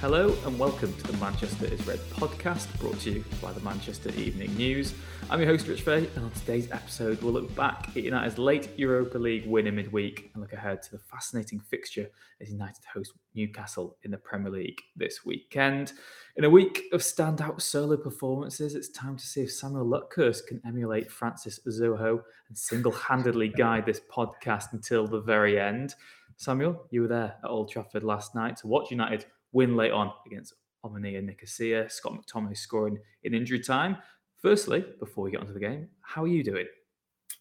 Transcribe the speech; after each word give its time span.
Hello 0.00 0.32
and 0.46 0.56
welcome 0.60 0.94
to 0.94 1.02
the 1.10 1.16
Manchester 1.18 1.66
is 1.66 1.84
Red 1.84 1.98
podcast 2.12 2.68
brought 2.78 3.00
to 3.00 3.10
you 3.10 3.24
by 3.42 3.50
the 3.50 3.58
Manchester 3.62 4.10
Evening 4.10 4.56
News. 4.56 4.94
I'm 5.28 5.40
your 5.40 5.48
host 5.48 5.66
Rich 5.66 5.82
Fay 5.82 6.06
and 6.14 6.24
on 6.24 6.30
today's 6.30 6.70
episode 6.70 7.20
we'll 7.20 7.32
look 7.32 7.52
back 7.56 7.88
at 7.88 8.04
United's 8.04 8.38
late 8.38 8.68
Europa 8.78 9.18
League 9.18 9.44
win 9.46 9.66
in 9.66 9.74
midweek 9.74 10.30
and 10.32 10.40
look 10.40 10.52
ahead 10.52 10.82
to 10.82 10.92
the 10.92 11.00
fascinating 11.00 11.58
fixture 11.58 12.08
as 12.40 12.48
United 12.48 12.84
host 12.94 13.14
Newcastle 13.34 13.96
in 14.04 14.12
the 14.12 14.18
Premier 14.18 14.52
League 14.52 14.80
this 14.94 15.24
weekend. 15.26 15.94
In 16.36 16.44
a 16.44 16.50
week 16.50 16.84
of 16.92 17.00
standout 17.00 17.60
solo 17.60 17.96
performances, 17.96 18.76
it's 18.76 18.90
time 18.90 19.16
to 19.16 19.26
see 19.26 19.40
if 19.42 19.52
Samuel 19.52 19.84
Luckhurst 19.84 20.46
can 20.46 20.62
emulate 20.64 21.10
Francis 21.10 21.58
Uzoho 21.66 22.22
and 22.48 22.56
single-handedly 22.56 23.48
guide 23.58 23.84
this 23.84 24.00
podcast 24.14 24.72
until 24.74 25.08
the 25.08 25.20
very 25.20 25.58
end. 25.58 25.96
Samuel, 26.36 26.86
you 26.90 27.02
were 27.02 27.08
there 27.08 27.34
at 27.42 27.50
Old 27.50 27.68
Trafford 27.68 28.04
last 28.04 28.36
night 28.36 28.58
to 28.58 28.68
watch 28.68 28.92
United 28.92 29.26
win 29.52 29.76
late 29.76 29.92
on 29.92 30.12
against 30.26 30.54
Omonia 30.84 31.22
Nicosia. 31.22 31.88
Scott 31.88 32.14
McTominay 32.14 32.56
scoring 32.56 32.98
in 33.24 33.34
injury 33.34 33.60
time. 33.60 33.96
Firstly, 34.40 34.84
before 35.00 35.24
we 35.24 35.32
get 35.32 35.40
onto 35.40 35.52
the 35.52 35.60
game, 35.60 35.88
how 36.00 36.22
are 36.22 36.28
you 36.28 36.44
doing? 36.44 36.66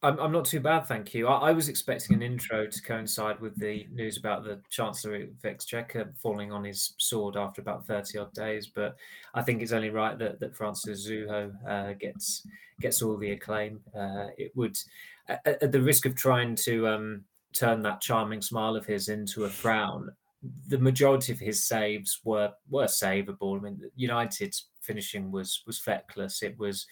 I'm, 0.04 0.20
I'm 0.20 0.32
not 0.32 0.46
too 0.46 0.60
bad, 0.60 0.82
thank 0.82 1.14
you. 1.14 1.28
I, 1.28 1.50
I, 1.50 1.52
was 1.54 1.70
expecting 1.70 2.16
an 2.16 2.22
intro 2.22 2.68
to 2.68 2.82
coincide 2.84 3.40
with 3.40 3.56
the 3.58 3.88
news 3.92 4.18
about 4.18 4.44
the 4.44 4.62
Chancellor 4.70 5.16
of 5.16 5.44
Exchequer 5.44 6.14
falling 6.22 6.52
on 6.52 6.64
his 6.64 6.94
sword 7.00 7.36
after 7.36 7.62
about 7.62 7.88
30 7.88 8.20
odd 8.20 8.34
days, 8.34 8.68
but 8.68 8.96
I 9.34 9.42
think 9.42 9.62
it's 9.62 9.72
only 9.72 9.90
right 9.90 10.18
that, 10.20 10.40
that 10.40 10.56
Francis 10.56 11.10
Uzoho 11.10 11.52
uh, 11.68 11.94
gets 11.94 12.46
gets 12.80 13.02
all 13.02 13.18
the 13.18 13.32
acclaim. 13.32 13.80
Uh, 13.98 14.28
it 14.38 14.52
would, 14.56 14.78
at, 15.30 15.42
at, 15.48 15.72
the 15.72 15.82
risk 15.82 16.06
of 16.06 16.16
trying 16.16 16.56
to 16.56 16.88
um, 16.88 17.24
turn 17.54 17.82
that 17.82 18.00
charming 18.00 18.42
smile 18.42 18.76
of 18.76 18.86
his 18.86 19.10
into 19.10 19.46
a 19.46 19.50
frown, 19.50 20.12
the 20.67 20.78
majority 20.78 21.31
of 21.31 21.40
his 21.40 21.64
saves 21.64 22.20
were 22.23 22.52
were 22.70 22.86
savable. 22.86 23.58
I 23.58 23.62
mean, 23.62 23.81
United's 23.95 24.67
finishing 24.81 25.31
was 25.31 25.64
was 25.66 25.80
feckless. 25.80 26.44
It 26.44 26.58
was 26.58 26.86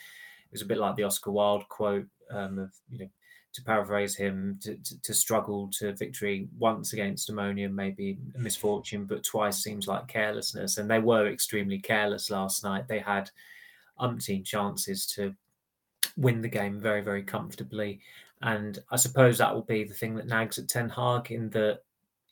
it 0.45 0.51
was 0.51 0.61
a 0.61 0.65
bit 0.65 0.77
like 0.77 0.95
the 0.95 1.03
Oscar 1.03 1.31
Wilde 1.31 1.67
quote 1.69 2.07
um, 2.31 2.59
of 2.59 2.71
you 2.89 2.99
know 2.99 3.09
to 3.53 3.63
paraphrase 3.63 4.17
him 4.17 4.59
to, 4.61 4.75
to, 4.75 5.01
to, 5.01 5.13
struggle 5.13 5.69
to 5.69 5.93
victory 5.93 6.49
once 6.57 6.91
against 6.91 7.31
Omonia 7.31 7.71
maybe 7.71 8.17
a 8.35 8.37
misfortune, 8.37 9.05
but 9.05 9.23
twice 9.23 9.63
seems 9.63 9.87
like 9.87 10.09
carelessness. 10.09 10.77
And 10.77 10.91
they 10.91 10.99
were 10.99 11.29
extremely 11.29 11.79
careless 11.79 12.29
last 12.29 12.65
night. 12.65 12.89
They 12.89 12.99
had 12.99 13.29
umpteen 13.97 14.43
chances 14.43 15.05
to 15.15 15.33
win 16.17 16.41
the 16.41 16.49
game 16.49 16.81
very 16.81 17.01
very 17.01 17.23
comfortably. 17.23 18.01
And 18.41 18.77
I 18.91 18.97
suppose 18.97 19.37
that 19.37 19.53
will 19.53 19.63
be 19.63 19.85
the 19.85 19.93
thing 19.93 20.15
that 20.15 20.27
nags 20.27 20.59
at 20.59 20.67
Ten 20.67 20.89
Hag 20.89 21.31
in 21.31 21.49
that 21.51 21.79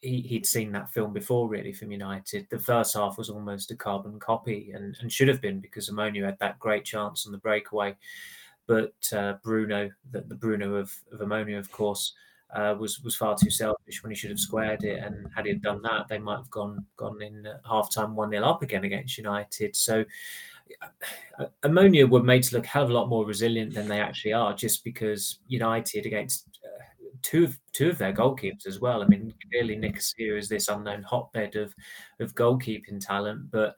he, 0.03 0.36
would 0.36 0.46
seen 0.46 0.72
that 0.74 0.91
film 0.91 1.14
before, 1.14 1.47
really, 1.47 1.74
from 1.74 1.91
United. 1.91 2.47
The 2.50 2.59
first 2.59 2.94
half 2.94 3.18
was 3.18 3.30
almost 3.30 3.72
a 3.72 3.75
carbon 3.75 4.19
copy 4.19 4.72
and, 4.74 4.96
and 5.00 5.12
should 5.12 5.28
have 5.30 5.41
been 5.41 5.59
because 5.59 5.90
Omonia 5.90 6.25
had 6.25 6.40
that 6.40 6.59
great 6.59 6.86
chance 6.86 7.25
on 7.25 7.31
the 7.31 7.38
breakaway. 7.38 7.96
But 8.68 8.94
uh, 9.16 9.34
Bruno, 9.44 9.90
the, 10.12 10.22
the, 10.22 10.36
Bruno 10.36 10.75
of, 10.75 10.94
of 11.12 11.19
Omonia, 11.19 11.58
of 11.58 11.72
course, 11.72 12.13
uh, 12.53 12.75
was 12.80 13.02
was 13.02 13.16
far 13.16 13.36
too 13.36 13.50
selfish 13.50 14.03
when 14.03 14.12
he 14.12 14.16
should 14.16 14.30
have 14.30 14.40
squared 14.40 14.84
it. 14.84 15.03
And 15.03 15.28
had 15.36 15.46
he 15.46 15.53
done 15.53 15.81
that, 15.81 16.08
they 16.08 16.19
might 16.19 16.38
have 16.38 16.52
gone 16.52 16.86
gone 16.97 17.22
in 17.22 17.47
half 17.68 17.92
time 17.92 18.16
1 18.16 18.30
0 18.30 18.44
up 18.44 18.62
again 18.62 18.84
against 18.84 19.18
United. 19.18 19.75
So 19.75 20.06
uh, 21.40 21.46
Omonia 21.63 22.09
were 22.09 22.24
made 22.24 22.44
to 22.44 22.56
look 22.56 22.66
a 22.66 22.69
hell 22.69 22.84
of 22.84 22.90
a 22.90 22.94
lot 22.94 23.09
more 23.09 23.25
resilient 23.25 23.74
than 23.74 23.88
they 23.88 24.00
actually 24.00 24.34
are 24.34 24.53
just 24.53 24.84
because 24.84 25.40
United 25.47 26.06
against 26.06 26.47
two 27.24 27.46
of 27.46 27.60
two 27.72 27.90
of 27.90 27.98
their 27.98 28.14
goalkeepers 28.14 28.68
as 28.68 28.80
well. 28.80 29.02
I 29.02 29.08
mean, 29.08 29.34
clearly 29.52 29.76
Nicosia 29.76 30.38
is 30.38 30.50
this 30.50 30.68
unknown 30.68 31.02
hotbed 31.04 31.56
of 31.56 31.74
of 32.20 32.36
goalkeeping 32.36 33.04
talent, 33.04 33.50
but 33.50 33.76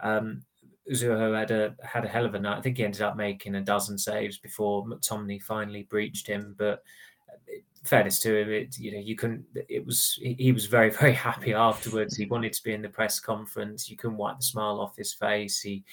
um, 0.00 0.42
Uzoho 0.90 1.38
had 1.38 1.50
a 1.50 1.74
had 1.82 2.04
a 2.04 2.08
hell 2.08 2.26
of 2.26 2.34
a 2.34 2.38
night. 2.38 2.58
I 2.58 2.60
think 2.60 2.76
he 2.76 2.84
ended 2.84 3.02
up 3.02 3.16
making 3.16 3.54
a 3.54 3.62
dozen 3.62 3.96
saves 3.96 4.38
before 4.38 4.84
McTominay 4.84 5.42
finally 5.42 5.84
breached 5.84 6.26
him. 6.26 6.54
But 6.58 6.82
uh, 7.28 7.60
fairness 7.84 8.18
to 8.20 8.36
him, 8.36 8.50
it 8.50 8.78
you 8.78 8.92
know 8.92 8.98
you 8.98 9.16
couldn't. 9.16 9.44
It 9.54 9.86
was 9.86 10.18
he 10.20 10.52
was 10.52 10.66
very 10.66 10.90
very 11.00 11.14
happy 11.14 11.54
afterwards. 11.54 12.16
He 12.16 12.26
wanted 12.26 12.52
to 12.54 12.62
be 12.62 12.72
in 12.72 12.82
the 12.82 12.88
press 12.88 13.20
conference. 13.20 13.88
You 13.88 13.96
couldn't 13.96 14.16
wipe 14.16 14.38
the 14.38 14.44
smile 14.44 14.80
off 14.80 14.96
his 14.96 15.14
face. 15.14 15.60
He 15.60 15.84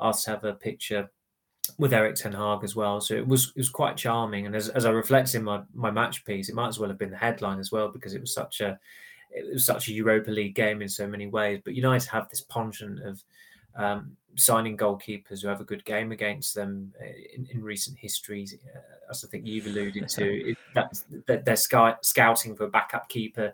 asked 0.00 0.24
to 0.24 0.30
have 0.30 0.44
a 0.44 0.54
picture 0.54 1.10
with 1.78 1.92
Erik 1.92 2.16
Ten 2.16 2.32
Hag 2.32 2.64
as 2.64 2.76
well. 2.76 3.00
So 3.00 3.14
it 3.14 3.26
was 3.26 3.52
it 3.54 3.60
was 3.60 3.70
quite 3.70 3.96
charming. 3.96 4.46
And 4.46 4.54
as, 4.54 4.68
as 4.68 4.84
I 4.84 4.90
reflect 4.90 5.34
in 5.34 5.44
my, 5.44 5.62
my 5.74 5.90
match 5.90 6.24
piece, 6.24 6.48
it 6.48 6.54
might 6.54 6.68
as 6.68 6.78
well 6.78 6.88
have 6.88 6.98
been 6.98 7.10
the 7.10 7.16
headline 7.16 7.58
as 7.58 7.72
well 7.72 7.88
because 7.88 8.14
it 8.14 8.20
was 8.20 8.34
such 8.34 8.60
a 8.60 8.78
it 9.30 9.52
was 9.52 9.64
such 9.64 9.88
a 9.88 9.92
Europa 9.92 10.30
League 10.30 10.54
game 10.54 10.82
in 10.82 10.88
so 10.88 11.06
many 11.06 11.26
ways. 11.26 11.60
But 11.64 11.74
United 11.74 12.08
have 12.08 12.28
this 12.28 12.40
penchant 12.40 13.00
of 13.00 13.22
um, 13.76 14.16
signing 14.36 14.76
goalkeepers 14.76 15.42
who 15.42 15.48
have 15.48 15.60
a 15.60 15.64
good 15.64 15.84
game 15.84 16.12
against 16.12 16.54
them 16.54 16.92
uh, 17.00 17.06
in, 17.34 17.46
in 17.50 17.62
recent 17.62 17.98
histories. 17.98 18.56
Uh, 18.74 18.80
as 19.10 19.24
I 19.24 19.28
think 19.28 19.46
you've 19.46 19.66
alluded 19.66 20.08
to, 20.08 20.24
it, 20.50 20.58
that, 20.74 21.00
that 21.26 21.44
they're 21.44 21.56
scouting 21.56 22.56
for 22.56 22.64
a 22.64 22.70
backup 22.70 23.08
keeper 23.08 23.52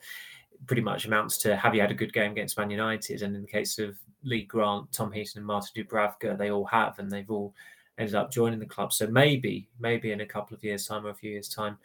pretty 0.66 0.82
much 0.82 1.04
amounts 1.04 1.36
to 1.38 1.54
have 1.54 1.74
you 1.74 1.80
had 1.80 1.90
a 1.90 1.94
good 1.94 2.12
game 2.12 2.32
against 2.32 2.58
Man 2.58 2.70
United? 2.70 3.22
And 3.22 3.36
in 3.36 3.42
the 3.42 3.48
case 3.48 3.78
of 3.78 3.96
Lee 4.22 4.44
Grant, 4.44 4.90
Tom 4.92 5.12
Heaton, 5.12 5.38
and 5.38 5.46
Martin 5.46 5.70
Dubravka, 5.76 6.36
they 6.36 6.50
all 6.50 6.64
have, 6.64 6.98
and 6.98 7.10
they've 7.10 7.30
all 7.30 7.54
ended 7.98 8.14
up 8.14 8.30
joining 8.30 8.58
the 8.58 8.66
club. 8.66 8.92
So 8.92 9.06
maybe, 9.06 9.68
maybe 9.80 10.12
in 10.12 10.20
a 10.20 10.26
couple 10.26 10.56
of 10.56 10.64
years' 10.64 10.86
time 10.86 11.06
or 11.06 11.10
a 11.10 11.14
few 11.14 11.30
years' 11.30 11.48
time, 11.48 11.78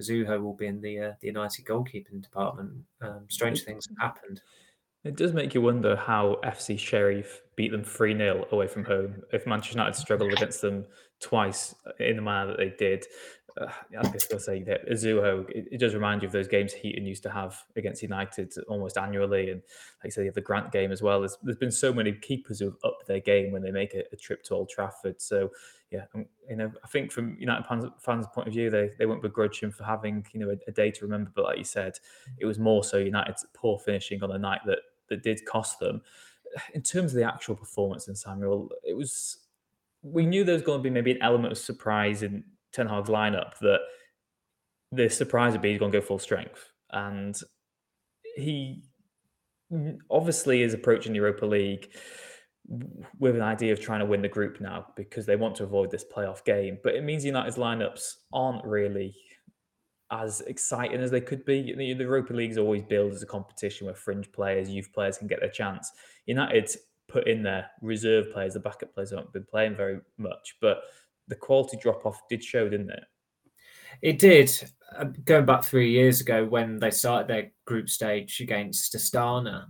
Uzoho 0.00 0.40
will 0.40 0.54
be 0.54 0.66
in 0.66 0.80
the 0.80 0.98
uh, 1.00 1.12
the 1.20 1.26
United 1.26 1.64
goalkeeping 1.64 2.22
department. 2.22 2.72
Um, 3.00 3.24
strange 3.28 3.64
things 3.64 3.86
have 3.88 3.98
happened. 3.98 4.40
It 5.04 5.16
does 5.16 5.32
make 5.32 5.54
you 5.54 5.62
wonder 5.62 5.96
how 5.96 6.38
FC 6.44 6.78
Sheriff 6.78 7.40
beat 7.56 7.70
them 7.70 7.84
3 7.84 8.16
0 8.16 8.46
away 8.50 8.66
from 8.66 8.84
home. 8.84 9.22
If 9.32 9.46
Manchester 9.46 9.78
United 9.78 9.94
struggled 9.94 10.32
against 10.32 10.60
them 10.60 10.86
twice 11.20 11.74
in 11.98 12.16
the 12.16 12.22
manner 12.22 12.48
that 12.48 12.58
they 12.58 12.74
did, 12.78 13.06
uh, 13.60 13.70
I 13.98 14.08
guess 14.10 14.28
I'll 14.32 14.38
say 14.38 14.62
that 14.64 14.88
Uzoho, 14.88 15.48
it, 15.50 15.68
it, 15.72 15.78
does 15.78 15.94
remind 15.94 16.22
you 16.22 16.26
of 16.26 16.32
those 16.32 16.48
games 16.48 16.72
Heaton 16.72 17.06
used 17.06 17.22
to 17.24 17.30
have 17.30 17.56
against 17.76 18.02
United 18.02 18.52
almost 18.68 18.96
annually. 18.96 19.50
And 19.50 19.62
like 20.02 20.06
I 20.06 20.08
said, 20.10 20.22
you 20.22 20.26
have 20.26 20.34
the 20.34 20.40
Grant 20.40 20.72
game 20.72 20.92
as 20.92 21.02
well. 21.02 21.20
There's, 21.20 21.38
there's 21.42 21.56
been 21.56 21.70
so 21.70 21.92
many 21.92 22.12
keepers 22.12 22.60
who've 22.60 22.76
upped 22.84 23.06
their 23.06 23.20
game 23.20 23.52
when 23.52 23.62
they 23.62 23.70
make 23.70 23.94
a, 23.94 24.02
a 24.12 24.16
trip 24.16 24.42
to 24.44 24.54
Old 24.54 24.68
Trafford. 24.68 25.20
So, 25.20 25.50
yeah, 25.90 26.04
um, 26.14 26.26
you 26.48 26.56
know, 26.56 26.70
I 26.84 26.88
think 26.88 27.10
from 27.10 27.36
United 27.38 27.66
fans, 27.66 27.86
fans' 27.98 28.26
point 28.32 28.48
of 28.48 28.54
view, 28.54 28.70
they, 28.70 28.90
they 28.98 29.06
won't 29.06 29.22
begrudge 29.22 29.60
him 29.60 29.70
for 29.70 29.84
having, 29.84 30.26
you 30.32 30.40
know, 30.40 30.50
a, 30.50 30.56
a 30.68 30.72
day 30.72 30.90
to 30.90 31.04
remember. 31.04 31.30
But 31.34 31.44
like 31.44 31.58
you 31.58 31.64
said, 31.64 31.94
it 32.38 32.46
was 32.46 32.58
more 32.58 32.84
so 32.84 32.98
United's 32.98 33.46
poor 33.54 33.78
finishing 33.78 34.22
on 34.22 34.30
the 34.30 34.38
night 34.38 34.60
that, 34.66 34.78
that 35.08 35.22
did 35.22 35.44
cost 35.46 35.78
them. 35.78 36.02
In 36.74 36.82
terms 36.82 37.12
of 37.12 37.16
the 37.16 37.24
actual 37.24 37.56
performance 37.56 38.08
in 38.08 38.16
Samuel, 38.16 38.70
it 38.84 38.96
was, 38.96 39.38
we 40.02 40.26
knew 40.26 40.44
there 40.44 40.54
was 40.54 40.62
going 40.62 40.78
to 40.78 40.82
be 40.82 40.90
maybe 40.90 41.10
an 41.10 41.22
element 41.22 41.52
of 41.52 41.58
surprise 41.58 42.22
in 42.22 42.44
Ten 42.72 42.88
Hag's 42.88 43.08
lineup 43.08 43.58
that 43.60 43.80
the 44.92 45.08
surprise 45.08 45.52
would 45.52 45.62
be 45.62 45.70
he's 45.70 45.78
going 45.78 45.92
to 45.92 46.00
go 46.00 46.04
full 46.04 46.18
strength. 46.18 46.70
And 46.90 47.38
he 48.36 48.82
obviously 50.10 50.62
is 50.62 50.74
approaching 50.74 51.14
Europa 51.14 51.44
League 51.44 51.92
with 53.18 53.34
an 53.34 53.42
idea 53.42 53.72
of 53.72 53.80
trying 53.80 54.00
to 54.00 54.06
win 54.06 54.22
the 54.22 54.28
group 54.28 54.60
now 54.60 54.86
because 54.96 55.26
they 55.26 55.36
want 55.36 55.54
to 55.56 55.64
avoid 55.64 55.90
this 55.90 56.04
playoff 56.04 56.44
game. 56.44 56.78
But 56.82 56.94
it 56.94 57.04
means 57.04 57.24
United's 57.24 57.56
lineups 57.56 58.14
aren't 58.32 58.64
really 58.64 59.14
as 60.10 60.40
exciting 60.42 61.00
as 61.00 61.10
they 61.10 61.20
could 61.20 61.44
be. 61.44 61.74
The 61.74 61.84
Europa 61.84 62.32
League 62.32 62.50
is 62.50 62.58
always 62.58 62.82
billed 62.82 63.12
as 63.12 63.22
a 63.22 63.26
competition 63.26 63.86
where 63.86 63.94
fringe 63.94 64.30
players, 64.32 64.70
youth 64.70 64.90
players 64.92 65.18
can 65.18 65.26
get 65.26 65.40
their 65.40 65.50
chance. 65.50 65.90
United 66.26 66.70
put 67.08 67.26
in 67.26 67.42
their 67.42 67.70
reserve 67.82 68.32
players, 68.32 68.54
the 68.54 68.60
backup 68.60 68.94
players 68.94 69.10
haven't 69.10 69.32
been 69.32 69.46
playing 69.50 69.74
very 69.74 70.00
much, 70.18 70.56
but 70.60 70.82
the 71.28 71.36
quality 71.36 71.76
drop 71.76 72.06
off 72.06 72.20
did 72.28 72.42
show, 72.42 72.68
didn't 72.68 72.90
it? 72.90 73.04
It 74.02 74.18
did. 74.18 74.50
Uh, 74.96 75.06
going 75.24 75.44
back 75.44 75.64
three 75.64 75.90
years 75.90 76.20
ago 76.20 76.44
when 76.46 76.78
they 76.78 76.90
started 76.90 77.28
their 77.28 77.52
group 77.66 77.88
stage 77.88 78.40
against 78.40 78.94
Astana, 78.94 79.66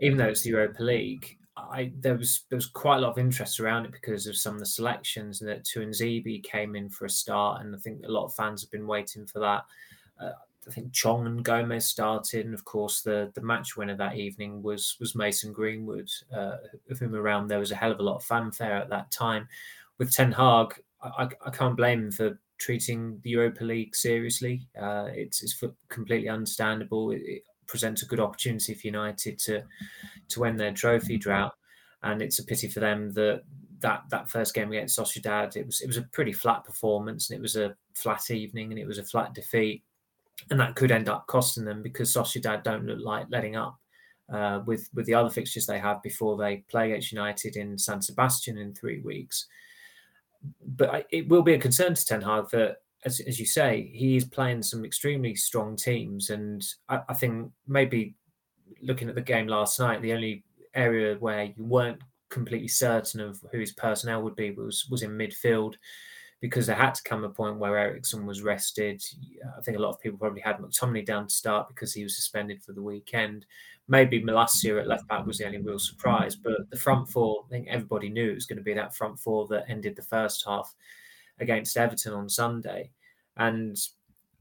even 0.00 0.18
though 0.18 0.28
it's 0.28 0.42
the 0.42 0.50
Europa 0.50 0.82
League, 0.82 1.38
I 1.56 1.92
there 1.98 2.16
was 2.16 2.44
there 2.50 2.56
was 2.56 2.66
quite 2.66 2.98
a 2.98 3.00
lot 3.00 3.10
of 3.10 3.18
interest 3.18 3.60
around 3.60 3.84
it 3.84 3.92
because 3.92 4.26
of 4.26 4.36
some 4.36 4.54
of 4.54 4.60
the 4.60 4.66
selections 4.66 5.40
and 5.40 5.50
that 5.50 5.64
Tuanzebe 5.64 6.42
came 6.44 6.76
in 6.76 6.88
for 6.88 7.06
a 7.06 7.10
start, 7.10 7.62
and 7.62 7.74
I 7.74 7.78
think 7.78 8.04
a 8.04 8.10
lot 8.12 8.26
of 8.26 8.34
fans 8.34 8.62
have 8.62 8.70
been 8.70 8.86
waiting 8.86 9.26
for 9.26 9.40
that. 9.40 9.64
Uh, 10.20 10.32
I 10.66 10.70
think 10.70 10.92
Chong 10.92 11.26
and 11.26 11.44
Gomes 11.44 11.86
started, 11.86 12.44
and 12.44 12.54
of 12.54 12.64
course 12.64 13.02
the 13.02 13.30
the 13.34 13.40
match 13.40 13.76
winner 13.76 13.96
that 13.96 14.16
evening 14.16 14.62
was 14.62 14.96
was 15.00 15.14
Mason 15.14 15.52
Greenwood, 15.52 16.10
uh, 16.34 16.56
of 16.90 16.98
whom 16.98 17.14
around 17.14 17.48
there 17.48 17.58
was 17.58 17.72
a 17.72 17.76
hell 17.76 17.92
of 17.92 18.00
a 18.00 18.02
lot 18.02 18.16
of 18.16 18.24
fanfare 18.24 18.76
at 18.76 18.90
that 18.90 19.10
time. 19.10 19.48
With 19.98 20.12
Ten 20.12 20.30
Hag, 20.30 20.74
I, 21.02 21.28
I 21.44 21.50
can't 21.50 21.76
blame 21.76 22.04
him 22.04 22.12
for 22.12 22.38
treating 22.58 23.20
the 23.22 23.30
Europa 23.30 23.64
League 23.64 23.94
seriously. 23.94 24.66
Uh, 24.80 25.08
it's, 25.12 25.42
it's 25.42 25.62
completely 25.88 26.28
understandable. 26.28 27.12
It, 27.12 27.22
it, 27.24 27.42
presents 27.68 28.02
a 28.02 28.06
good 28.06 28.18
opportunity 28.18 28.74
for 28.74 28.86
United 28.86 29.38
to 29.38 29.62
to 30.28 30.40
win 30.40 30.56
their 30.56 30.72
trophy 30.72 31.18
drought, 31.18 31.54
and 32.02 32.20
it's 32.20 32.38
a 32.38 32.44
pity 32.44 32.66
for 32.66 32.80
them 32.80 33.12
that 33.12 33.42
that 33.80 34.02
that 34.10 34.28
first 34.28 34.54
game 34.54 34.70
against 34.70 34.98
Sociedad 34.98 35.54
it 35.54 35.66
was 35.66 35.80
it 35.80 35.86
was 35.86 35.98
a 35.98 36.02
pretty 36.02 36.32
flat 36.32 36.64
performance 36.64 37.30
and 37.30 37.38
it 37.38 37.42
was 37.42 37.56
a 37.56 37.76
flat 37.94 38.30
evening 38.30 38.72
and 38.72 38.78
it 38.80 38.86
was 38.86 38.98
a 38.98 39.04
flat 39.04 39.34
defeat, 39.34 39.84
and 40.50 40.58
that 40.58 40.74
could 40.74 40.90
end 40.90 41.08
up 41.08 41.26
costing 41.26 41.64
them 41.64 41.82
because 41.82 42.12
Sociedad 42.12 42.64
don't 42.64 42.86
look 42.86 43.00
like 43.00 43.26
letting 43.30 43.54
up. 43.54 43.78
Uh, 44.32 44.60
with 44.66 44.90
with 44.92 45.06
the 45.06 45.14
other 45.14 45.30
fixtures 45.30 45.66
they 45.66 45.78
have 45.78 46.02
before 46.02 46.36
they 46.36 46.58
play 46.68 46.90
against 46.90 47.12
United 47.12 47.56
in 47.56 47.78
San 47.78 48.02
Sebastian 48.02 48.58
in 48.58 48.74
three 48.74 49.00
weeks, 49.00 49.46
but 50.62 51.06
it 51.10 51.28
will 51.28 51.42
be 51.42 51.54
a 51.54 51.58
concern 51.58 51.94
to 51.94 52.06
Ten 52.06 52.22
Hag 52.22 52.48
that, 52.50 52.78
as, 53.04 53.20
as 53.20 53.38
you 53.38 53.46
say, 53.46 53.90
he 53.92 54.16
is 54.16 54.24
playing 54.24 54.62
some 54.62 54.84
extremely 54.84 55.34
strong 55.34 55.76
teams, 55.76 56.30
and 56.30 56.64
I, 56.88 57.00
I 57.08 57.14
think 57.14 57.50
maybe 57.66 58.14
looking 58.82 59.08
at 59.08 59.14
the 59.14 59.20
game 59.20 59.46
last 59.46 59.78
night, 59.78 60.02
the 60.02 60.12
only 60.12 60.44
area 60.74 61.16
where 61.18 61.44
you 61.44 61.64
weren't 61.64 62.00
completely 62.30 62.68
certain 62.68 63.20
of 63.20 63.42
who 63.52 63.58
his 63.58 63.72
personnel 63.72 64.22
would 64.22 64.36
be 64.36 64.50
was 64.50 64.86
was 64.90 65.02
in 65.02 65.10
midfield 65.10 65.74
because 66.40 66.66
there 66.66 66.76
had 66.76 66.94
to 66.94 67.02
come 67.02 67.24
a 67.24 67.28
point 67.28 67.58
where 67.58 67.76
Eriksen 67.76 68.24
was 68.24 68.42
rested. 68.42 69.02
I 69.56 69.60
think 69.62 69.76
a 69.76 69.80
lot 69.80 69.90
of 69.90 70.00
people 70.00 70.18
probably 70.18 70.40
had 70.40 70.58
McTominay 70.58 71.04
down 71.04 71.26
to 71.26 71.34
start 71.34 71.68
because 71.68 71.92
he 71.92 72.04
was 72.04 72.14
suspended 72.14 72.62
for 72.62 72.72
the 72.72 72.82
weekend. 72.82 73.44
Maybe 73.88 74.22
Malacia 74.22 74.80
at 74.80 74.86
left 74.86 75.08
back 75.08 75.26
was 75.26 75.38
the 75.38 75.46
only 75.46 75.58
real 75.58 75.78
surprise, 75.78 76.36
but 76.36 76.68
the 76.70 76.76
front 76.76 77.08
four, 77.08 77.44
I 77.46 77.48
think 77.48 77.68
everybody 77.68 78.10
knew 78.10 78.30
it 78.30 78.34
was 78.34 78.46
going 78.46 78.58
to 78.58 78.62
be 78.62 78.74
that 78.74 78.94
front 78.94 79.18
four 79.18 79.46
that 79.48 79.64
ended 79.68 79.96
the 79.96 80.02
first 80.02 80.44
half 80.46 80.74
against 81.40 81.76
Everton 81.76 82.12
on 82.12 82.28
Sunday. 82.28 82.90
And 83.36 83.78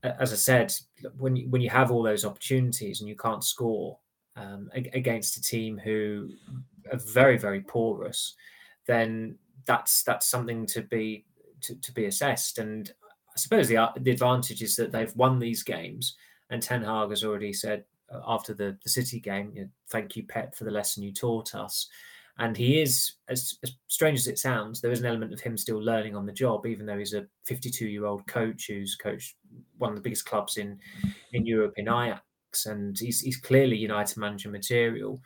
as 0.03 0.33
I 0.33 0.35
said, 0.35 0.73
when 1.17 1.35
you, 1.35 1.49
when 1.49 1.61
you 1.61 1.69
have 1.69 1.91
all 1.91 2.03
those 2.03 2.25
opportunities 2.25 2.99
and 2.99 3.09
you 3.09 3.15
can't 3.15 3.43
score 3.43 3.97
um, 4.35 4.69
against 4.73 5.37
a 5.37 5.41
team 5.41 5.77
who 5.77 6.29
are 6.91 6.99
very 6.99 7.37
very 7.37 7.61
porous, 7.61 8.35
then 8.85 9.37
that's 9.65 10.03
that's 10.03 10.27
something 10.27 10.65
to 10.67 10.81
be 10.81 11.25
to, 11.61 11.75
to 11.75 11.91
be 11.93 12.05
assessed. 12.05 12.59
And 12.59 12.91
I 13.35 13.37
suppose 13.37 13.67
the 13.67 13.89
the 13.97 14.11
advantage 14.11 14.61
is 14.61 14.75
that 14.75 14.91
they've 14.91 15.15
won 15.15 15.39
these 15.39 15.63
games, 15.63 16.15
and 16.49 16.61
Ten 16.61 16.83
Hag 16.83 17.09
has 17.09 17.23
already 17.23 17.53
said 17.53 17.85
Uh, 18.13 18.21
after 18.27 18.53
the 18.53 18.77
the 18.83 18.89
City 18.89 19.19
game, 19.19 19.51
you 19.53 19.61
know, 19.63 19.69
"Thank 19.89 20.15
you, 20.15 20.23
Pep, 20.23 20.55
for 20.55 20.63
the 20.63 20.71
lesson 20.71 21.03
you 21.03 21.13
taught 21.13 21.55
us." 21.55 21.87
And 22.39 22.55
he 22.55 22.81
is, 22.81 23.13
as, 23.29 23.57
as, 23.63 23.73
strange 23.87 24.19
as 24.19 24.27
it 24.27 24.37
sounds, 24.37 24.79
there 24.79 24.91
is 24.91 24.99
an 24.99 25.07
element 25.07 25.33
of 25.33 25.39
him 25.39 25.57
still 25.57 25.83
learning 25.83 26.15
on 26.15 26.27
the 26.27 26.31
job, 26.31 26.67
even 26.67 26.85
though 26.85 26.99
he's 26.99 27.15
a 27.15 27.25
52 27.47 27.87
year 27.87 28.05
old 28.05 28.27
coach 28.27 28.67
who's 28.67 28.95
coached 28.95 29.35
one 29.79 29.89
of 29.89 29.95
the 29.95 30.03
biggest 30.03 30.25
clubs 30.25 30.57
in 30.57 30.79
in 31.33 31.45
Europe 31.45 31.73
in 31.77 31.87
Ajax, 31.87 32.65
and 32.65 32.97
he's 32.99 33.21
he's 33.21 33.37
clearly 33.37 33.75
United 33.77 34.17
manager 34.17 34.49
material 34.49 35.19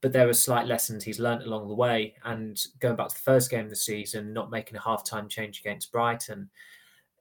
but 0.00 0.12
there 0.12 0.28
are 0.28 0.34
slight 0.34 0.66
lessons 0.66 1.02
he's 1.02 1.18
learned 1.18 1.42
along 1.42 1.68
the 1.68 1.74
way. 1.74 2.14
And 2.24 2.58
going 2.78 2.96
back 2.96 3.08
to 3.08 3.14
the 3.14 3.20
first 3.20 3.50
game 3.50 3.64
of 3.64 3.70
the 3.70 3.76
season, 3.76 4.32
not 4.32 4.50
making 4.50 4.76
a 4.76 4.82
half-time 4.82 5.28
change 5.28 5.60
against 5.60 5.90
Brighton. 5.90 6.50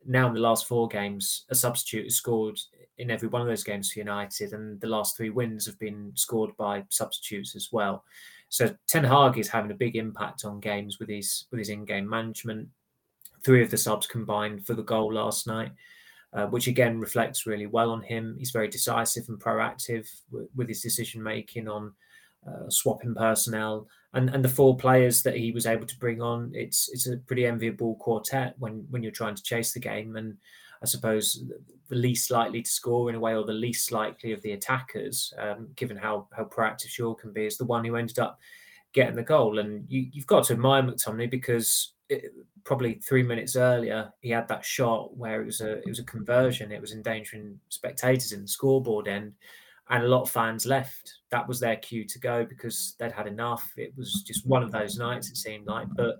Now 0.05 0.27
in 0.27 0.33
the 0.33 0.39
last 0.39 0.67
four 0.67 0.87
games, 0.87 1.45
a 1.49 1.55
substitute 1.55 2.05
has 2.05 2.15
scored 2.15 2.59
in 2.97 3.11
every 3.11 3.27
one 3.27 3.41
of 3.41 3.47
those 3.47 3.63
games 3.63 3.91
for 3.91 3.99
United, 3.99 4.53
and 4.53 4.79
the 4.81 4.88
last 4.88 5.15
three 5.15 5.29
wins 5.29 5.65
have 5.65 5.77
been 5.79 6.11
scored 6.15 6.55
by 6.57 6.83
substitutes 6.89 7.55
as 7.55 7.69
well. 7.71 8.03
So 8.49 8.75
Ten 8.88 9.03
Hag 9.03 9.38
is 9.38 9.49
having 9.49 9.71
a 9.71 9.75
big 9.75 9.95
impact 9.95 10.45
on 10.45 10.59
games 10.59 10.99
with 10.99 11.09
his 11.09 11.45
with 11.51 11.59
his 11.59 11.69
in-game 11.69 12.09
management. 12.09 12.69
Three 13.44 13.61
of 13.61 13.69
the 13.69 13.77
subs 13.77 14.07
combined 14.07 14.65
for 14.65 14.73
the 14.73 14.83
goal 14.83 15.13
last 15.13 15.47
night, 15.47 15.71
uh, 16.33 16.47
which 16.47 16.67
again 16.67 16.99
reflects 16.99 17.45
really 17.45 17.67
well 17.67 17.91
on 17.91 18.01
him. 18.01 18.35
He's 18.39 18.51
very 18.51 18.67
decisive 18.67 19.29
and 19.29 19.39
proactive 19.39 20.07
w- 20.31 20.49
with 20.55 20.67
his 20.67 20.81
decision 20.81 21.21
making 21.21 21.67
on 21.67 21.94
uh, 22.47 22.69
swapping 22.69 23.13
personnel, 23.13 23.88
and 24.13 24.29
and 24.29 24.44
the 24.44 24.49
four 24.49 24.75
players 24.77 25.21
that 25.23 25.38
he 25.38 25.51
was 25.51 25.67
able 25.67 25.85
to 25.85 25.99
bring 25.99 26.21
on. 26.21 26.51
It's 26.55 26.89
it's 26.91 27.07
a 27.07 27.17
pretty 27.17 27.45
enviable 27.45 27.95
quartet 27.95 28.55
when 28.57 28.88
when 28.89 29.03
you're 29.03 29.11
trying 29.11 29.35
to 29.35 29.44
chase 29.44 29.73
the 29.73 29.79
game, 29.79 30.15
and 30.15 30.38
I 30.81 30.85
suppose 30.85 31.44
the 31.89 31.95
least 31.95 32.31
likely 32.31 32.62
to 32.62 32.69
score 32.69 33.09
in 33.09 33.15
a 33.15 33.19
way, 33.19 33.35
or 33.35 33.45
the 33.45 33.53
least 33.53 33.91
likely 33.91 34.31
of 34.31 34.41
the 34.41 34.51
attackers, 34.51 35.33
um, 35.38 35.69
given 35.75 35.97
how 35.97 36.27
how 36.35 36.45
proactive 36.45 36.89
Shaw 36.89 37.13
can 37.13 37.33
be, 37.33 37.45
is 37.45 37.57
the 37.57 37.65
one 37.65 37.85
who 37.85 37.95
ended 37.95 38.19
up 38.19 38.39
getting 38.94 39.15
the 39.15 39.24
goal. 39.24 39.59
And 39.59 39.85
you, 39.89 40.09
have 40.15 40.27
got 40.27 40.45
to 40.45 40.53
admire 40.53 40.83
McTominay 40.83 41.29
because 41.29 41.94
it, 42.09 42.33
probably 42.63 42.95
three 42.95 43.24
minutes 43.24 43.56
earlier 43.56 44.12
he 44.21 44.29
had 44.29 44.47
that 44.47 44.65
shot 44.65 45.15
where 45.15 45.41
it 45.41 45.45
was 45.45 45.62
a 45.62 45.77
it 45.77 45.88
was 45.88 46.00
a 46.00 46.03
conversion. 46.03 46.71
It 46.71 46.81
was 46.81 46.94
endangering 46.94 47.59
spectators 47.69 48.31
in 48.31 48.41
the 48.41 48.47
scoreboard 48.47 49.07
end 49.07 49.33
and 49.89 50.03
a 50.03 50.07
lot 50.07 50.23
of 50.23 50.30
fans 50.30 50.65
left. 50.65 51.13
That 51.31 51.47
was 51.47 51.59
their 51.59 51.77
cue 51.77 52.06
to 52.06 52.19
go 52.19 52.45
because 52.45 52.95
they'd 53.00 53.12
had 53.12 53.27
enough. 53.27 53.71
It 53.77 53.94
was 53.95 54.23
just 54.25 54.45
one 54.45 54.63
of 54.63 54.71
those 54.71 54.97
nights, 54.97 55.30
it 55.30 55.38
seemed 55.38 55.68
like, 55.68 55.88
but 55.95 56.18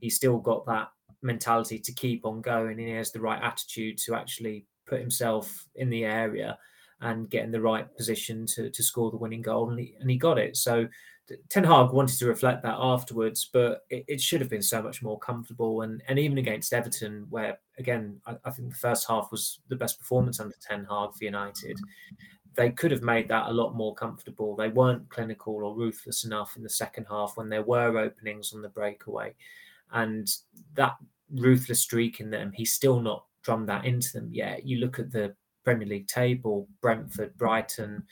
he 0.00 0.08
still 0.08 0.38
got 0.38 0.64
that 0.66 0.88
mentality 1.22 1.78
to 1.78 1.92
keep 1.92 2.24
on 2.24 2.40
going. 2.40 2.78
And 2.78 2.88
he 2.88 2.94
has 2.94 3.12
the 3.12 3.20
right 3.20 3.42
attitude 3.42 3.98
to 3.98 4.14
actually 4.14 4.66
put 4.86 5.00
himself 5.00 5.66
in 5.76 5.90
the 5.90 6.04
area 6.04 6.58
and 7.00 7.30
get 7.30 7.44
in 7.44 7.50
the 7.50 7.60
right 7.60 7.86
position 7.96 8.46
to, 8.46 8.70
to 8.70 8.82
score 8.82 9.10
the 9.10 9.16
winning 9.16 9.42
goal. 9.42 9.70
And 9.70 9.78
he, 9.78 9.94
and 10.00 10.10
he 10.10 10.16
got 10.16 10.38
it. 10.38 10.56
So 10.56 10.86
Ten 11.48 11.64
Hag 11.64 11.90
wanted 11.92 12.18
to 12.18 12.26
reflect 12.26 12.62
that 12.62 12.76
afterwards, 12.78 13.48
but 13.52 13.82
it, 13.88 14.04
it, 14.08 14.20
should 14.20 14.40
have 14.40 14.50
been 14.50 14.62
so 14.62 14.82
much 14.82 15.02
more 15.02 15.18
comfortable. 15.18 15.82
And 15.82 16.02
and 16.08 16.18
even 16.18 16.38
against 16.38 16.72
Everton, 16.72 17.26
where 17.30 17.58
again 17.78 18.20
I, 18.26 18.36
I, 18.44 18.50
think 18.50 18.70
the 18.70 18.78
first 18.78 19.06
half 19.08 19.30
was 19.30 19.60
the 19.68 19.76
best 19.76 19.98
performance 19.98 20.40
under 20.40 20.56
Ten 20.60 20.86
Hag 20.90 21.14
for 21.14 21.24
United, 21.24 21.78
they 22.56 22.70
could 22.70 22.90
have 22.90 23.02
made 23.02 23.28
that 23.28 23.48
a 23.48 23.52
lot 23.52 23.74
more 23.74 23.94
comfortable. 23.94 24.56
They 24.56 24.68
weren't 24.68 25.08
clinical 25.08 25.54
or 25.54 25.76
ruthless 25.76 26.24
enough 26.24 26.56
in 26.56 26.62
the 26.62 26.68
second 26.68 27.06
half 27.08 27.36
when 27.36 27.48
there 27.48 27.62
were 27.62 27.98
openings 27.98 28.52
on 28.52 28.62
the 28.62 28.68
breakaway. 28.68 29.34
And 29.92 30.30
that 30.74 30.96
ruthless 31.32 31.80
streak 31.80 32.20
in 32.20 32.30
them, 32.30 32.52
he's 32.54 32.72
still 32.72 33.00
not 33.00 33.24
drummed 33.42 33.68
that 33.68 33.84
into 33.84 34.12
them 34.12 34.28
yet. 34.32 34.66
You 34.66 34.78
look 34.78 34.98
at 34.98 35.10
the 35.10 35.34
Premier 35.64 35.88
League 35.88 36.08
table, 36.08 36.68
Brentford, 36.80 37.36
Brighton, 37.36 38.02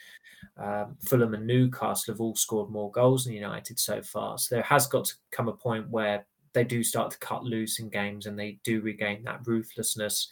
um, 0.57 0.97
Fulham, 1.07 1.35
and 1.35 1.47
Newcastle 1.47 2.15
have 2.15 2.21
all 2.21 2.35
scored 2.35 2.71
more 2.71 2.91
goals 2.91 3.25
than 3.25 3.35
United 3.35 3.79
so 3.79 4.03
far. 4.03 4.39
So 4.39 4.55
there 4.55 4.65
has 4.65 4.87
got 4.87 5.07
to 5.07 5.15
come 5.31 5.49
a 5.49 5.53
point 5.53 5.89
where 5.89 6.27
they 6.53 6.65
do 6.65 6.83
start 6.83 7.11
to 7.13 7.19
cut 7.19 7.45
loose 7.45 7.79
in 7.79 7.89
games 7.89 8.27
and 8.27 8.39
they 8.39 8.59
do 8.65 8.81
regain 8.81 9.23
that 9.25 9.47
ruthlessness 9.47 10.29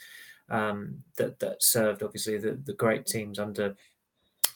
um, 0.48 1.02
that 1.16 1.38
that 1.40 1.62
served 1.62 2.02
obviously 2.02 2.38
the, 2.38 2.58
the 2.64 2.72
great 2.72 3.06
teams 3.06 3.38
under 3.38 3.76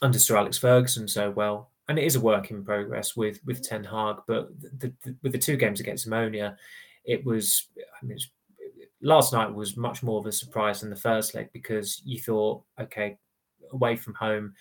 under 0.01 0.19
Sir 0.19 0.37
Alex 0.37 0.57
Ferguson 0.57 1.07
so 1.07 1.29
well. 1.29 1.70
And 1.91 1.99
it 1.99 2.05
is 2.05 2.15
a 2.15 2.21
work 2.21 2.51
in 2.51 2.63
progress 2.63 3.17
with 3.17 3.41
with 3.45 3.61
Ten 3.61 3.83
Hag, 3.83 4.15
but 4.25 4.49
the, 4.61 4.93
the, 5.03 5.13
with 5.23 5.33
the 5.33 5.37
two 5.37 5.57
games 5.57 5.81
against 5.81 6.09
Omonia, 6.09 6.55
it 7.03 7.25
was. 7.25 7.67
I 7.77 8.05
mean, 8.05 8.17
last 9.01 9.33
night 9.33 9.53
was 9.53 9.75
much 9.75 10.01
more 10.01 10.17
of 10.17 10.25
a 10.25 10.31
surprise 10.31 10.79
than 10.79 10.89
the 10.89 10.95
first 10.95 11.35
leg 11.35 11.49
because 11.51 12.01
you 12.05 12.17
thought, 12.17 12.63
okay, 12.79 13.17
away 13.73 13.97
from 13.97 14.13
home, 14.13 14.53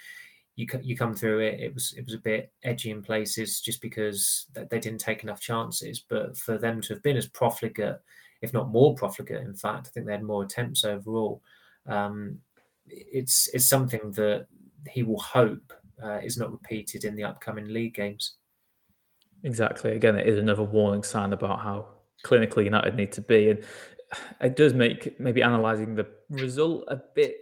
you 0.57 0.67
you 0.83 0.97
come 0.97 1.15
through 1.15 1.39
it. 1.39 1.61
It 1.61 1.73
was 1.73 1.95
it 1.97 2.05
was 2.05 2.15
a 2.15 2.19
bit 2.19 2.53
edgy 2.65 2.91
in 2.91 3.01
places 3.01 3.61
just 3.61 3.81
because 3.81 4.47
they 4.53 4.81
didn't 4.81 4.99
take 4.99 5.23
enough 5.23 5.41
chances. 5.41 6.01
But 6.01 6.37
for 6.37 6.59
them 6.59 6.81
to 6.81 6.95
have 6.95 7.03
been 7.05 7.17
as 7.17 7.29
profligate, 7.29 8.01
if 8.43 8.53
not 8.53 8.73
more 8.73 8.97
profligate, 8.97 9.43
in 9.43 9.55
fact, 9.55 9.87
I 9.87 9.91
think 9.91 10.07
they 10.07 10.13
had 10.15 10.25
more 10.25 10.43
attempts 10.43 10.85
overall. 10.85 11.43
Um, 11.87 12.41
it's 12.89 13.49
it's 13.55 13.69
something 13.69 14.11
that 14.17 14.49
he 14.89 15.05
will 15.05 15.21
hope 15.21 15.73
uh, 16.03 16.19
is 16.23 16.37
not 16.37 16.51
repeated 16.51 17.05
in 17.05 17.15
the 17.15 17.25
upcoming 17.25 17.69
league 17.69 17.95
games. 17.95 18.35
Exactly. 19.43 19.93
Again, 19.93 20.17
it 20.17 20.27
is 20.27 20.39
another 20.39 20.63
warning 20.63 21.03
sign 21.03 21.33
about 21.33 21.61
how 21.61 21.89
clinically 22.25 22.65
United 22.65 22.95
need 22.95 23.13
to 23.13 23.23
be, 23.23 23.51
and 23.51 23.65
it 24.41 24.57
does 24.57 24.75
make 24.75 25.19
maybe 25.19 25.41
analysing 25.41 25.95
the 25.95 26.07
result 26.29 26.85
a 26.89 27.01
bit. 27.15 27.37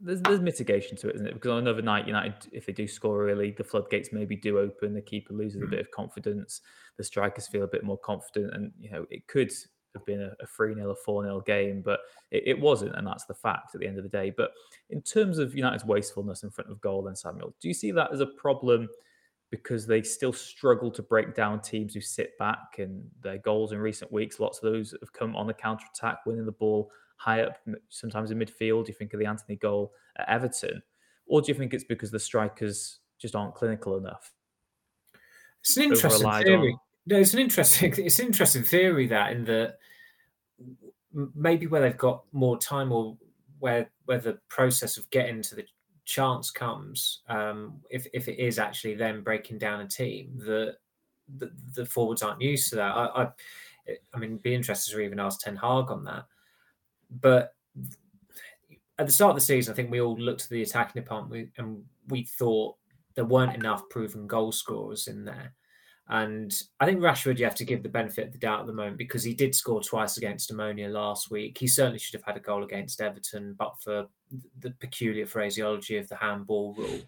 There's, 0.00 0.22
there's 0.22 0.40
mitigation 0.40 0.96
to 0.98 1.08
it, 1.08 1.16
isn't 1.16 1.26
it? 1.26 1.34
Because 1.34 1.50
on 1.50 1.58
another 1.58 1.82
night, 1.82 2.06
United, 2.06 2.48
if 2.52 2.66
they 2.66 2.72
do 2.72 2.86
score 2.86 3.28
early, 3.28 3.50
the 3.50 3.64
floodgates 3.64 4.10
maybe 4.12 4.36
do 4.36 4.60
open. 4.60 4.94
The 4.94 5.00
keeper 5.00 5.34
loses 5.34 5.60
a 5.62 5.66
bit 5.66 5.80
of 5.80 5.90
confidence. 5.90 6.60
The 6.98 7.04
strikers 7.04 7.48
feel 7.48 7.64
a 7.64 7.68
bit 7.68 7.82
more 7.82 7.98
confident, 7.98 8.54
and 8.54 8.70
you 8.78 8.90
know 8.90 9.06
it 9.10 9.26
could 9.26 9.50
have 9.98 10.06
been 10.06 10.22
a, 10.22 10.46
3 10.46 10.74
0 10.74 10.88
or 10.88 10.96
4 10.96 11.24
0 11.24 11.40
game, 11.42 11.82
but 11.84 12.00
it, 12.30 12.44
it, 12.46 12.60
wasn't. 12.60 12.94
And 12.96 13.06
that's 13.06 13.24
the 13.24 13.34
fact 13.34 13.74
at 13.74 13.80
the 13.80 13.86
end 13.86 13.98
of 13.98 14.04
the 14.04 14.10
day. 14.10 14.32
But 14.36 14.52
in 14.90 15.02
terms 15.02 15.38
of 15.38 15.54
United's 15.54 15.84
wastefulness 15.84 16.42
in 16.42 16.50
front 16.50 16.70
of 16.70 16.80
goal, 16.80 17.02
then, 17.02 17.16
Samuel, 17.16 17.54
do 17.60 17.68
you 17.68 17.74
see 17.74 17.90
that 17.92 18.12
as 18.12 18.20
a 18.20 18.26
problem 18.26 18.88
because 19.50 19.86
they 19.86 20.02
still 20.02 20.32
struggle 20.32 20.90
to 20.90 21.02
break 21.02 21.34
down 21.34 21.60
teams 21.60 21.94
who 21.94 22.00
sit 22.00 22.36
back 22.38 22.78
and 22.78 23.02
their 23.22 23.38
goals 23.38 23.72
in 23.72 23.78
recent 23.78 24.12
weeks? 24.12 24.40
Lots 24.40 24.58
of 24.58 24.72
those 24.72 24.94
have 25.00 25.12
come 25.12 25.36
on 25.36 25.46
the 25.46 25.54
counter 25.54 25.86
attack, 25.94 26.24
winning 26.26 26.46
the 26.46 26.52
ball 26.52 26.90
high 27.16 27.42
up, 27.42 27.58
sometimes 27.88 28.30
in 28.30 28.38
midfield. 28.38 28.88
You 28.88 28.94
think 28.94 29.12
of 29.12 29.20
the 29.20 29.26
Antony 29.26 29.56
goal 29.56 29.92
at 30.18 30.28
Everton? 30.28 30.82
Or 31.26 31.42
do 31.42 31.48
you 31.52 31.58
think 31.58 31.74
it's 31.74 31.84
because 31.84 32.10
the 32.10 32.20
strikers 32.20 33.00
just 33.18 33.34
aren't 33.34 33.54
clinical 33.54 33.96
enough? 33.96 34.32
It's 35.60 35.76
an 35.76 35.84
interesting 35.84 36.30
theory. 36.30 36.72
On? 36.72 36.78
No, 37.08 37.16
it's 37.18 37.32
an 37.32 37.40
interesting. 37.40 37.94
It's 37.98 38.18
an 38.18 38.26
interesting 38.26 38.62
theory 38.62 39.06
that 39.06 39.32
in 39.32 39.44
the 39.44 39.74
maybe 41.34 41.66
where 41.66 41.80
they've 41.80 41.96
got 41.96 42.24
more 42.32 42.58
time 42.58 42.92
or 42.92 43.16
where 43.60 43.90
where 44.04 44.18
the 44.18 44.38
process 44.48 44.98
of 44.98 45.08
getting 45.08 45.40
to 45.42 45.54
the 45.54 45.64
chance 46.04 46.50
comes, 46.50 47.22
um, 47.28 47.80
if 47.90 48.06
if 48.12 48.28
it 48.28 48.38
is 48.38 48.58
actually 48.58 48.94
them 48.94 49.22
breaking 49.22 49.56
down 49.56 49.80
a 49.80 49.88
team, 49.88 50.34
that 50.38 50.76
the, 51.38 51.50
the, 51.74 51.86
forwards 51.86 52.22
aren't 52.22 52.40
used 52.40 52.70
to 52.70 52.76
that. 52.76 52.94
I, 52.94 53.22
I, 53.22 53.28
I 54.14 54.18
mean, 54.18 54.38
be 54.38 54.54
interested 54.54 54.92
to 54.92 55.00
even 55.00 55.20
ask 55.20 55.40
Ten 55.40 55.56
Hag 55.56 55.90
on 55.90 56.04
that. 56.04 56.26
But 57.10 57.54
at 58.98 59.06
the 59.06 59.12
start 59.12 59.30
of 59.30 59.36
the 59.36 59.42
season, 59.42 59.72
I 59.72 59.76
think 59.76 59.90
we 59.90 60.00
all 60.00 60.18
looked 60.18 60.44
at 60.44 60.50
the 60.50 60.62
attacking 60.62 61.02
department 61.02 61.50
and 61.56 61.84
we 62.08 62.24
thought 62.24 62.76
there 63.14 63.24
weren't 63.24 63.54
enough 63.54 63.88
proven 63.88 64.26
goal 64.26 64.52
scorers 64.52 65.06
in 65.06 65.24
there. 65.24 65.54
And 66.10 66.54
I 66.80 66.86
think 66.86 67.00
Rashford, 67.00 67.38
you 67.38 67.44
have 67.44 67.54
to 67.56 67.66
give 67.66 67.82
the 67.82 67.88
benefit 67.88 68.26
of 68.26 68.32
the 68.32 68.38
doubt 68.38 68.60
at 68.60 68.66
the 68.66 68.72
moment 68.72 68.96
because 68.96 69.22
he 69.22 69.34
did 69.34 69.54
score 69.54 69.82
twice 69.82 70.16
against 70.16 70.50
Omonia 70.50 70.90
last 70.90 71.30
week. 71.30 71.58
He 71.58 71.66
certainly 71.66 71.98
should 71.98 72.14
have 72.14 72.24
had 72.24 72.36
a 72.36 72.40
goal 72.40 72.64
against 72.64 73.02
Everton, 73.02 73.54
but 73.58 73.74
for 73.82 74.06
the 74.60 74.70
peculiar 74.80 75.26
phraseology 75.26 75.98
of 75.98 76.08
the 76.08 76.16
handball 76.16 76.72
rule. 76.74 77.00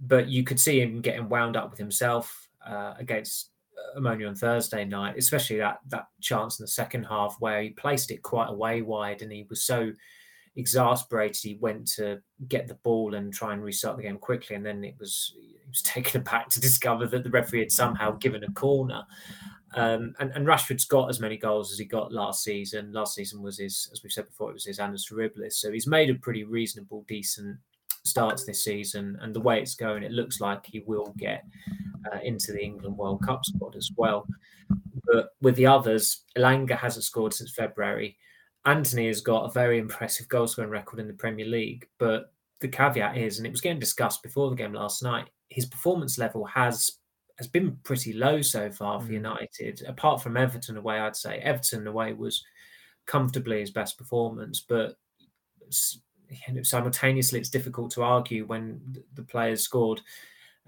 But 0.00 0.28
you 0.28 0.42
could 0.42 0.58
see 0.58 0.80
him 0.80 1.02
getting 1.02 1.28
wound 1.28 1.56
up 1.56 1.70
with 1.70 1.78
himself 1.78 2.48
uh, 2.66 2.94
against 2.98 3.50
Omonia 3.96 4.28
on 4.28 4.34
Thursday 4.34 4.84
night, 4.84 5.18
especially 5.18 5.58
that 5.58 5.80
that 5.88 6.06
chance 6.20 6.58
in 6.58 6.64
the 6.64 6.68
second 6.68 7.04
half 7.04 7.36
where 7.40 7.62
he 7.62 7.70
placed 7.70 8.10
it 8.10 8.22
quite 8.22 8.48
a 8.48 8.54
way 8.54 8.80
wide 8.80 9.22
and 9.22 9.32
he 9.32 9.46
was 9.50 9.64
so 9.64 9.92
exasperated 10.58 11.40
he 11.40 11.54
went 11.60 11.86
to 11.86 12.20
get 12.48 12.66
the 12.66 12.74
ball 12.74 13.14
and 13.14 13.32
try 13.32 13.52
and 13.52 13.62
restart 13.62 13.96
the 13.96 14.02
game 14.02 14.18
quickly 14.18 14.56
and 14.56 14.66
then 14.66 14.82
it 14.84 14.94
was 14.98 15.34
he 15.40 15.56
was 15.68 15.82
taken 15.82 16.20
aback 16.20 16.48
to 16.50 16.60
discover 16.60 17.06
that 17.06 17.24
the 17.24 17.30
referee 17.30 17.60
had 17.60 17.72
somehow 17.72 18.10
given 18.12 18.44
a 18.44 18.52
corner 18.52 19.04
um, 19.74 20.14
and, 20.18 20.30
and, 20.34 20.46
Rashford's 20.46 20.86
got 20.86 21.10
as 21.10 21.20
many 21.20 21.36
goals 21.36 21.70
as 21.70 21.78
he 21.78 21.84
got 21.84 22.10
last 22.10 22.42
season. 22.42 22.90
Last 22.90 23.14
season 23.14 23.42
was 23.42 23.58
his, 23.58 23.90
as 23.92 24.02
we 24.02 24.08
said 24.08 24.26
before, 24.26 24.48
it 24.50 24.54
was 24.54 24.64
his 24.64 24.78
annus 24.78 25.10
horribilis. 25.10 25.54
So 25.54 25.70
he's 25.70 25.86
made 25.86 26.08
a 26.08 26.14
pretty 26.14 26.44
reasonable, 26.44 27.04
decent 27.06 27.58
starts 28.02 28.44
this 28.44 28.64
season. 28.64 29.18
And 29.20 29.34
the 29.34 29.40
way 29.40 29.60
it's 29.60 29.74
going, 29.74 30.02
it 30.02 30.12
looks 30.12 30.40
like 30.40 30.64
he 30.64 30.80
will 30.86 31.14
get 31.18 31.44
uh, 32.10 32.18
into 32.22 32.52
the 32.52 32.64
England 32.64 32.96
World 32.96 33.22
Cup 33.22 33.44
squad 33.44 33.76
as 33.76 33.90
well. 33.94 34.26
But 35.04 35.34
with 35.42 35.56
the 35.56 35.66
others, 35.66 36.22
Elanga 36.36 36.76
hasn't 36.76 37.04
scored 37.04 37.34
since 37.34 37.52
February. 37.52 38.16
Antony 38.64 39.06
has 39.06 39.20
got 39.20 39.44
a 39.44 39.52
very 39.52 39.78
impressive 39.78 40.28
goal 40.28 40.46
scoring 40.46 40.70
record 40.70 41.00
in 41.00 41.06
the 41.06 41.14
Premier 41.14 41.46
League. 41.46 41.86
But 41.98 42.32
the 42.60 42.68
caveat 42.68 43.16
is, 43.16 43.38
and 43.38 43.46
it 43.46 43.50
was 43.50 43.60
getting 43.60 43.78
discussed 43.78 44.22
before 44.22 44.50
the 44.50 44.56
game 44.56 44.72
last 44.72 45.02
night, 45.02 45.28
his 45.48 45.66
performance 45.66 46.18
level 46.18 46.44
has 46.44 46.98
has 47.38 47.46
been 47.46 47.78
pretty 47.84 48.12
low 48.12 48.42
so 48.42 48.70
far 48.70 49.00
for 49.00 49.06
mm. 49.06 49.14
United. 49.14 49.82
Apart 49.86 50.20
from 50.20 50.36
Everton 50.36 50.76
away, 50.76 50.98
I'd 50.98 51.14
say 51.14 51.38
Everton 51.38 51.86
away 51.86 52.12
was 52.12 52.44
comfortably 53.06 53.60
his 53.60 53.70
best 53.70 53.96
performance, 53.96 54.64
but 54.68 54.96
you 56.46 56.54
know, 56.54 56.62
simultaneously 56.62 57.38
it's 57.38 57.48
difficult 57.48 57.92
to 57.92 58.02
argue 58.02 58.44
when 58.44 58.80
the 59.14 59.22
players 59.22 59.62
scored 59.62 60.00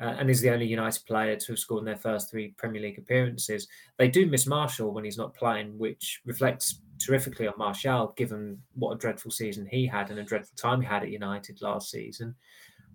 uh, 0.01 0.15
and 0.19 0.31
is 0.31 0.41
the 0.41 0.51
only 0.51 0.67
United 0.67 1.05
player 1.07 1.37
to 1.37 1.53
have 1.53 1.59
scored 1.59 1.81
in 1.81 1.85
their 1.85 1.97
first 1.97 2.31
three 2.31 2.55
Premier 2.57 2.81
League 2.81 2.99
appearances. 2.99 3.69
They 3.99 4.09
do 4.09 4.27
miss 4.27 4.47
Martial 4.47 4.93
when 4.93 5.05
he's 5.05 5.19
not 5.19 5.35
playing, 5.35 5.77
which 5.77 6.21
reflects 6.25 6.81
terrifically 7.01 7.49
on 7.49 7.55
Martial, 7.57 8.15
given 8.17 8.59
what 8.75 8.93
a 8.93 8.99
dreadful 8.99 9.31
season 9.31 9.67
he 9.67 9.87
had 9.87 10.11
and 10.11 10.19
a 10.19 10.25
dreadful 10.25 10.57
time 10.57 10.81
he 10.81 10.87
had 10.87 11.03
at 11.03 11.11
United 11.11 11.61
last 11.63 11.91
season. 11.91 12.35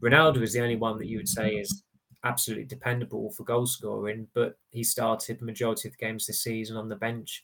Ronaldo 0.02 0.42
is 0.42 0.54
the 0.54 0.62
only 0.62 0.76
one 0.76 0.98
that 1.00 1.08
you 1.08 1.18
would 1.18 1.28
say 1.28 1.56
is 1.56 1.84
absolutely 2.24 2.66
dependable 2.66 3.32
for 3.32 3.44
goal 3.44 3.66
scoring, 3.66 4.28
but 4.34 4.58
he 4.72 4.84
started 4.84 5.40
the 5.40 5.46
majority 5.46 5.88
of 5.88 5.94
the 5.98 6.06
games 6.06 6.26
this 6.26 6.44
season 6.44 6.78
on 6.78 6.90
the 6.90 6.96
bench 6.96 7.44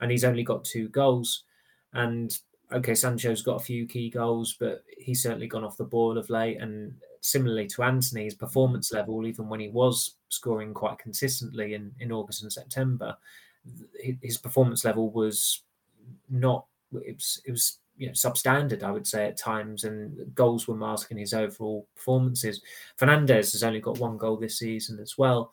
and 0.00 0.10
he's 0.10 0.24
only 0.24 0.42
got 0.42 0.64
two 0.64 0.88
goals. 0.88 1.44
And 1.92 2.36
okay, 2.72 2.94
Sancho's 2.94 3.42
got 3.42 3.60
a 3.60 3.64
few 3.64 3.86
key 3.86 4.10
goals, 4.10 4.56
but 4.58 4.82
he's 4.98 5.22
certainly 5.22 5.46
gone 5.46 5.64
off 5.64 5.76
the 5.76 5.84
ball 5.84 6.18
of 6.18 6.30
late. 6.30 6.60
And 6.60 6.94
similarly 7.20 7.66
to 7.68 7.82
Antony, 7.82 8.24
his 8.24 8.34
performance 8.34 8.92
level, 8.92 9.26
even 9.26 9.48
when 9.48 9.60
he 9.60 9.68
was 9.68 10.16
scoring 10.28 10.72
quite 10.74 10.98
consistently 10.98 11.74
in, 11.74 11.92
in 12.00 12.12
August 12.12 12.42
and 12.42 12.52
September, 12.52 13.16
his 14.22 14.38
performance 14.38 14.84
level 14.84 15.10
was 15.10 15.62
not 16.28 16.66
it 16.92 17.16
was 17.16 17.40
it 17.44 17.50
was 17.50 17.78
you 17.96 18.06
know, 18.06 18.12
substandard, 18.12 18.82
I 18.82 18.90
would 18.90 19.06
say, 19.06 19.26
at 19.26 19.36
times, 19.36 19.84
and 19.84 20.34
goals 20.34 20.66
were 20.66 20.74
masking 20.74 21.18
his 21.18 21.34
overall 21.34 21.86
performances. 21.94 22.62
Fernandes 22.98 23.52
has 23.52 23.62
only 23.62 23.80
got 23.80 23.98
one 23.98 24.16
goal 24.16 24.38
this 24.38 24.58
season 24.58 24.98
as 25.00 25.18
well. 25.18 25.52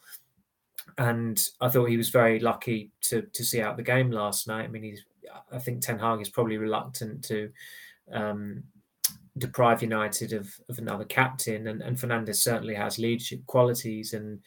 And 0.98 1.46
I 1.60 1.68
thought 1.68 1.90
he 1.90 1.98
was 1.98 2.10
very 2.10 2.40
lucky 2.40 2.92
to 3.02 3.24
to 3.34 3.44
see 3.44 3.62
out 3.62 3.76
the 3.76 3.84
game 3.84 4.12
last 4.12 4.48
night. 4.48 4.64
I 4.64 4.68
mean, 4.68 4.84
he's 4.84 5.04
I 5.52 5.60
think 5.60 5.82
Ten 5.82 6.00
Hag 6.00 6.22
is 6.22 6.30
probably 6.30 6.58
reluctant 6.58 7.24
to 7.26 7.52
um, 8.14 8.64
deprive 9.38 9.82
United 9.82 10.32
of, 10.32 10.50
of 10.70 10.80
another 10.80 11.04
captain, 11.04 11.68
and, 11.68 11.82
and 11.82 11.98
Fernandes 11.98 12.38
certainly 12.38 12.76
has 12.76 12.98
leadership 12.98 13.46
qualities, 13.46 14.14
and 14.14 14.40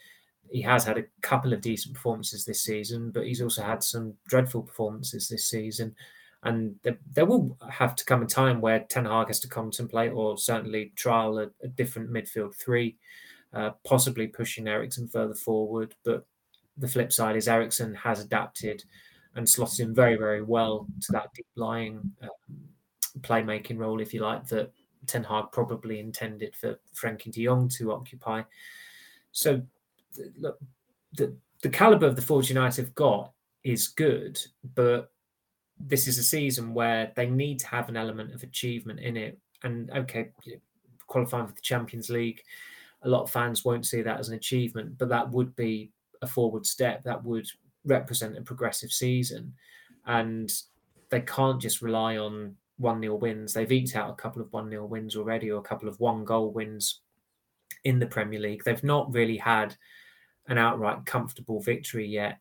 he 0.50 0.62
has 0.62 0.85
had 0.85 0.99
a 0.99 1.04
couple 1.23 1.52
of 1.52 1.61
decent 1.61 1.95
performances 1.95 2.45
this 2.45 2.62
season, 2.62 3.11
but 3.11 3.26
he's 3.26 3.40
also 3.40 3.62
had 3.62 3.83
some 3.83 4.14
dreadful 4.26 4.62
performances 4.62 5.28
this 5.28 5.49
season. 5.49 5.95
And 6.42 6.75
there, 6.83 6.99
there, 7.12 7.26
will 7.26 7.57
have 7.69 7.95
to 7.97 8.04
come 8.04 8.23
a 8.23 8.26
time 8.26 8.61
where 8.61 8.80
Ten 8.80 9.04
Hag 9.04 9.28
has 9.28 9.40
to 9.40 9.49
contemplate 9.49 10.12
or 10.12 10.38
certainly 10.38 10.92
trial 10.97 11.38
a, 11.38 11.50
a 11.62 11.69
different 11.69 12.11
midfield 12.11 12.54
three, 12.57 12.97
uh, 13.52 13.71
possibly 13.85 14.26
pushing 14.26 14.66
Eriksen 14.66 15.07
further 15.07 15.35
forward. 15.35 15.95
But 16.02 16.26
the 16.78 16.88
flip 16.88 17.12
side 17.12 17.37
is 17.37 17.47
Eriksen 17.47 17.95
has 17.95 18.21
adapted 18.21 18.83
and 19.37 19.49
slotted 19.49 19.80
in 19.80 19.95
very, 19.95 20.16
very 20.16 20.42
well 20.42 20.87
to 21.02 21.12
that 21.12 21.33
deep 21.35 21.47
lying 21.57 22.00
um, 22.23 22.28
playmaking 23.21 23.78
role, 23.78 24.00
if 24.00 24.12
you 24.14 24.23
like, 24.23 24.47
that 24.49 24.73
Ten 25.07 25.25
Hag 25.25 25.52
probably 25.52 26.00
intended 26.00 26.57
for 26.57 26.78
Frenkie 26.95 27.33
de 27.33 27.45
Jong 27.45 27.69
to 27.76 27.92
occupy. 27.92 28.42
So, 29.33 29.62
look, 30.38 30.59
the, 31.12 31.35
the 31.62 31.69
caliber 31.69 32.07
of 32.07 32.17
the 32.17 32.23
forwards 32.23 32.49
United 32.49 32.85
have 32.85 32.95
got 32.95 33.33
is 33.64 33.88
good, 33.88 34.40
but 34.75 35.11
this 35.79 36.07
is 36.07 36.19
a 36.19 36.23
season 36.23 36.75
where 36.75 37.12
they 37.17 37.29
need 37.29 37.59
to 37.61 37.67
have 37.67 37.88
an 37.88 37.97
element 37.97 38.35
of 38.35 38.43
achievement 38.43 39.00
in 39.00 39.17
it. 39.17 39.38
And 39.62 39.90
okay, 39.90 40.31
qualifying 41.07 41.47
for 41.47 41.55
the 41.55 41.61
Champions 41.61 42.11
League, 42.11 42.43
a 43.02 43.09
lot 43.09 43.23
of 43.23 43.31
fans 43.31 43.64
won't 43.64 43.87
see 43.87 44.02
that 44.02 44.19
as 44.19 44.29
an 44.29 44.37
achievement, 44.37 44.99
but 44.99 45.09
that 45.09 45.31
would 45.31 45.55
be 45.57 45.90
a 46.23 46.26
forward 46.26 46.67
step. 46.67 47.02
That 47.05 47.25
would 47.25 47.47
represent 47.85 48.37
a 48.37 48.43
progressive 48.43 48.93
season. 48.93 49.55
And 50.07 50.52
they 51.09 51.21
can't 51.21 51.61
just 51.61 51.83
rely 51.83 52.17
on 52.17 52.57
one 52.79 53.00
nil 53.00 53.19
wins. 53.19 53.52
They've 53.52 53.71
eked 53.71 53.97
out 53.97 54.11
a 54.11 54.14
couple 54.14 54.43
of 54.43 54.52
one 54.52 54.69
nil 54.69 54.87
wins 54.87 55.17
already, 55.17 55.50
or 55.50 55.59
a 55.59 55.62
couple 55.62 55.88
of 55.88 55.99
one 56.00 56.25
goal 56.25 56.50
wins 56.50 57.00
in 57.85 57.99
the 57.99 58.07
Premier 58.07 58.40
League. 58.40 58.64
They've 58.64 58.85
not 58.85 59.12
really 59.12 59.37
had 59.37 59.76
an 60.50 60.59
outright 60.59 61.07
comfortable 61.07 61.61
victory 61.61 62.07
yet 62.07 62.40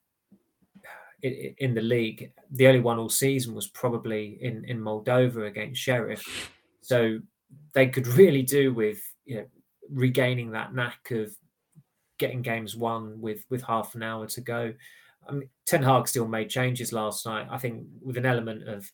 uh, 1.23 1.29
in 1.59 1.73
the 1.73 1.81
league. 1.81 2.31
The 2.51 2.67
only 2.67 2.81
one 2.81 2.97
all 2.99 3.09
season 3.09 3.53
was 3.55 3.67
probably 3.67 4.37
in 4.41 4.65
in 4.65 4.79
Moldova 4.81 5.47
against 5.47 5.81
Sheriff. 5.81 6.51
So 6.81 7.19
they 7.73 7.87
could 7.87 8.07
really 8.21 8.41
do 8.41 8.73
with 8.73 9.01
you 9.25 9.37
know 9.37 9.45
regaining 9.89 10.51
that 10.51 10.73
knack 10.73 11.11
of 11.11 11.33
getting 12.17 12.41
games 12.41 12.75
won 12.75 13.21
with 13.21 13.45
with 13.49 13.63
half 13.63 13.95
an 13.95 14.03
hour 14.03 14.27
to 14.27 14.41
go. 14.41 14.73
I 15.27 15.31
mean, 15.31 15.49
Ten 15.67 15.83
Hag 15.83 16.07
still 16.07 16.27
made 16.27 16.49
changes 16.49 16.91
last 16.91 17.25
night. 17.25 17.47
I 17.49 17.59
think 17.59 17.85
with 18.01 18.17
an 18.17 18.25
element 18.25 18.67
of 18.67 18.91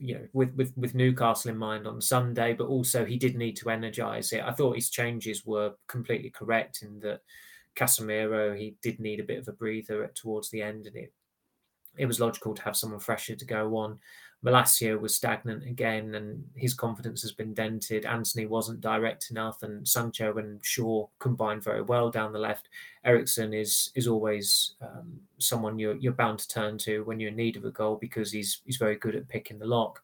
you 0.00 0.14
know 0.14 0.26
with, 0.32 0.54
with 0.54 0.72
with 0.76 0.94
Newcastle 0.94 1.50
in 1.50 1.56
mind 1.56 1.86
on 1.86 2.00
Sunday, 2.00 2.52
but 2.54 2.66
also 2.66 3.04
he 3.04 3.16
did 3.16 3.36
need 3.36 3.56
to 3.56 3.70
energise 3.70 4.32
it. 4.32 4.42
I 4.42 4.52
thought 4.52 4.76
his 4.76 4.90
changes 4.90 5.44
were 5.46 5.74
completely 5.88 6.30
correct 6.30 6.82
in 6.82 7.00
that 7.00 7.20
Casemiro, 7.76 8.56
he 8.56 8.76
did 8.82 9.00
need 9.00 9.20
a 9.20 9.24
bit 9.24 9.38
of 9.38 9.48
a 9.48 9.52
breather 9.52 10.10
towards 10.14 10.50
the 10.50 10.62
end, 10.62 10.86
and 10.86 10.96
it 10.96 11.12
it 11.98 12.06
was 12.06 12.20
logical 12.20 12.54
to 12.54 12.62
have 12.62 12.76
someone 12.76 13.00
fresher 13.00 13.34
to 13.34 13.44
go 13.44 13.76
on. 13.76 13.98
Malacia 14.42 14.98
was 14.98 15.14
stagnant 15.14 15.64
again, 15.66 16.14
and 16.14 16.42
his 16.54 16.72
confidence 16.72 17.20
has 17.22 17.32
been 17.32 17.52
dented. 17.52 18.06
Antony 18.06 18.46
wasn't 18.46 18.80
direct 18.80 19.30
enough, 19.30 19.62
and 19.62 19.86
Sancho 19.86 20.38
and 20.38 20.64
Shaw 20.64 21.06
combined 21.18 21.62
very 21.62 21.82
well 21.82 22.10
down 22.10 22.32
the 22.32 22.38
left. 22.38 22.68
Eriksen 23.04 23.52
is 23.52 23.90
is 23.94 24.08
always 24.08 24.74
um, 24.80 25.20
someone 25.38 25.78
you're 25.78 25.96
you're 25.96 26.14
bound 26.14 26.38
to 26.38 26.48
turn 26.48 26.78
to 26.78 27.04
when 27.04 27.20
you're 27.20 27.30
in 27.30 27.36
need 27.36 27.56
of 27.56 27.66
a 27.66 27.70
goal 27.70 27.96
because 27.96 28.32
he's 28.32 28.62
he's 28.64 28.78
very 28.78 28.96
good 28.96 29.14
at 29.14 29.28
picking 29.28 29.58
the 29.58 29.66
lock. 29.66 30.02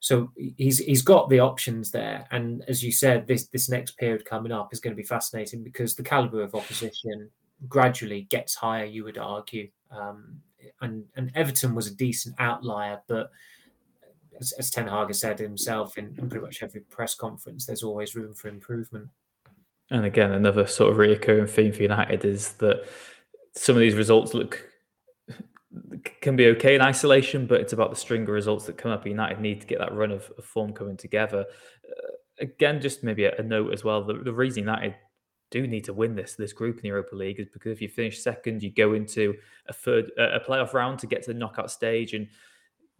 So 0.00 0.32
he's 0.56 0.78
he's 0.78 1.02
got 1.02 1.30
the 1.30 1.38
options 1.38 1.92
there, 1.92 2.26
and 2.32 2.64
as 2.66 2.82
you 2.82 2.90
said, 2.90 3.28
this 3.28 3.46
this 3.46 3.68
next 3.68 3.92
period 3.92 4.24
coming 4.24 4.50
up 4.50 4.72
is 4.72 4.80
going 4.80 4.96
to 4.96 5.00
be 5.00 5.06
fascinating 5.06 5.62
because 5.62 5.94
the 5.94 6.02
caliber 6.02 6.42
of 6.42 6.56
opposition 6.56 7.30
gradually 7.68 8.22
gets 8.22 8.56
higher. 8.56 8.84
You 8.84 9.04
would 9.04 9.18
argue, 9.18 9.68
um, 9.92 10.40
and 10.80 11.04
and 11.14 11.30
Everton 11.36 11.76
was 11.76 11.86
a 11.86 11.94
decent 11.94 12.34
outlier, 12.40 13.00
but 13.06 13.30
as, 14.40 14.52
as 14.52 14.70
Ten 14.70 14.88
Hag 14.88 15.08
has 15.08 15.20
said 15.20 15.38
himself 15.38 15.98
in, 15.98 16.14
in 16.18 16.28
pretty 16.28 16.44
much 16.44 16.62
every 16.62 16.80
press 16.80 17.14
conference, 17.14 17.66
there's 17.66 17.82
always 17.82 18.14
room 18.14 18.34
for 18.34 18.48
improvement. 18.48 19.08
And 19.90 20.04
again, 20.04 20.32
another 20.32 20.66
sort 20.66 20.90
of 20.90 20.98
reoccurring 20.98 21.50
theme 21.50 21.72
for 21.72 21.82
United 21.82 22.24
is 22.24 22.52
that 22.54 22.84
some 23.54 23.76
of 23.76 23.80
these 23.80 23.94
results 23.94 24.32
look 24.34 24.68
can 26.20 26.36
be 26.36 26.46
okay 26.48 26.74
in 26.74 26.80
isolation, 26.80 27.46
but 27.46 27.60
it's 27.60 27.72
about 27.72 27.90
the 27.90 27.96
string 27.96 28.22
of 28.22 28.28
results 28.28 28.66
that 28.66 28.76
come 28.76 28.90
up. 28.90 29.06
United 29.06 29.40
need 29.40 29.60
to 29.60 29.66
get 29.66 29.78
that 29.78 29.94
run 29.94 30.10
of, 30.10 30.30
of 30.36 30.44
form 30.44 30.72
coming 30.72 30.96
together. 30.96 31.44
Uh, 31.86 32.12
again, 32.40 32.80
just 32.80 33.02
maybe 33.02 33.24
a, 33.24 33.36
a, 33.36 33.42
note 33.42 33.72
as 33.72 33.84
well. 33.84 34.04
The, 34.04 34.14
the 34.14 34.32
reason 34.32 34.62
United 34.62 34.94
do 35.50 35.66
need 35.66 35.84
to 35.84 35.92
win 35.92 36.14
this 36.14 36.34
this 36.34 36.52
group 36.52 36.76
in 36.76 36.82
the 36.82 36.88
Europa 36.88 37.14
League 37.14 37.38
is 37.38 37.48
because 37.52 37.72
if 37.72 37.82
you 37.82 37.88
finish 37.88 38.22
second, 38.22 38.62
you 38.62 38.70
go 38.70 38.94
into 38.94 39.34
a 39.66 39.72
third 39.72 40.10
a 40.16 40.40
playoff 40.40 40.72
round 40.72 40.98
to 41.00 41.06
get 41.06 41.22
to 41.22 41.32
the 41.32 41.38
knockout 41.38 41.70
stage, 41.70 42.14
and 42.14 42.28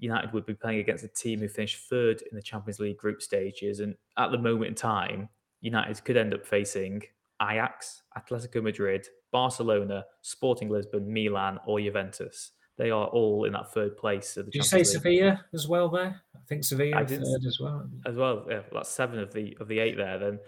United 0.02 0.32
would 0.32 0.44
be 0.44 0.54
playing 0.54 0.80
against 0.80 1.04
a 1.04 1.09
team 1.09 1.38
who 1.38 1.49
finished 1.49 1.88
third 1.88 2.23
in 2.28 2.37
the 2.37 2.42
Champions 2.42 2.80
League 2.80 2.99
group 2.99 3.23
stages. 3.23 3.78
And 3.78 3.94
at 4.18 4.32
the 4.32 4.38
moment 4.38 4.66
in 4.66 4.75
time, 4.75 5.28
United 5.61 6.04
could 6.04 6.16
end 6.16 6.35
up 6.35 6.44
facing 6.44 7.02
Ajax, 7.40 8.02
Atletico 8.18 8.61
Madrid, 8.61 9.06
Barcelona, 9.30 10.04
Sporting 10.21 10.68
Lisbon, 10.68 11.11
Milan, 11.11 11.61
or 11.66 11.80
Juventus. 11.80 12.50
They 12.78 12.90
are 12.90 13.06
all 13.06 13.44
in 13.44 13.52
that 13.52 13.73
third 13.73 13.97
place. 13.97 14.37
Of 14.37 14.47
the 14.47 14.50
Did 14.50 14.59
you 14.59 14.64
say 14.64 14.78
League. 14.78 14.87
Sevilla 14.87 15.44
as 15.54 15.68
well 15.68 15.88
there? 15.88 16.21
I 16.35 16.40
think 16.49 16.64
Sevilla 16.64 16.97
I 16.97 17.04
third 17.04 17.21
as 17.47 17.59
well. 17.61 17.88
As 18.04 18.16
well, 18.16 18.44
yeah, 18.50 18.62
that's 18.73 18.90
seven 18.90 19.21
of 19.21 19.32
the 19.32 19.56
of 19.61 19.68
the 19.68 19.78
eight 19.78 19.97
there. 19.97 20.18
Then 20.18 20.40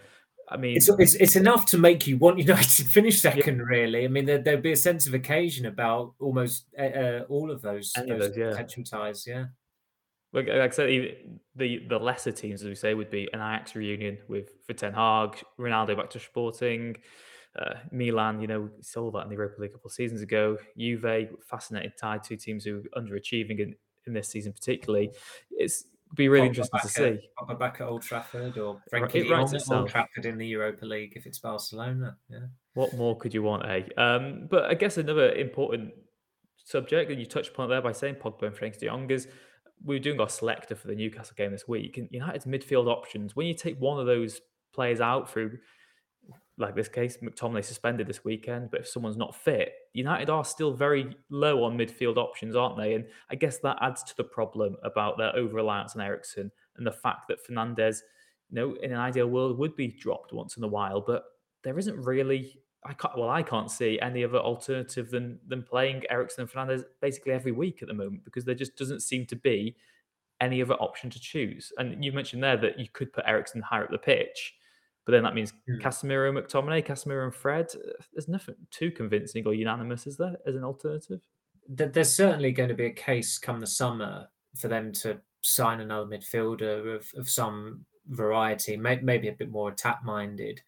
I 0.49 0.57
mean, 0.57 0.77
it's, 0.77 0.89
it's, 0.89 1.15
it's 1.15 1.35
enough 1.35 1.65
to 1.67 1.77
make 1.77 2.05
you 2.05 2.17
want 2.17 2.37
United 2.39 2.69
to 2.69 2.85
finish 2.85 3.21
second. 3.21 3.61
Really, 3.61 4.05
I 4.05 4.07
mean, 4.07 4.25
there, 4.25 4.41
would 4.45 4.61
be 4.61 4.71
a 4.71 4.77
sense 4.77 5.07
of 5.07 5.13
occasion 5.13 5.65
about 5.65 6.13
almost 6.19 6.65
uh, 6.77 6.83
uh 6.83 7.25
all 7.29 7.51
of 7.51 7.61
those, 7.61 7.91
those, 7.93 8.07
those 8.07 8.37
yeah. 8.37 8.51
potential 8.51 8.83
ties. 8.83 9.25
Yeah. 9.25 9.45
Like, 10.33 10.47
like 10.47 10.73
I 10.73 10.75
said, 10.75 11.15
the 11.55 11.85
the 11.87 11.97
lesser 11.97 12.31
teams, 12.31 12.61
as 12.61 12.67
we 12.67 12.75
say, 12.75 12.93
would 12.93 13.09
be 13.09 13.29
an 13.31 13.39
Ajax 13.39 13.73
reunion 13.73 14.17
with 14.27 14.49
for 14.67 14.73
Ten 14.73 14.93
Hag, 14.93 15.41
Ronaldo 15.57 15.95
back 15.95 16.09
to 16.11 16.19
Sporting, 16.19 16.97
uh, 17.57 17.75
Milan. 17.91 18.41
You 18.41 18.47
know, 18.47 18.69
saw 18.81 19.09
that 19.11 19.23
in 19.23 19.29
the 19.29 19.35
Europa 19.35 19.61
League 19.61 19.71
a 19.71 19.73
couple 19.73 19.87
of 19.87 19.93
seasons 19.93 20.21
ago. 20.21 20.57
Juve, 20.77 21.29
fascinating 21.49 21.93
tie, 21.97 22.17
two 22.17 22.35
teams 22.35 22.65
who 22.65 22.83
are 22.95 23.01
underachieving 23.01 23.59
in, 23.59 23.75
in 24.07 24.13
this 24.13 24.27
season 24.27 24.51
particularly. 24.51 25.11
It's 25.51 25.85
be 26.13 26.29
really 26.29 26.47
interesting 26.47 26.79
to 26.81 26.87
see. 26.87 27.19
Pogba 27.37 27.57
back 27.57 27.81
at 27.81 27.87
Old 27.87 28.03
Trafford 28.03 28.57
or 28.57 28.81
Frenkie 28.93 29.29
at 29.29 29.71
Old 29.71 29.89
Trafford 29.89 30.25
in 30.25 30.37
the 30.37 30.47
Europa 30.47 30.85
League 30.85 31.13
if 31.15 31.25
it's 31.25 31.39
Barcelona. 31.39 32.17
Yeah. 32.29 32.39
What 32.73 32.93
more 32.93 33.17
could 33.17 33.33
you 33.33 33.43
want, 33.43 33.65
eh? 33.65 33.83
Um, 33.97 34.47
but 34.49 34.65
I 34.65 34.75
guess 34.75 34.97
another 34.97 35.31
important 35.31 35.93
subject, 36.63 37.11
and 37.11 37.19
you 37.19 37.25
touched 37.25 37.49
upon 37.49 37.65
it 37.65 37.69
there 37.69 37.81
by 37.81 37.91
saying 37.91 38.15
Pogba 38.15 38.43
and 38.43 38.55
Frenkie 38.55 38.79
de 38.79 38.87
Jong 38.87 39.09
is 39.09 39.27
we 39.83 39.95
were 39.95 39.99
doing 39.99 40.19
our 40.19 40.29
selector 40.29 40.75
for 40.75 40.87
the 40.87 40.95
Newcastle 40.95 41.35
game 41.37 41.51
this 41.51 41.67
week, 41.67 41.97
and 41.97 42.07
United's 42.11 42.45
midfield 42.45 42.87
options. 42.87 43.35
When 43.35 43.47
you 43.47 43.53
take 43.53 43.77
one 43.79 43.99
of 43.99 44.05
those 44.05 44.41
players 44.73 45.01
out 45.01 45.29
through 45.29 45.57
like 46.57 46.75
this 46.75 46.87
case, 46.87 47.17
McTominay 47.17 47.63
suspended 47.63 48.07
this 48.07 48.23
weekend, 48.23 48.71
but 48.71 48.81
if 48.81 48.87
someone's 48.87 49.17
not 49.17 49.35
fit, 49.35 49.73
United 49.93 50.29
are 50.29 50.45
still 50.45 50.71
very 50.71 51.15
low 51.29 51.63
on 51.63 51.77
midfield 51.77 52.17
options, 52.17 52.55
aren't 52.55 52.77
they? 52.77 52.93
And 52.93 53.05
I 53.29 53.35
guess 53.35 53.57
that 53.59 53.77
adds 53.81 54.03
to 54.03 54.15
the 54.15 54.23
problem 54.23 54.77
about 54.83 55.17
their 55.17 55.35
over 55.35 55.55
reliance 55.55 55.95
on 55.95 56.01
Eriksen 56.01 56.51
and 56.77 56.87
the 56.87 56.91
fact 56.91 57.27
that 57.27 57.45
Fernandes, 57.45 57.99
you 58.49 58.55
know, 58.55 58.75
in 58.81 58.91
an 58.93 58.99
ideal 58.99 59.27
world 59.27 59.57
would 59.57 59.75
be 59.75 59.87
dropped 59.87 60.31
once 60.31 60.55
in 60.55 60.63
a 60.63 60.67
while, 60.67 61.01
but 61.01 61.25
there 61.63 61.77
isn't 61.77 61.97
really. 61.97 62.59
I 62.87 62.93
can't. 62.93 63.17
Well, 63.17 63.29
I 63.29 63.41
can't 63.41 63.71
see 63.71 63.99
any 63.99 64.23
other 64.23 64.37
alternative 64.37 65.09
than 65.09 65.39
than 65.47 65.63
playing 65.63 66.03
Eriksen 66.09 66.41
and 66.43 66.49
Fernandes 66.49 66.83
basically 67.01 67.31
every 67.31 67.51
week 67.51 67.81
at 67.81 67.87
the 67.87 67.95
moment 67.95 68.23
because 68.23 68.45
there 68.45 68.53
just 68.53 68.77
doesn't 68.77 69.01
seem 69.01 69.25
to 69.25 69.35
be 69.35 69.75
any 70.39 70.61
other 70.61 70.75
option 70.75 71.09
to 71.09 71.19
choose. 71.19 71.73
And 71.77 72.03
you 72.05 72.11
mentioned 72.11 72.43
there 72.43 72.57
that 72.57 72.79
you 72.79 72.87
could 72.93 73.11
put 73.11 73.25
Eriksen 73.25 73.61
higher 73.61 73.85
up 73.85 73.91
the 73.91 73.97
pitch 73.97 74.53
but 75.05 75.11
then 75.11 75.23
that 75.23 75.35
means 75.35 75.53
mm. 75.69 75.81
Casemiro, 75.81 76.31
McTominay, 76.31 76.85
Casemiro, 76.85 77.25
and 77.25 77.35
Fred. 77.35 77.67
Uh, 77.75 77.91
there's 78.13 78.27
nothing 78.27 78.55
too 78.71 78.91
convincing 78.91 79.45
or 79.45 79.53
unanimous, 79.53 80.07
is 80.07 80.17
there, 80.17 80.35
as 80.47 80.55
an 80.55 80.63
alternative? 80.63 81.21
There's 81.67 82.13
certainly 82.13 82.51
going 82.51 82.69
to 82.69 82.75
be 82.75 82.87
a 82.87 82.93
case 82.93 83.37
come 83.37 83.59
the 83.59 83.67
summer 83.67 84.27
for 84.57 84.67
them 84.67 84.91
to 84.93 85.19
sign 85.41 85.79
another 85.79 86.05
midfielder 86.05 86.95
of, 86.95 87.07
of 87.15 87.29
some 87.29 87.85
variety, 88.07 88.77
maybe 88.77 89.27
a 89.27 89.33
bit 89.33 89.49
more 89.49 89.69
attack 89.69 89.99
minded, 90.03 90.61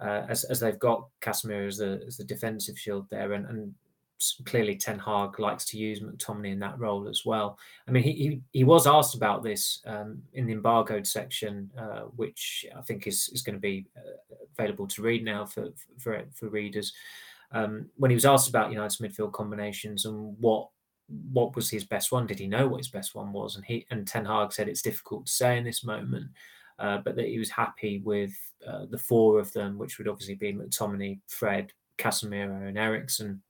uh, 0.00 0.24
as, 0.28 0.44
as 0.44 0.60
they've 0.60 0.78
got 0.78 1.08
Casemiro 1.20 1.68
as 1.68 1.78
the, 1.78 2.02
as 2.06 2.16
the 2.16 2.24
defensive 2.24 2.78
shield 2.78 3.06
there. 3.10 3.32
And, 3.32 3.46
and 3.46 3.74
clearly 4.44 4.76
Ten 4.76 4.98
Hag 4.98 5.38
likes 5.38 5.64
to 5.66 5.78
use 5.78 6.00
McTominay 6.00 6.52
in 6.52 6.58
that 6.60 6.78
role 6.78 7.08
as 7.08 7.24
well. 7.24 7.58
I 7.88 7.90
mean, 7.90 8.02
he 8.02 8.12
he, 8.12 8.40
he 8.52 8.64
was 8.64 8.86
asked 8.86 9.14
about 9.14 9.42
this 9.42 9.80
um, 9.86 10.22
in 10.34 10.46
the 10.46 10.52
embargoed 10.52 11.06
section, 11.06 11.70
uh, 11.78 12.02
which 12.16 12.66
I 12.76 12.82
think 12.82 13.06
is 13.06 13.30
is 13.32 13.42
going 13.42 13.56
to 13.56 13.60
be 13.60 13.86
uh, 13.96 14.36
available 14.58 14.86
to 14.88 15.02
read 15.02 15.24
now 15.24 15.46
for 15.46 15.68
for 15.98 16.22
for 16.34 16.48
readers. 16.48 16.92
Um, 17.52 17.86
when 17.96 18.10
he 18.10 18.14
was 18.14 18.26
asked 18.26 18.48
about 18.48 18.70
United's 18.70 18.98
midfield 18.98 19.32
combinations 19.32 20.04
and 20.04 20.36
what 20.38 20.68
what 21.32 21.56
was 21.56 21.68
his 21.68 21.84
best 21.84 22.12
one, 22.12 22.26
did 22.26 22.38
he 22.38 22.46
know 22.46 22.68
what 22.68 22.78
his 22.78 22.90
best 22.90 23.14
one 23.14 23.32
was? 23.32 23.56
And 23.56 23.64
he 23.64 23.86
and 23.90 24.06
Ten 24.06 24.24
Hag 24.24 24.52
said 24.52 24.68
it's 24.68 24.82
difficult 24.82 25.26
to 25.26 25.32
say 25.32 25.58
in 25.58 25.64
this 25.64 25.84
moment. 25.84 26.30
Uh, 26.78 26.96
but 26.96 27.14
that 27.14 27.28
he 27.28 27.38
was 27.38 27.50
happy 27.50 28.00
with 28.06 28.32
uh, 28.66 28.86
the 28.88 28.96
four 28.96 29.38
of 29.38 29.52
them, 29.52 29.76
which 29.76 29.98
would 29.98 30.08
obviously 30.08 30.34
be 30.34 30.54
McTominay, 30.54 31.20
Fred, 31.28 31.74
Casemiro, 31.98 32.66
and 32.66 32.78
Eriksen 32.78 33.42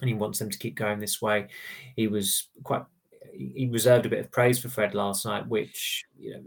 and 0.00 0.08
he 0.08 0.14
wants 0.14 0.38
them 0.38 0.50
to 0.50 0.58
keep 0.58 0.76
going 0.76 0.98
this 0.98 1.20
way. 1.20 1.48
He 1.96 2.06
was 2.06 2.48
quite 2.62 2.82
he 3.32 3.68
reserved 3.70 4.06
a 4.06 4.08
bit 4.08 4.20
of 4.20 4.32
praise 4.32 4.58
for 4.58 4.68
Fred 4.68 4.94
last 4.94 5.24
night, 5.24 5.46
which 5.46 6.04
you 6.18 6.32
know 6.32 6.42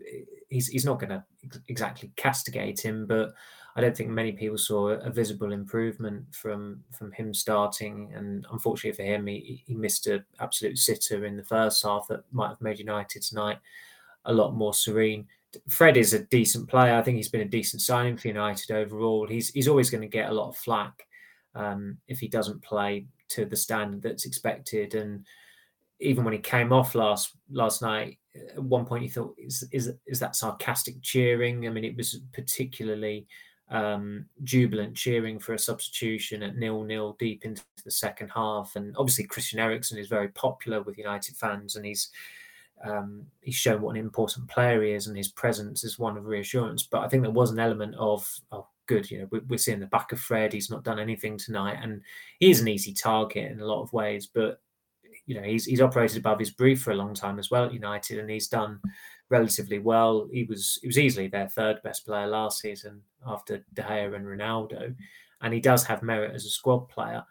he's 0.50 0.68
he's 0.68 0.86
not 0.86 1.00
going 1.00 1.10
to 1.10 1.24
exactly 1.68 2.12
castigate 2.16 2.80
him, 2.80 3.06
but 3.06 3.34
I 3.76 3.82
don't 3.82 3.96
think 3.96 4.10
many 4.10 4.32
people 4.32 4.58
saw 4.58 4.90
a, 4.90 5.10
visible 5.10 5.52
improvement 5.52 6.26
from 6.34 6.84
from 6.98 7.12
him 7.12 7.34
starting. 7.34 8.12
And 8.16 8.46
unfortunately 8.52 8.96
for 8.96 9.10
him, 9.10 9.26
he, 9.28 9.64
he 9.66 9.74
missed 9.74 10.08
an 10.08 10.24
absolute 10.40 10.78
sitter 10.78 11.26
in 11.26 11.38
the 11.38 11.44
first 11.44 11.84
half 11.84 12.08
that 12.10 12.24
might 12.32 12.50
have 12.50 12.62
made 12.62 12.80
United 12.80 13.24
tonight 13.24 13.58
a 14.26 14.34
lot 14.34 14.56
more 14.56 14.74
serene. 14.74 15.28
Fred 15.70 15.98
is 15.98 16.14
a 16.14 16.24
decent 16.26 16.68
player. 16.68 16.96
I 16.96 17.02
think 17.02 17.18
he's 17.18 17.30
been 17.30 17.42
a 17.42 17.46
decent 17.46 17.82
signing 17.82 18.18
for 18.18 18.28
United 18.28 18.72
overall. 18.72 19.28
He's 19.28 19.50
he's 19.50 19.68
always 19.68 19.90
going 19.90 20.02
to 20.02 20.08
get 20.08 20.30
a 20.30 20.34
lot 20.34 20.50
of 20.50 20.58
flack 20.58 21.08
um, 21.56 21.98
if 22.08 22.20
he 22.20 22.28
doesn't 22.28 22.62
play 22.62 23.06
to 23.34 23.46
the 23.46 23.56
standard 23.56 24.02
that's 24.02 24.26
expected. 24.26 24.96
And 24.96 25.26
even 26.00 26.24
when 26.24 26.34
he 26.34 26.40
came 26.40 26.74
off 26.74 26.96
last 26.96 27.36
last 27.52 27.82
night, 27.82 28.18
at 28.36 28.64
one 28.64 28.86
point 28.86 29.04
he 29.04 29.10
thought, 29.10 29.36
"Is 29.38 29.68
is 29.72 29.94
is 30.06 30.20
that 30.20 30.36
sarcastic 30.36 31.02
cheering?" 31.02 31.68
I 31.68 31.70
mean, 31.70 31.86
it 31.86 31.98
was 31.98 32.20
particularly 32.34 33.28
um, 33.70 34.26
jubilant 34.44 34.96
cheering 34.96 35.40
for 35.40 35.54
a 35.54 35.60
substitution 35.60 36.44
at 36.44 36.58
nil 36.58 36.84
nil 36.84 37.16
deep 37.20 37.46
into 37.46 37.64
the 37.84 37.92
second 37.92 38.30
half. 38.30 38.76
And 38.76 38.96
obviously, 38.98 39.26
Christian 39.26 39.60
Eriksen 39.60 39.98
is 39.98 40.08
very 40.08 40.30
popular 40.30 40.82
with 40.82 40.98
United 40.98 41.36
fans, 41.36 41.76
and 41.76 41.86
he's 41.86 42.10
um, 42.84 43.26
he's 43.42 43.56
shown 43.56 43.82
what 43.82 43.96
an 43.96 44.02
important 44.02 44.48
player 44.48 44.84
he 44.84 44.92
is, 44.92 45.08
and 45.08 45.16
his 45.16 45.30
presence 45.30 45.84
is 45.84 46.00
one 46.00 46.18
of 46.18 46.26
reassurance. 46.26 46.84
But 46.84 47.02
I 47.02 47.08
think 47.08 47.24
there 47.24 47.32
was 47.32 47.52
an 47.52 47.60
element 47.60 47.96
of, 47.98 48.30
oh, 48.52 48.68
good. 48.88 49.10
You 49.10 49.20
know, 49.20 49.42
we're, 49.48 49.58
seeing 49.58 49.80
the 49.80 49.88
back 49.88 50.12
of 50.12 50.20
Fred. 50.20 50.54
He's 50.54 50.70
not 50.70 50.84
done 50.84 51.00
anything 51.00 51.38
tonight, 51.38 51.80
and 51.82 52.02
he 52.40 52.52
is 52.52 52.60
an 52.60 52.68
easy 52.68 52.94
target 52.94 53.52
in 53.52 53.60
a 53.60 53.66
lot 53.66 53.82
of 53.82 53.94
ways. 53.94 54.28
But 54.28 54.60
you 55.26 55.36
know, 55.36 55.44
he's 55.44 55.66
he's 55.66 55.82
operated 55.82 56.18
above 56.18 56.40
his 56.40 56.52
brief 56.52 56.82
for 56.82 56.92
a 56.92 56.96
long 56.96 57.14
time 57.14 57.40
as 57.40 57.50
well 57.50 57.66
at 57.66 57.74
United, 57.74 58.20
and 58.20 58.30
he's 58.30 58.48
done 58.48 58.80
relatively 59.30 59.80
well. 59.80 60.28
He 60.32 60.44
was 60.44 60.80
he 60.82 60.88
was 60.88 61.00
easily 61.00 61.28
their 61.28 61.50
third 61.50 61.82
best 61.84 62.06
player 62.06 62.28
last 62.28 62.60
season 62.60 63.02
after 63.26 63.66
De 63.74 63.82
Gea 63.82 64.16
and 64.16 64.26
Ronaldo, 64.26 64.96
and 65.42 65.54
he 65.54 65.60
does 65.60 65.86
have 65.86 66.04
merit 66.04 66.36
as 66.36 66.46
a 66.46 66.50
squad 66.50 66.90
player. 66.90 67.24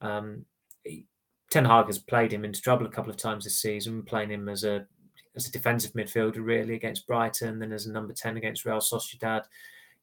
Um, 0.00 0.44
Ten 1.50 1.64
Hag 1.64 1.86
has 1.86 1.98
played 1.98 2.32
him 2.32 2.44
into 2.44 2.60
trouble 2.60 2.86
a 2.86 2.90
couple 2.90 3.10
of 3.10 3.16
times 3.16 3.44
this 3.44 3.60
season, 3.60 4.02
playing 4.02 4.30
him 4.30 4.48
as 4.48 4.64
a 4.64 4.86
as 5.36 5.46
a 5.46 5.52
defensive 5.52 5.92
midfielder 5.92 6.44
really 6.44 6.74
against 6.74 7.06
Brighton, 7.06 7.58
then 7.58 7.72
as 7.72 7.86
a 7.86 7.92
number 7.92 8.12
ten 8.12 8.36
against 8.36 8.64
Real 8.64 8.78
Sociedad. 8.78 9.44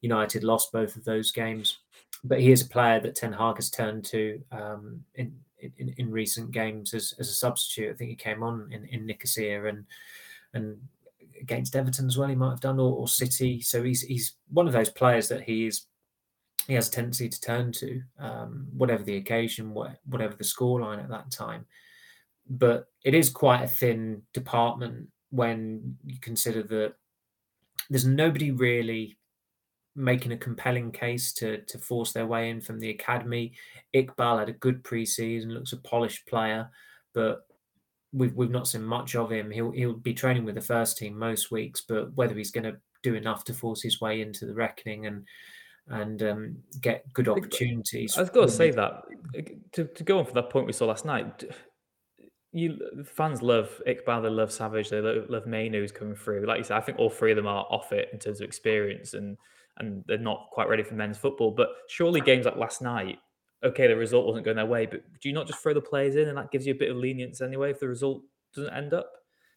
United 0.02 0.44
lost 0.44 0.72
both 0.72 0.96
of 0.96 1.04
those 1.04 1.32
games. 1.32 1.80
But 2.24 2.40
he 2.40 2.52
is 2.52 2.62
a 2.62 2.70
player 2.70 3.00
that 3.00 3.16
Ten 3.16 3.34
Hag 3.34 3.56
has 3.56 3.70
turned 3.70 4.06
to 4.06 4.42
um, 4.52 5.04
in 5.16 5.36
in, 5.78 5.94
in 5.98 6.12
recent 6.12 6.52
games 6.52 6.94
as, 6.94 7.14
as 7.20 7.30
a 7.30 7.34
substitute. 7.34 7.92
I 7.92 7.94
think 7.96 8.10
he 8.10 8.16
came 8.16 8.44
on 8.44 8.68
in, 8.72 8.86
in 8.86 9.06
Nicosia 9.06 9.66
and 9.66 9.86
and 10.54 10.78
against 11.40 11.76
Everton 11.76 12.08
as 12.08 12.18
well. 12.18 12.30
He 12.30 12.36
might 12.36 12.52
have 12.52 12.60
done 12.60 12.80
or, 12.80 12.96
or 12.96 13.08
City. 13.08 13.62
So 13.62 13.84
he's 13.84 14.02
he's 14.02 14.34
one 14.50 14.68
of 14.68 14.74
those 14.74 14.90
players 14.90 15.28
that 15.30 15.44
he 15.44 15.66
is 15.66 15.86
he 16.68 16.76
has 16.76 16.88
a 16.88 16.92
tendency 16.92 17.28
to 17.28 17.42
turn 17.42 17.72
to, 17.72 18.02
um, 18.20 18.68
whatever 18.72 19.04
the 19.04 19.18
occasion, 19.18 19.74
whatever 19.74 20.36
the 20.36 20.44
scoreline 20.44 21.04
at 21.04 21.10
that 21.10 21.32
time. 21.32 21.66
But 22.50 22.88
it 23.04 23.16
is 23.16 23.30
quite 23.30 23.64
a 23.64 23.68
thin 23.68 24.22
department 24.34 25.10
when 25.32 25.98
you 26.06 26.20
consider 26.22 26.62
that 26.64 26.94
there's 27.90 28.06
nobody 28.06 28.52
really 28.52 29.18
making 30.02 30.32
a 30.32 30.38
compelling 30.38 30.92
case 30.92 31.32
to 31.34 31.62
to 31.62 31.78
force 31.78 32.12
their 32.12 32.26
way 32.26 32.50
in 32.50 32.60
from 32.60 32.80
the 32.80 32.90
academy. 32.90 33.54
Iqbal 33.94 34.40
had 34.40 34.50
a 34.50 34.54
good 34.54 34.84
preseason, 34.84 35.52
looks 35.52 35.74
a 35.74 35.78
polished 35.78 36.26
player, 36.28 36.70
but 37.14 37.46
we've 38.12 38.36
we've 38.36 38.50
not 38.50 38.68
seen 38.68 38.84
much 38.84 39.16
of 39.16 39.32
him. 39.32 39.52
He'll 39.52 39.72
he'll 39.72 39.94
be 39.94 40.14
training 40.14 40.44
with 40.44 40.56
the 40.56 40.62
first 40.62 40.98
team 40.98 41.18
most 41.18 41.52
weeks, 41.52 41.82
but 41.88 42.14
whether 42.16 42.36
he's 42.36 42.52
going 42.52 42.64
to 42.64 42.78
do 43.04 43.16
enough 43.16 43.44
to 43.46 43.54
force 43.54 43.82
his 43.82 44.02
way 44.02 44.22
into 44.22 44.46
the 44.46 44.54
reckoning 44.54 45.06
and 45.06 45.26
and 45.88 46.24
um, 46.24 46.58
get 46.80 47.12
good 47.14 47.28
opportunities. 47.28 48.18
I 48.18 48.22
was 48.22 48.30
going 48.30 48.48
to 48.48 48.54
say 48.54 48.72
that 48.72 49.04
to, 49.74 49.86
to 49.86 50.04
go 50.04 50.20
on 50.20 50.26
for 50.26 50.34
that 50.34 50.50
point 50.50 50.68
we 50.68 50.74
saw 50.74 50.86
last 50.86 51.06
night. 51.06 51.44
You 52.54 52.80
fans 53.06 53.42
love 53.42 53.82
Iqbal, 53.88 54.24
they 54.24 54.30
love 54.30 54.52
Savage, 54.52 54.90
they 54.90 55.00
love, 55.00 55.30
love 55.30 55.46
Mainoo 55.46 55.80
who's 55.80 55.92
coming 55.92 56.16
through. 56.16 56.46
Like 56.46 56.58
you 56.58 56.64
said, 56.64 56.78
I 56.78 56.82
think 56.82 57.00
all 57.00 57.10
three 57.10 57.32
of 57.32 57.38
them 57.38 57.48
are 57.48 57.66
off 57.70 57.94
it 57.94 58.10
in 58.12 58.20
terms 58.20 58.42
of 58.42 58.46
experience 58.46 59.14
and 59.14 59.38
and 59.78 60.04
they're 60.08 60.18
not 60.18 60.48
quite 60.52 60.70
ready 60.70 60.84
for 60.84 60.96
men's 60.96 61.18
football. 61.18 61.52
But 61.52 61.70
surely 61.88 62.22
games 62.22 62.46
like 62.46 62.56
last 62.56 62.82
night, 62.82 63.20
okay, 63.64 63.88
the 63.88 63.96
result 63.96 64.26
wasn't 64.26 64.46
going 64.46 64.58
their 64.58 64.66
way, 64.66 64.86
but 64.86 65.04
do 65.20 65.30
you 65.30 65.34
not 65.34 65.48
just 65.48 65.60
throw 65.60 65.74
the 65.74 65.82
players 65.82 66.16
in 66.16 66.28
and 66.28 66.38
that 66.38 66.52
gives 66.52 66.66
you 66.66 66.74
a 66.74 66.78
bit 66.78 66.90
of 66.90 66.98
lenience 66.98 67.42
anyway 67.42 67.72
if 67.72 67.80
the 67.80 67.88
result 67.88 68.22
doesn't 68.54 68.74
end 68.74 68.94
up? 68.94 69.12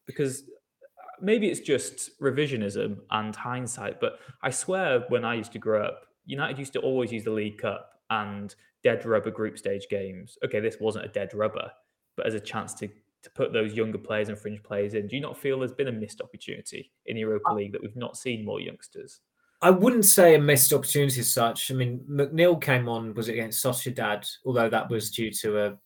Because 0.06 0.42
uh, 0.42 1.02
maybe 1.20 1.48
it's 1.48 1.60
just 1.60 2.18
revisionism 2.20 2.98
and 3.10 3.34
hindsight, 3.34 4.00
but 4.00 4.18
I 4.42 4.50
swear 4.50 5.04
when 5.08 5.24
I 5.24 5.34
used 5.34 5.52
to 5.52 5.58
grow 5.58 5.84
up, 5.84 6.02
United 6.26 6.58
used 6.58 6.72
to 6.74 6.80
always 6.80 7.12
use 7.12 7.24
the 7.24 7.30
League 7.30 7.58
Cup 7.58 7.90
and 8.10 8.54
dead 8.82 9.04
rubber 9.04 9.30
group 9.30 9.58
stage 9.58 9.86
games. 9.90 10.38
Okay, 10.44 10.60
this 10.60 10.76
wasn't 10.80 11.04
a 11.04 11.08
dead 11.08 11.32
rubber, 11.34 11.70
but 12.16 12.26
as 12.26 12.34
a 12.34 12.40
chance 12.40 12.74
to 12.74 12.88
to 13.24 13.30
put 13.30 13.54
those 13.54 13.72
younger 13.72 13.98
players 13.98 14.28
and 14.28 14.38
fringe 14.38 14.62
players 14.62 14.92
in. 14.92 15.08
Do 15.08 15.16
you 15.16 15.22
not 15.22 15.38
feel 15.38 15.58
there's 15.58 15.72
been 15.72 15.88
a 15.88 15.92
missed 15.92 16.20
opportunity 16.20 16.92
in 17.06 17.14
the 17.14 17.20
Europa 17.20 17.48
uh, 17.50 17.54
League 17.54 17.72
that 17.72 17.82
we've 17.82 17.96
not 17.96 18.18
seen 18.18 18.44
more 18.44 18.60
youngsters? 18.60 19.20
I 19.64 19.70
wouldn't 19.70 20.04
say 20.04 20.34
a 20.34 20.38
missed 20.38 20.74
opportunity 20.74 21.20
as 21.20 21.32
such. 21.32 21.70
I 21.70 21.74
mean, 21.74 22.04
McNeill 22.06 22.60
came 22.60 22.86
on 22.86 23.14
was 23.14 23.30
it 23.30 23.32
against 23.32 23.64
Sociedad, 23.64 24.30
although 24.44 24.68
that 24.68 24.90
was 24.90 25.10
due 25.10 25.30
to 25.30 25.58
a, 25.58 25.78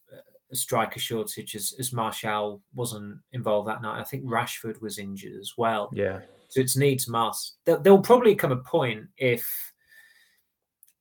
a 0.50 0.56
striker 0.56 0.98
shortage 0.98 1.54
as, 1.54 1.72
as 1.78 1.92
Martial 1.92 2.60
wasn't 2.74 3.18
involved 3.32 3.68
that 3.68 3.80
night. 3.80 4.00
I 4.00 4.02
think 4.02 4.24
Rashford 4.24 4.82
was 4.82 4.98
injured 4.98 5.38
as 5.38 5.52
well. 5.56 5.90
Yeah. 5.92 6.18
So 6.48 6.58
it's 6.58 6.76
needs 6.76 7.06
must. 7.06 7.58
There, 7.66 7.76
there 7.76 7.94
will 7.94 8.02
probably 8.02 8.34
come 8.34 8.50
a 8.50 8.56
point 8.56 9.04
if 9.16 9.48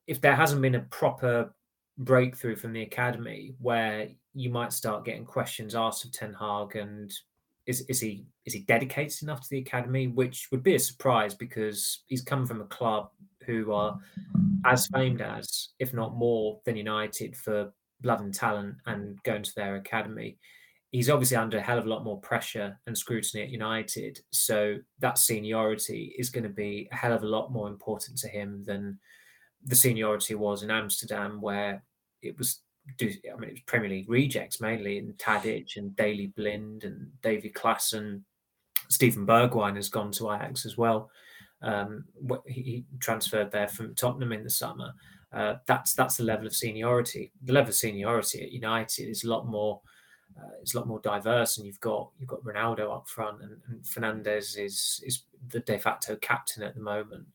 if 0.06 0.22
there 0.22 0.36
hasn't 0.36 0.62
been 0.62 0.76
a 0.76 0.82
proper 0.82 1.52
breakthrough 1.98 2.58
from 2.58 2.74
the 2.74 2.84
academy 2.84 3.56
where 3.60 4.08
you 4.36 4.52
might 4.52 4.72
start 4.72 5.04
getting 5.04 5.26
questions 5.26 5.74
asked 5.74 6.06
of 6.06 6.12
Ten 6.12 6.32
Hag 6.32 6.76
and 6.76 7.12
is 7.68 7.82
is 7.82 8.00
he 8.00 8.26
is 8.46 8.54
he 8.54 8.62
dedicated 8.62 9.22
enough 9.22 9.42
to 9.42 9.50
the 9.52 9.60
academy? 9.60 10.08
Which 10.08 10.48
would 10.52 10.64
be 10.64 10.76
a 10.76 10.80
surprise 10.80 11.36
because 11.36 12.04
he's 12.08 12.24
come 12.24 12.48
from 12.48 12.62
a 12.62 12.66
club 12.66 13.10
who 13.46 13.72
are 13.74 14.00
as 14.66 14.88
famed 14.88 15.22
as 15.22 15.70
if 15.80 15.94
not 15.94 16.16
more 16.16 16.60
than 16.66 16.78
United 16.78 17.36
for 17.36 17.72
blood 18.02 18.22
and 18.22 18.34
talent 18.34 18.76
and 18.86 19.22
going 19.24 19.44
to 19.44 19.56
their 19.56 19.76
academy. 19.76 20.38
He's 20.92 21.10
obviously 21.10 21.38
under 21.38 21.58
a 21.58 21.62
hell 21.62 21.78
of 21.78 21.86
a 21.86 21.90
lot 21.90 22.06
more 22.06 22.20
pressure 22.22 22.80
and 22.88 22.98
scrutiny 22.98 23.44
at 23.44 23.50
United 23.50 24.20
so 24.32 24.78
that 25.00 25.18
seniority 25.18 26.16
is 26.18 26.30
going 26.30 26.46
to 26.46 26.50
be 26.50 26.88
a 26.92 26.96
hell 26.96 27.14
of 27.14 27.24
a 27.24 27.28
lot 27.28 27.52
more 27.52 27.68
important 27.68 28.18
to 28.20 28.30
him 28.30 28.64
than 28.66 28.98
the 29.66 29.76
seniority 29.76 30.36
was 30.36 30.64
in 30.64 30.72
Amsterdam, 30.72 31.42
where 31.42 31.84
it 32.22 32.38
was 32.38 32.62
do 32.98 33.12
I 33.32 33.36
mean 33.38 33.50
it 33.50 33.54
was 33.54 33.62
Premier 33.66 33.90
League 33.90 34.10
rejects 34.10 34.62
mainly 34.62 34.98
in 34.98 35.14
Tadic 35.14 35.78
and 35.78 35.96
Daley 35.96 36.28
Blind 36.28 36.84
and 36.84 37.10
Davy 37.22 37.50
Klaassen. 37.50 38.22
Steven 38.90 39.26
Bergwijn 39.28 39.76
has 39.76 39.90
gone 39.90 40.12
to 40.14 40.32
Ajax 40.32 40.66
as 40.66 40.78
well. 40.78 41.10
Um, 41.62 42.06
he 42.46 42.86
transferred 43.00 43.52
there 43.52 43.68
from 43.68 43.96
Tottenham 43.96 44.32
in 44.32 44.44
the 44.44 44.50
summer. 44.50 44.94
Uh, 45.34 45.56
that's 45.66 45.94
that's 45.94 46.18
the 46.18 46.24
level 46.24 46.48
of 46.48 46.56
seniority. 46.56 47.32
The 47.44 47.54
level 47.54 47.70
of 47.70 47.76
seniority 47.76 48.44
at 48.44 48.52
United 48.52 49.10
is 49.10 49.24
a 49.24 49.30
lot 49.30 49.48
more. 49.48 49.82
Uh, 50.38 50.52
it's 50.62 50.76
a 50.76 50.78
lot 50.78 50.88
more 50.88 51.00
diverse, 51.00 51.58
and 51.58 51.66
you've 51.66 51.80
got 51.80 52.12
you've 52.20 52.30
got 52.30 52.44
Ronaldo 52.44 52.96
up 52.96 53.08
front, 53.10 53.42
and, 53.42 53.58
and 53.68 53.84
Fernandes 53.84 54.58
is 54.58 55.02
is 55.06 55.24
the 55.50 55.60
de 55.62 55.78
facto 55.80 56.16
captain 56.18 56.64
at 56.64 56.76
the 56.76 56.82
moment. 56.82 57.26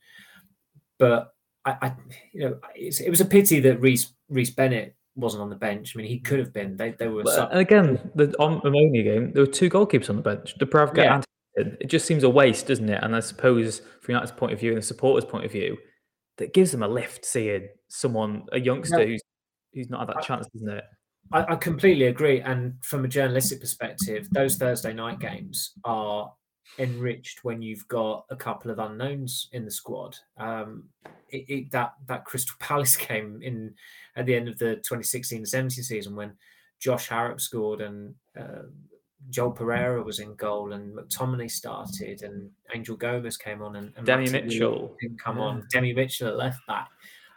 But 0.98 1.34
I, 1.64 1.76
I 1.82 1.92
you 2.32 2.48
know, 2.48 2.58
it 2.74 3.10
was 3.10 3.20
a 3.20 3.26
pity 3.26 3.60
that 3.60 3.80
Reece 3.80 4.12
Reece 4.28 4.50
Bennett 4.50 4.96
wasn't 5.14 5.42
on 5.42 5.50
the 5.50 5.56
bench. 5.56 5.94
I 5.94 5.98
mean, 5.98 6.08
he 6.08 6.18
could 6.18 6.38
have 6.38 6.52
been. 6.52 6.76
They 6.76 6.92
they 6.92 7.08
were. 7.08 7.22
and 7.50 7.58
again, 7.58 8.10
the 8.14 8.34
on 8.38 8.60
Omonia 8.60 9.04
game, 9.04 9.32
there 9.32 9.42
were 9.42 9.50
two 9.50 9.70
goalkeepers 9.70 10.10
on 10.10 10.16
the 10.16 10.22
bench. 10.22 10.56
Dubravka 10.58 10.98
yeah. 10.98 11.14
and 11.56 11.76
it 11.80 11.86
just 11.86 12.06
seems 12.06 12.22
a 12.22 12.30
waste, 12.30 12.66
doesn't 12.66 12.88
it? 12.88 13.02
And 13.02 13.14
I 13.14 13.20
suppose 13.20 13.80
from 14.00 14.12
United's 14.12 14.32
point 14.32 14.52
of 14.52 14.60
view 14.60 14.70
and 14.70 14.78
the 14.78 14.86
supporters' 14.86 15.28
point 15.28 15.44
of 15.44 15.52
view, 15.52 15.76
that 16.38 16.54
gives 16.54 16.72
them 16.72 16.82
a 16.82 16.88
lift 16.88 17.24
seeing 17.24 17.68
someone, 17.88 18.44
a 18.52 18.60
youngster 18.60 19.06
who's 19.06 19.22
who's 19.74 19.90
not 19.90 20.00
had 20.00 20.08
that 20.08 20.22
chance, 20.22 20.46
doesn't 20.48 20.68
it? 20.68 20.84
I, 21.32 21.52
I 21.52 21.56
completely 21.56 22.06
agree. 22.06 22.40
And 22.40 22.74
from 22.82 23.04
a 23.04 23.08
journalistic 23.08 23.60
perspective, 23.60 24.28
those 24.32 24.56
Thursday 24.56 24.92
night 24.92 25.20
games 25.20 25.72
are 25.84 26.32
enriched 26.78 27.44
when 27.44 27.62
you've 27.62 27.86
got 27.88 28.24
a 28.30 28.36
couple 28.36 28.70
of 28.70 28.78
unknowns 28.78 29.48
in 29.52 29.64
the 29.64 29.70
squad. 29.70 30.16
Um, 30.38 30.84
it, 31.28 31.44
it, 31.48 31.70
that 31.72 31.94
that 32.06 32.24
Crystal 32.24 32.56
Palace 32.60 32.96
game 32.96 33.40
in 33.42 33.74
at 34.16 34.26
the 34.26 34.34
end 34.34 34.48
of 34.48 34.58
the 34.58 34.82
2016-17 34.88 35.72
season 35.72 36.14
when 36.14 36.32
Josh 36.78 37.08
Harrop 37.08 37.40
scored 37.40 37.80
and 37.80 38.14
uh, 38.38 38.64
Joel 39.30 39.52
Pereira 39.52 40.02
was 40.02 40.18
in 40.18 40.34
goal 40.34 40.72
and 40.72 40.96
McTominay 40.96 41.50
started 41.50 42.22
and 42.22 42.50
Angel 42.74 42.96
Gomes 42.96 43.36
came 43.36 43.62
on 43.62 43.76
and, 43.76 43.92
and 43.96 44.04
Demi 44.04 44.30
Mitchell 44.30 44.94
didn't 45.00 45.20
come 45.20 45.38
yeah. 45.38 45.44
on. 45.44 45.66
Demi 45.70 45.92
Mitchell 45.92 46.28
at 46.28 46.36
left 46.36 46.66
back. 46.66 46.88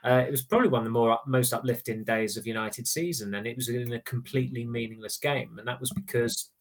Uh, 0.03 0.23
it 0.27 0.31
was 0.31 0.43
probably 0.43 0.67
one 0.67 0.81
of 0.81 0.85
the 0.85 0.91
more 0.91 1.17
most 1.25 1.51
uplifting 1.51 2.03
days 2.03 2.37
of 2.37 2.45
United 2.45 2.87
season, 2.87 3.33
and 3.33 3.47
it 3.47 3.55
was 3.55 3.69
in 3.69 3.93
a 3.93 4.01
completely 4.01 4.63
meaningless 4.63 5.17
game, 5.17 5.57
and 5.57 5.67
that 5.67 5.79
was 5.79 5.91
because 5.93 6.51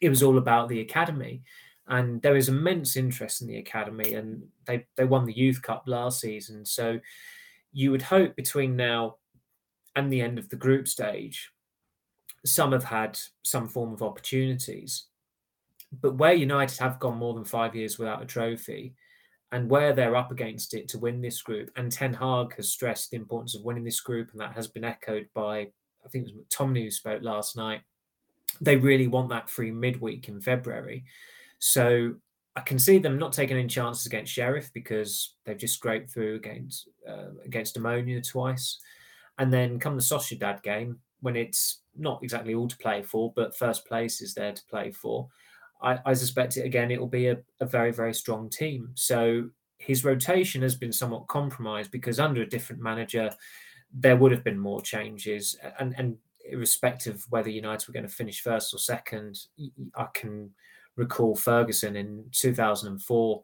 it 0.00 0.08
was 0.08 0.20
all 0.20 0.36
about 0.36 0.68
the 0.68 0.80
academy 0.80 1.42
and 1.92 2.22
there 2.22 2.36
is 2.36 2.48
immense 2.48 2.96
interest 2.96 3.42
in 3.42 3.46
the 3.46 3.58
academy 3.58 4.14
and 4.14 4.42
they 4.66 4.86
they 4.96 5.04
won 5.04 5.26
the 5.26 5.36
youth 5.36 5.60
cup 5.60 5.84
last 5.86 6.20
season. 6.20 6.64
So 6.64 6.98
you 7.72 7.90
would 7.90 8.02
hope 8.02 8.34
between 8.34 8.76
now 8.76 9.16
and 9.94 10.10
the 10.10 10.22
end 10.22 10.38
of 10.38 10.48
the 10.48 10.56
group 10.56 10.88
stage 10.88 11.50
some 12.44 12.72
have 12.72 12.82
had 12.82 13.16
some 13.44 13.68
form 13.68 13.92
of 13.92 14.02
opportunities. 14.02 15.04
But 16.00 16.16
where 16.16 16.32
united 16.32 16.78
have 16.78 16.98
gone 16.98 17.18
more 17.18 17.34
than 17.34 17.44
5 17.44 17.76
years 17.76 17.98
without 17.98 18.22
a 18.22 18.26
trophy 18.26 18.94
and 19.52 19.68
where 19.68 19.92
they're 19.92 20.16
up 20.16 20.32
against 20.32 20.72
it 20.72 20.88
to 20.88 20.98
win 20.98 21.20
this 21.20 21.42
group 21.42 21.70
and 21.76 21.92
ten 21.92 22.14
hag 22.14 22.56
has 22.56 22.70
stressed 22.70 23.10
the 23.10 23.18
importance 23.18 23.54
of 23.54 23.64
winning 23.64 23.84
this 23.84 24.00
group 24.00 24.30
and 24.32 24.40
that 24.40 24.54
has 24.54 24.66
been 24.66 24.84
echoed 24.84 25.28
by 25.34 25.68
i 26.04 26.08
think 26.08 26.26
it 26.26 26.34
was 26.34 26.46
McTominay 26.46 26.84
who 26.84 26.90
spoke 26.90 27.22
last 27.22 27.54
night 27.54 27.82
they 28.62 28.76
really 28.76 29.06
want 29.06 29.28
that 29.28 29.50
free 29.50 29.70
midweek 29.70 30.28
in 30.28 30.40
february 30.40 31.04
so 31.64 32.12
I 32.56 32.60
can 32.60 32.76
see 32.76 32.98
them 32.98 33.18
not 33.18 33.32
taking 33.32 33.56
any 33.56 33.68
chances 33.68 34.04
against 34.04 34.32
Sheriff 34.32 34.72
because 34.74 35.36
they've 35.46 35.56
just 35.56 35.74
scraped 35.74 36.10
through 36.10 36.34
against 36.34 36.88
uh, 37.08 37.30
against 37.44 37.78
Omonia 37.78 38.28
twice, 38.28 38.80
and 39.38 39.52
then 39.52 39.78
come 39.78 39.94
the 39.94 40.02
Sociedad 40.02 40.60
game 40.64 40.98
when 41.20 41.36
it's 41.36 41.82
not 41.96 42.18
exactly 42.20 42.52
all 42.52 42.66
to 42.66 42.76
play 42.78 43.00
for, 43.00 43.32
but 43.36 43.56
first 43.56 43.86
place 43.86 44.20
is 44.20 44.34
there 44.34 44.52
to 44.52 44.62
play 44.68 44.90
for. 44.90 45.28
I, 45.80 46.00
I 46.04 46.14
suspect 46.14 46.56
it 46.56 46.66
again. 46.66 46.90
It 46.90 46.98
will 46.98 47.06
be 47.06 47.28
a, 47.28 47.38
a 47.60 47.66
very 47.66 47.92
very 47.92 48.12
strong 48.12 48.50
team. 48.50 48.90
So 48.94 49.48
his 49.78 50.04
rotation 50.04 50.62
has 50.62 50.74
been 50.74 50.92
somewhat 50.92 51.28
compromised 51.28 51.92
because 51.92 52.18
under 52.18 52.42
a 52.42 52.48
different 52.48 52.82
manager, 52.82 53.30
there 53.92 54.16
would 54.16 54.32
have 54.32 54.42
been 54.42 54.58
more 54.58 54.82
changes, 54.82 55.56
and 55.78 55.94
and 55.96 56.16
irrespective 56.44 57.14
of 57.14 57.26
whether 57.30 57.50
United 57.50 57.86
were 57.86 57.94
going 57.94 58.08
to 58.08 58.12
finish 58.12 58.42
first 58.42 58.74
or 58.74 58.78
second, 58.78 59.38
I 59.94 60.08
can 60.12 60.50
recall 60.96 61.34
Ferguson 61.34 61.96
in 61.96 62.24
2004 62.32 63.42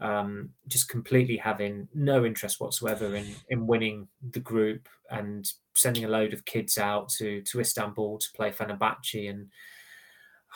um, 0.00 0.50
just 0.68 0.88
completely 0.88 1.36
having 1.36 1.88
no 1.94 2.24
interest 2.24 2.60
whatsoever 2.60 3.14
in 3.14 3.26
in 3.48 3.66
winning 3.66 4.08
the 4.32 4.40
group 4.40 4.88
and 5.10 5.50
sending 5.74 6.04
a 6.04 6.08
load 6.08 6.32
of 6.32 6.44
kids 6.44 6.76
out 6.78 7.08
to 7.10 7.40
to 7.42 7.60
Istanbul 7.60 8.18
to 8.18 8.26
play 8.34 8.50
Fenerbahce 8.50 9.30
and 9.30 9.48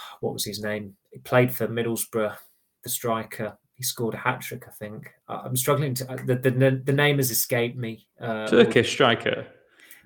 what 0.21 0.33
was 0.33 0.45
his 0.45 0.63
name? 0.63 0.95
He 1.11 1.19
played 1.21 1.53
for 1.53 1.69
Middlesbrough, 1.69 2.37
the 2.83 2.89
striker. 2.89 3.57
He 3.75 3.83
scored 3.83 4.15
a 4.15 4.19
hat 4.19 4.43
trick, 4.43 4.65
I 4.69 4.73
think. 4.73 5.11
I'm 5.27 5.57
struggling 5.57 5.95
to 5.95 6.05
the 6.27 6.35
the, 6.35 6.83
the 6.85 6.93
name 6.93 7.17
has 7.17 7.31
escaped 7.31 7.79
me. 7.79 8.07
Uh, 8.21 8.47
Turkish 8.47 8.93
striker. 8.93 9.47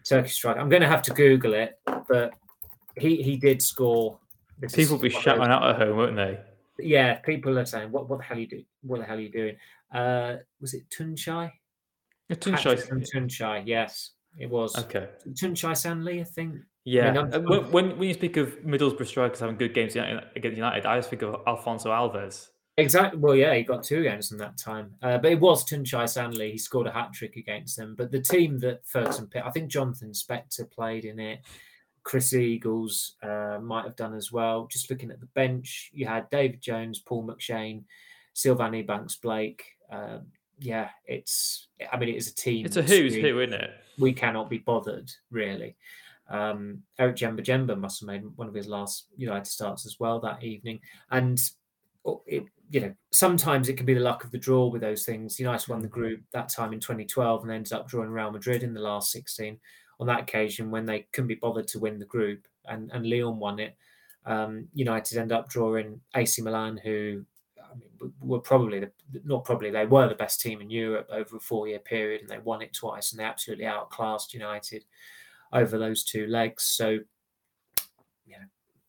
Turkish 0.09 0.35
striker. 0.35 0.61
I'm 0.61 0.68
going 0.68 0.83
to 0.83 0.88
have 0.88 1.03
to 1.03 1.14
Google 1.14 1.55
it, 1.55 1.79
but 2.09 2.35
he 2.97 3.23
he 3.23 3.37
did 3.37 3.61
score. 3.61 4.20
People 4.73 4.97
will 4.97 5.03
be 5.03 5.11
shouting 5.11 5.45
out 5.45 5.69
at 5.69 5.77
home, 5.77 5.97
won't 5.97 6.17
they? 6.17 6.40
Yeah, 6.79 7.17
people 7.17 7.59
are 7.59 7.67
saying, 7.67 7.93
"What 7.93 8.09
what 8.09 8.19
the 8.19 8.25
hell 8.25 8.37
are 8.37 8.40
you 8.40 8.49
doing? 8.49 8.67
What 8.83 9.01
the 9.01 9.07
hell 9.07 9.17
are 9.17 9.21
you 9.21 9.31
doing?" 9.31 9.57
Uh, 9.93 10.37
was 10.61 10.75
it 10.75 10.88
Tuncay? 10.90 11.53
Yeah, 12.29 12.37
Tuncay. 12.37 13.12
Tuncay, 13.12 13.62
yes, 13.67 14.11
it 14.38 14.51
was. 14.51 14.77
Okay. 14.77 15.09
Tuncay 15.29 15.73
Sanli, 15.73 16.21
I 16.21 16.25
think. 16.25 16.57
Yeah. 16.85 17.09
I 17.09 17.12
mean, 17.12 17.35
uh, 17.35 17.40
when, 17.40 17.71
when, 17.71 17.99
when 17.99 18.09
you 18.09 18.14
speak 18.14 18.37
of 18.37 18.59
Middlesbrough 18.64 19.07
strikers 19.07 19.40
having 19.40 19.57
good 19.57 19.73
games 19.73 19.95
against 19.97 20.57
United, 20.57 20.85
I 20.85 20.99
just 20.99 21.11
think 21.11 21.23
of 21.23 21.45
Afonso 21.45 21.87
Alves. 21.87 22.49
Exactly. 22.77 23.21
Well, 23.21 23.37
yeah, 23.37 23.55
he 23.55 23.62
got 23.62 23.85
two 23.85 24.03
games 24.03 24.29
them 24.29 24.38
that 24.38 24.59
time. 24.59 24.95
Uh, 25.01 25.19
but 25.19 25.31
it 25.31 25.40
was 25.40 25.64
Tuncay 25.64 26.05
Sanli. 26.05 26.51
He 26.51 26.59
scored 26.59 26.88
a 26.88 26.93
hat 26.93 27.12
trick 27.12 27.37
against 27.37 27.77
them. 27.77 27.95
But 27.97 28.11
the 28.11 28.21
team 28.21 28.59
that 28.61 28.85
Ferguson 28.85 29.29
picked, 29.29 29.47
I 29.47 29.51
think 29.51 29.71
Jonathan 29.71 30.11
Spector 30.11 30.71
played 30.71 31.05
in 31.05 31.21
it. 31.21 31.40
Chris 32.05 32.35
Eagles 32.35 33.17
uh, 33.23 33.59
might 33.61 33.85
have 33.85 33.97
done 33.97 34.14
as 34.14 34.31
well. 34.31 34.69
Just 34.71 34.90
looking 34.90 35.11
at 35.11 35.21
the 35.21 35.27
bench, 35.35 35.90
you 35.93 36.07
had 36.07 36.29
David 36.31 36.61
Jones, 36.61 37.01
Paul 37.01 37.27
McShane, 37.27 37.83
Sylvan 38.35 38.75
Ebanks-Blake. 38.75 39.64
Uh, 39.90 40.19
yeah, 40.59 40.90
it's. 41.07 41.69
I 41.90 41.97
mean, 41.97 42.11
it 42.11 42.17
is 42.17 42.29
a 42.29 42.35
team. 42.35 42.67
It's 42.67 42.77
a 42.77 42.83
who's 42.83 43.14
who, 43.14 43.40
isn't 43.40 43.55
it? 43.55 43.71
We 43.99 44.12
cannot 44.12 44.51
be 44.51 44.59
bothered, 44.59 45.11
really. 45.31 45.77
Um, 46.29 46.83
Eric 46.99 47.17
Djemba-Djemba 47.17 47.79
must 47.79 48.01
have 48.01 48.07
made 48.07 48.25
one 48.37 48.49
of 48.49 48.55
his 48.55 48.67
last 48.67 49.07
United 49.17 49.47
starts 49.47 49.87
as 49.87 49.99
well 49.99 50.21
that 50.21 50.43
evening, 50.43 50.81
and 51.11 51.40
oh, 52.05 52.23
it, 52.27 52.45
you 52.71 52.81
know 52.81 52.95
sometimes 53.12 53.69
it 53.69 53.77
can 53.77 53.87
be 53.87 53.95
the 53.95 54.01
luck 54.01 54.25
of 54.25 54.31
the 54.31 54.38
draw 54.38 54.67
with 54.67 54.83
those 54.83 55.05
things. 55.05 55.40
United 55.40 55.69
won 55.69 55.81
the 55.81 55.87
mm-hmm. 55.87 55.95
group 55.95 56.21
that 56.33 56.49
time 56.49 56.73
in 56.73 56.81
2012 56.81 57.43
and 57.43 57.53
ended 57.53 57.73
up 57.73 57.88
drawing 57.88 58.11
Real 58.11 58.31
Madrid 58.31 58.62
in 58.62 58.75
the 58.75 58.81
last 58.81 59.11
16 59.11 59.59
on 60.01 60.07
that 60.07 60.21
occasion 60.21 60.71
when 60.71 60.87
they 60.87 61.07
couldn't 61.13 61.29
be 61.29 61.35
bothered 61.35 61.69
to 61.69 61.79
win 61.79 61.99
the 61.99 62.05
group 62.05 62.47
and, 62.67 62.91
and 62.93 63.09
Lyon 63.09 63.39
won 63.39 63.59
it. 63.59 63.77
Um, 64.27 64.69
United 64.75 65.19
end 65.19 65.33
up 65.33 65.49
drawing 65.49 66.01
AC 66.15 66.41
Milan, 66.43 66.81
who 66.83 67.25
I 67.63 67.75
mean, 67.75 68.13
were 68.21 68.41
probably 68.41 68.81
the, 68.81 68.91
not 69.25 69.45
probably 69.45 69.71
they 69.71 69.87
were 69.87 70.09
the 70.09 70.15
best 70.15 70.41
team 70.41 70.61
in 70.61 70.71
Europe 70.71 71.09
over 71.11 71.37
a 71.37 71.41
four 71.41 71.69
year 71.69 71.79
period, 71.79 72.23
and 72.23 72.31
they 72.31 72.39
won 72.39 72.63
it 72.63 72.73
twice, 72.73 73.13
and 73.13 73.21
they 73.21 73.25
absolutely 73.25 73.67
outclassed 73.67 74.33
United 74.33 74.85
over 75.53 75.79
those 75.79 76.05
two 76.05 76.27
legs. 76.27 76.65
So, 76.65 77.01
yeah, 78.27 78.45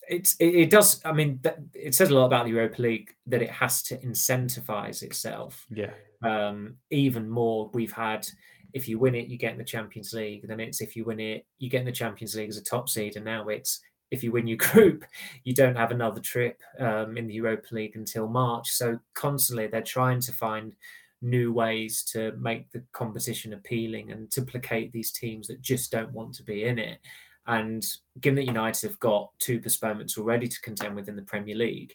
it's 0.08 0.38
it, 0.38 0.56
it 0.56 0.70
does. 0.70 1.02
I 1.04 1.12
mean, 1.12 1.41
it 1.74 1.96
says 1.96 2.12
a 2.12 2.15
lot 2.15 2.28
about 2.28 2.46
the 2.46 2.52
Europa 2.52 2.82
League 2.82 3.13
that 3.28 3.41
it 3.41 3.52
has 3.52 3.84
to 3.84 3.98
incentivize 3.98 5.04
itself. 5.04 5.65
Yeah. 5.70 5.91
Um, 6.24 6.78
even 6.91 7.30
more, 7.30 7.70
we've 7.74 7.91
had 7.91 8.26
if 8.75 8.89
you 8.89 8.99
win 8.99 9.15
it, 9.15 9.29
you 9.29 9.38
get 9.38 9.53
in 9.53 9.57
the 9.57 9.63
Champions 9.63 10.11
League. 10.13 10.45
Then 10.45 10.59
it's 10.59 10.81
if 10.81 10.97
you 10.97 11.05
win 11.05 11.21
it, 11.21 11.45
you 11.57 11.69
get 11.69 11.79
in 11.79 11.85
the 11.85 11.93
Champions 11.93 12.35
League 12.35 12.49
as 12.49 12.57
a 12.57 12.63
top 12.63 12.89
seed. 12.89 13.15
And 13.15 13.23
now 13.23 13.47
it's 13.47 13.79
if 14.11 14.21
you 14.21 14.33
win 14.33 14.47
your 14.47 14.57
group, 14.69 15.05
you 15.45 15.53
don't 15.53 15.77
have 15.77 15.91
another 15.91 16.19
trip 16.19 16.61
um, 16.77 17.17
in 17.17 17.25
the 17.25 17.33
Europa 17.33 17.67
League 17.71 17.95
until 17.95 18.27
March. 18.27 18.69
So 18.69 18.99
constantly 19.13 19.67
they're 19.67 19.81
trying 19.81 20.19
to 20.19 20.33
find 20.33 20.75
new 21.21 21.53
ways 21.53 22.03
to 22.11 22.33
make 22.33 22.69
the 22.71 22.83
competition 22.91 23.53
appealing 23.53 24.11
and 24.11 24.29
to 24.31 24.41
placate 24.41 24.91
these 24.91 25.13
teams 25.13 25.47
that 25.47 25.61
just 25.61 25.89
don't 25.89 26.11
want 26.11 26.35
to 26.35 26.43
be 26.43 26.65
in 26.65 26.77
it. 26.77 26.99
And 27.47 27.85
given 28.19 28.35
that 28.35 28.45
United 28.45 28.89
have 28.89 28.99
got 28.99 29.31
two 29.39 29.61
postponements 29.61 30.17
already 30.17 30.49
to 30.49 30.61
contend 30.61 30.97
with 30.97 31.07
in 31.07 31.15
the 31.15 31.21
Premier 31.21 31.55
League, 31.55 31.93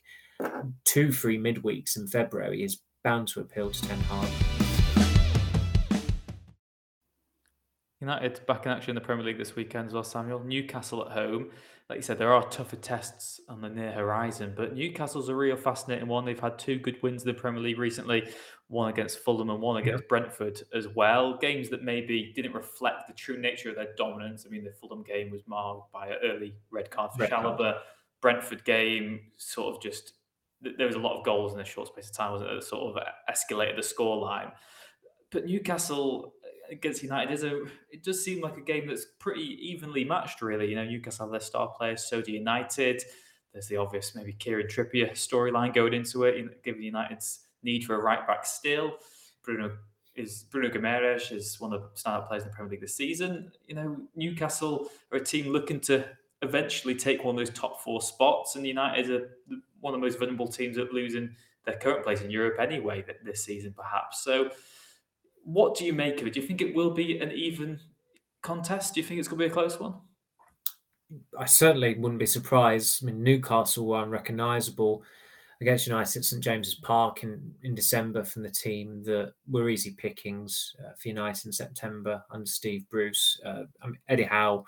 two 0.84 1.12
free 1.12 1.36
midweeks 1.36 1.98
in 1.98 2.06
February 2.06 2.62
is 2.62 2.80
bound 3.04 3.28
to 3.28 3.40
appeal 3.40 3.70
to 3.70 3.82
Ten 3.82 4.00
Hag. 4.00 4.49
United 8.00 8.40
back 8.46 8.66
in 8.66 8.72
action 8.72 8.90
in 8.90 8.94
the 8.94 9.00
Premier 9.00 9.24
League 9.24 9.38
this 9.38 9.54
weekend 9.56 9.88
as 9.88 9.94
well, 9.94 10.04
Samuel. 10.04 10.40
Newcastle 10.40 11.04
at 11.06 11.12
home. 11.12 11.50
Like 11.90 11.98
you 11.98 12.02
said, 12.02 12.18
there 12.18 12.32
are 12.32 12.46
tougher 12.48 12.76
tests 12.76 13.40
on 13.48 13.60
the 13.60 13.68
near 13.68 13.90
horizon, 13.90 14.54
but 14.56 14.76
Newcastle's 14.76 15.28
a 15.28 15.34
real 15.34 15.56
fascinating 15.56 16.06
one. 16.06 16.24
They've 16.24 16.38
had 16.38 16.58
two 16.58 16.78
good 16.78 17.02
wins 17.02 17.22
in 17.22 17.28
the 17.28 17.34
Premier 17.34 17.60
League 17.60 17.78
recently, 17.78 18.32
one 18.68 18.88
against 18.88 19.18
Fulham 19.18 19.50
and 19.50 19.60
one 19.60 19.78
against 19.78 20.06
Brentford 20.06 20.62
as 20.72 20.86
well. 20.88 21.36
Games 21.36 21.68
that 21.70 21.82
maybe 21.82 22.32
didn't 22.34 22.54
reflect 22.54 23.08
the 23.08 23.12
true 23.12 23.38
nature 23.38 23.70
of 23.70 23.74
their 23.74 23.92
dominance. 23.98 24.46
I 24.46 24.50
mean, 24.50 24.62
the 24.62 24.70
Fulham 24.70 25.02
game 25.02 25.30
was 25.30 25.42
marred 25.48 25.80
by 25.92 26.06
an 26.08 26.18
early 26.22 26.54
red 26.70 26.90
card 26.90 27.10
for 27.12 27.26
Chalobah. 27.26 27.80
Brentford 28.22 28.64
game 28.64 29.20
sort 29.36 29.74
of 29.74 29.82
just 29.82 30.12
there 30.62 30.86
was 30.86 30.96
a 30.96 31.00
lot 31.00 31.18
of 31.18 31.24
goals 31.24 31.54
in 31.54 31.60
a 31.60 31.64
short 31.64 31.88
space 31.88 32.08
of 32.08 32.16
time, 32.16 32.32
wasn't 32.32 32.50
it? 32.50 32.54
That 32.54 32.64
sort 32.64 32.96
of 32.96 33.02
escalated 33.28 33.76
the 33.76 33.82
scoreline. 33.82 34.52
But 35.30 35.46
Newcastle 35.46 36.34
against 36.70 37.02
United 37.02 37.32
is 37.32 37.44
a 37.44 37.64
it 37.90 38.02
does 38.02 38.24
seem 38.24 38.40
like 38.40 38.56
a 38.56 38.60
game 38.60 38.86
that's 38.86 39.06
pretty 39.18 39.58
evenly 39.60 40.04
matched, 40.04 40.42
really. 40.42 40.68
You 40.68 40.76
know, 40.76 40.84
Newcastle 40.84 41.26
have 41.26 41.32
their 41.32 41.40
star 41.40 41.68
players, 41.68 42.04
so 42.08 42.20
do 42.20 42.32
United. 42.32 43.02
There's 43.52 43.66
the 43.66 43.76
obvious 43.76 44.14
maybe 44.14 44.32
Kieran 44.32 44.68
Trippier 44.68 45.10
storyline 45.12 45.74
going 45.74 45.92
into 45.94 46.24
it, 46.24 46.62
given 46.62 46.82
United's 46.82 47.40
need 47.62 47.84
for 47.84 47.96
a 47.96 48.02
right 48.02 48.26
back 48.26 48.46
still. 48.46 48.98
Bruno 49.42 49.76
is 50.14 50.44
Bruno 50.50 50.68
Guimaraes 50.68 51.32
is 51.32 51.60
one 51.60 51.72
of 51.72 51.82
the 51.82 51.88
standout 51.88 52.28
players 52.28 52.42
in 52.44 52.50
the 52.50 52.54
Premier 52.54 52.72
League 52.72 52.80
this 52.80 52.96
season. 52.96 53.50
You 53.66 53.74
know, 53.74 53.96
Newcastle 54.14 54.90
are 55.12 55.18
a 55.18 55.24
team 55.24 55.52
looking 55.52 55.80
to 55.80 56.04
eventually 56.42 56.94
take 56.94 57.24
one 57.24 57.34
of 57.34 57.38
those 57.38 57.54
top 57.54 57.80
four 57.80 58.00
spots, 58.00 58.56
and 58.56 58.66
United 58.66 59.10
are 59.10 59.36
one 59.80 59.94
of 59.94 60.00
the 60.00 60.06
most 60.06 60.18
vulnerable 60.18 60.48
teams 60.48 60.78
at 60.78 60.92
losing 60.92 61.34
their 61.64 61.76
current 61.76 62.04
place 62.04 62.22
in 62.22 62.30
Europe 62.30 62.58
anyway 62.60 63.04
this 63.24 63.44
season, 63.44 63.74
perhaps. 63.76 64.22
So 64.22 64.50
what 65.44 65.76
do 65.76 65.84
you 65.84 65.92
make 65.92 66.20
of 66.20 66.26
it? 66.26 66.34
Do 66.34 66.40
you 66.40 66.46
think 66.46 66.60
it 66.60 66.74
will 66.74 66.90
be 66.90 67.18
an 67.18 67.32
even 67.32 67.78
contest? 68.42 68.94
Do 68.94 69.00
you 69.00 69.06
think 69.06 69.18
it's 69.18 69.28
going 69.28 69.40
to 69.40 69.46
be 69.46 69.50
a 69.50 69.54
close 69.54 69.78
one? 69.78 69.94
I 71.38 71.46
certainly 71.46 71.98
wouldn't 71.98 72.20
be 72.20 72.26
surprised. 72.26 73.02
I 73.02 73.06
mean, 73.06 73.22
Newcastle 73.22 73.86
were 73.86 74.02
unrecognisable 74.02 75.02
against 75.60 75.86
United 75.86 76.18
at 76.18 76.24
St 76.24 76.42
James's 76.42 76.76
Park 76.76 77.22
in, 77.22 77.52
in 77.62 77.74
December 77.74 78.24
from 78.24 78.42
the 78.42 78.50
team 78.50 79.02
that 79.04 79.32
were 79.48 79.68
easy 79.68 79.94
pickings 79.98 80.74
uh, 80.80 80.92
for 80.98 81.08
United 81.08 81.46
in 81.46 81.52
September 81.52 82.22
under 82.30 82.46
Steve 82.46 82.88
Bruce. 82.88 83.38
Uh, 83.44 83.64
I 83.82 83.86
mean, 83.86 83.98
Eddie 84.08 84.22
Howe, 84.22 84.64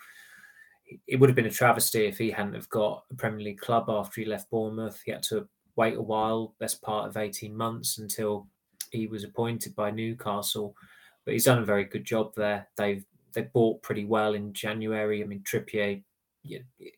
it 1.07 1.17
would 1.17 1.31
have 1.31 1.37
been 1.37 1.47
a 1.47 1.51
travesty 1.51 2.07
if 2.07 2.19
he 2.19 2.31
hadn't 2.31 2.55
have 2.55 2.69
got 2.69 3.05
a 3.11 3.15
Premier 3.15 3.41
League 3.41 3.61
club 3.61 3.87
after 3.89 4.21
he 4.21 4.27
left 4.27 4.51
Bournemouth. 4.51 5.01
He 5.05 5.13
had 5.13 5.23
to 5.25 5.49
wait 5.77 5.97
a 5.97 6.03
while, 6.03 6.55
best 6.61 6.83
part 6.83 7.09
of 7.09 7.17
18 7.17 7.57
months 7.57 7.99
until 7.99 8.49
he 8.93 9.07
was 9.07 9.25
appointed 9.25 9.75
by 9.75 9.91
Newcastle, 9.91 10.77
but 11.25 11.33
he's 11.33 11.45
done 11.45 11.59
a 11.59 11.65
very 11.65 11.85
good 11.85 12.05
job 12.05 12.35
there. 12.37 12.69
They've 12.77 13.05
they 13.33 13.43
bought 13.43 13.83
pretty 13.83 14.05
well 14.05 14.35
in 14.35 14.53
January. 14.53 15.23
I 15.23 15.27
mean, 15.27 15.41
Trippier, 15.41 16.03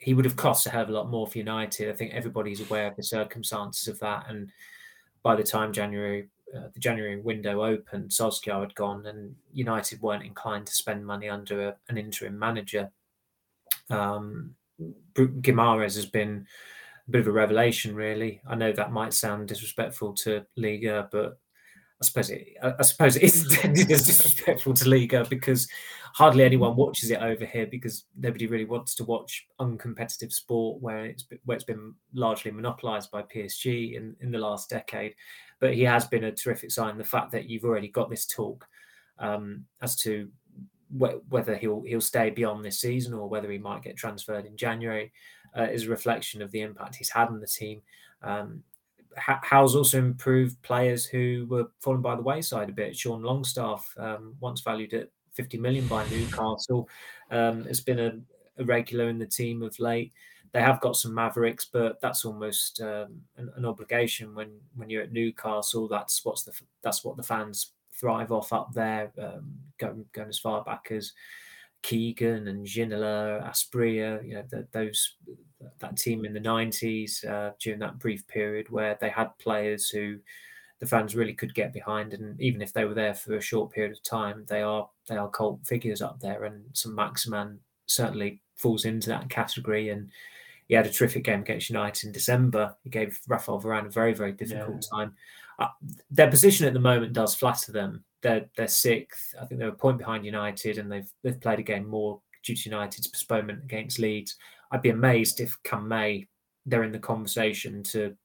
he 0.01 0.15
would 0.15 0.25
have 0.25 0.37
cost 0.37 0.67
a 0.67 0.71
hell 0.71 0.83
of 0.83 0.89
a 0.89 0.93
lot 0.93 1.11
more 1.11 1.27
for 1.27 1.39
United. 1.39 1.89
I 1.89 1.93
think 1.93 2.13
everybody's 2.13 2.61
aware 2.61 2.89
of 2.89 2.97
the 2.97 3.03
circumstances 3.03 3.89
of 3.89 3.99
that. 4.01 4.27
And 4.29 4.51
by 5.23 5.37
the 5.37 5.43
time 5.43 5.73
January, 5.73 6.29
uh, 6.55 6.69
the 6.73 6.81
January 6.81 7.21
window 7.21 7.65
opened, 7.65 8.11
Solskjaer 8.11 8.61
had 8.61 8.75
gone, 8.75 9.07
and 9.07 9.35
United 9.53 10.01
weren't 10.03 10.25
inclined 10.25 10.67
to 10.67 10.75
spend 10.75 11.07
money 11.07 11.29
under 11.29 11.69
a, 11.69 11.77
an 11.89 11.99
interim 11.99 12.39
manager. 12.39 12.91
Um, 13.91 14.55
Guimaraes 15.15 15.95
has 15.95 16.07
been 16.07 16.47
a 17.07 17.11
bit 17.11 17.21
of 17.21 17.29
a 17.29 17.33
revelation, 17.33 17.95
really. 17.95 18.41
I 18.47 18.55
know 18.55 18.73
that 18.73 18.93
might 18.93 19.15
sound 19.15 19.49
disrespectful 19.49 20.15
to 20.15 20.45
Liga, 20.57 21.09
but 21.13 21.39
I 22.01 22.05
suppose 22.05 22.31
it, 22.31 22.49
I 22.63 22.83
suppose 22.83 23.17
it 23.17 23.23
is 23.23 23.47
disrespectful 23.87 24.75
to 24.75 24.89
Liga 24.89 25.27
because 25.31 25.69
hardly 26.15 26.45
anyone 26.45 26.77
watches 26.77 27.11
it 27.11 27.21
over 27.21 27.45
here 27.45 27.67
because 27.67 28.05
nobody 28.17 28.47
really 28.47 28.65
wants 28.65 28.95
to 28.95 29.05
watch 29.05 29.47
uncompetitive 29.61 30.33
sport 30.33 30.81
where 30.81 31.07
it's 31.07 31.27
where 31.45 31.57
it's 31.57 31.65
been 31.65 31.93
largely 32.13 32.51
monopolised 32.51 33.11
by 33.11 33.23
PSG 33.23 33.97
in, 33.97 34.15
in 34.21 34.31
the 34.31 34.39
last 34.39 34.71
decade. 34.71 35.15
But 35.61 35.75
he 35.75 35.83
has 35.83 36.07
been 36.07 36.25
a 36.25 36.33
terrific 36.33 36.71
sign. 36.71 36.99
The 36.99 37.05
fact 37.05 37.33
that 37.33 37.49
you've 37.49 37.65
already 37.65 37.89
got 37.89 38.11
this 38.11 38.27
talk 38.27 38.67
um, 39.19 39.65
as 39.83 39.97
to 40.03 40.29
wh- 40.97 41.19
whether 41.29 41.57
he'll 41.57 41.83
he'll 41.83 42.01
stay 42.01 42.31
beyond 42.31 42.65
this 42.65 42.81
season 42.81 43.15
or 43.15 43.29
whether 43.29 43.51
he 43.51 43.59
might 43.59 43.83
get 43.83 43.97
transferred 43.97 44.47
in 44.47 44.57
January 44.57 45.13
uh, 45.57 45.65
is 45.65 45.87
a 45.87 45.91
reflection 45.91 46.43
of 46.43 46.51
the 46.53 46.61
impact 46.61 46.97
he's 46.97 47.11
had 47.11 47.29
on 47.29 47.41
the 47.41 47.47
team. 47.47 47.83
Um, 48.23 48.63
Howe's 49.17 49.77
also 49.77 49.99
improved 49.99 50.61
players 50.63 51.05
who 51.05 51.47
were 51.49 51.71
falling 51.81 52.03
by 52.03 52.17
the 52.17 52.23
wayside 52.23 52.69
a 52.69 52.73
bit. 52.73 52.97
Sean 52.97 53.23
Longstaff, 53.23 53.93
um, 53.99 54.35
once 54.41 54.61
valued 54.61 54.95
at 54.95 55.11
50 55.33 55.59
million 55.59 55.87
by 55.87 56.09
Newcastle, 56.09 56.89
um, 57.31 57.65
has 57.65 57.81
been 57.81 57.99
a, 57.99 58.19
a, 58.59 58.65
regular 58.65 59.09
in 59.09 59.19
the 59.19 59.27
team 59.27 59.63
of 59.63 59.79
late. 59.79 60.13
They 60.53 60.61
have 60.61 60.81
got 60.81 60.97
some 60.97 61.15
Mavericks, 61.15 61.65
but 61.65 62.01
that's 62.01 62.25
almost 62.25 62.81
um, 62.81 63.23
an, 63.37 63.51
an, 63.57 63.65
obligation 63.65 64.35
when 64.35 64.53
when 64.77 64.89
you're 64.89 65.03
at 65.03 65.13
Newcastle. 65.13 65.89
That's 65.89 66.25
what's 66.25 66.45
the 66.45 66.53
that's 66.83 67.05
what 67.05 67.17
the 67.17 67.25
fans 67.25 67.73
thrive 67.93 68.31
off 68.31 68.53
up 68.53 68.73
there. 68.73 69.11
Um, 69.21 69.55
going 69.79 70.05
going 70.13 70.29
as 70.29 70.39
far 70.39 70.63
back 70.63 70.93
as 70.93 71.13
Keegan 71.85 72.49
and 72.49 72.67
Ginola, 72.67 73.47
Asprilla, 73.49 74.27
you 74.27 74.35
know, 74.35 74.45
the, 74.49 74.67
those 74.73 75.17
that 75.81 75.97
team 75.97 76.25
in 76.25 76.33
the 76.33 76.41
90s 76.41 77.25
uh, 77.29 77.53
during 77.61 77.81
that 77.81 77.99
brief 77.99 78.27
period 78.27 78.69
where 78.71 78.97
they 79.01 79.11
had 79.11 79.37
players 79.39 79.89
who 79.89 80.19
the 80.81 80.87
fans 80.87 81.15
really 81.15 81.33
could 81.33 81.55
get 81.55 81.73
behind 81.73 82.13
and 82.15 82.41
even 82.41 82.61
if 82.61 82.73
they 82.73 82.85
were 82.85 82.95
there 82.95 83.15
for 83.15 83.37
a 83.37 83.41
short 83.41 83.71
period 83.71 83.93
of 83.93 84.03
time 84.03 84.45
they 84.49 84.61
are 84.61 84.89
they 85.09 85.17
are 85.17 85.31
cult 85.31 85.61
figures 85.65 86.03
up 86.03 86.21
there 86.21 86.45
and 86.45 86.65
Saint-Maximin 86.73 87.59
certainly 87.87 88.41
falls 88.57 88.85
into 88.85 89.09
that 89.09 89.29
category. 89.29 89.91
And 89.91 90.11
he 90.69 90.75
had 90.75 90.87
a 90.87 90.93
terrific 90.93 91.25
game 91.25 91.41
against 91.41 91.71
United 91.71 92.07
in 92.07 92.13
December. 92.13 92.75
He 92.83 92.91
gave 92.91 93.19
Rafael 93.29 93.61
Varane 93.61 93.87
a 93.87 93.91
very, 93.91 94.15
very 94.15 94.33
difficult 94.33 94.87
yeah. 94.91 94.99
time. 94.99 95.15
Uh, 95.59 95.69
their 96.11 96.31
position 96.31 96.67
at 96.67 96.73
the 96.73 96.81
moment 96.81 97.13
does 97.13 97.35
flatter 97.35 97.71
them. 97.71 98.05
They're 98.23 98.47
they're 98.57 98.67
sixth. 98.67 99.35
I 99.41 99.45
think 99.45 99.61
they're 99.61 99.69
a 99.69 99.73
point 99.73 99.99
behind 99.99 100.25
United, 100.25 100.79
and 100.79 100.91
they've 100.91 101.09
they've 101.23 101.41
played 101.41 101.61
a 101.61 101.63
game 101.63 101.87
more 101.87 102.21
due 102.43 102.57
to 102.57 102.71
United's 102.71 103.07
postponement 103.07 103.63
against 103.63 103.99
Leeds. 103.99 104.37
I'd 104.75 104.83
be 104.83 104.91
amazed 104.91 105.39
if 105.39 105.57
come 105.63 105.87
May 105.87 106.27
they're 106.67 106.83
in 106.83 106.91
the 106.91 106.99
conversation 106.99 107.85
to 107.85 108.17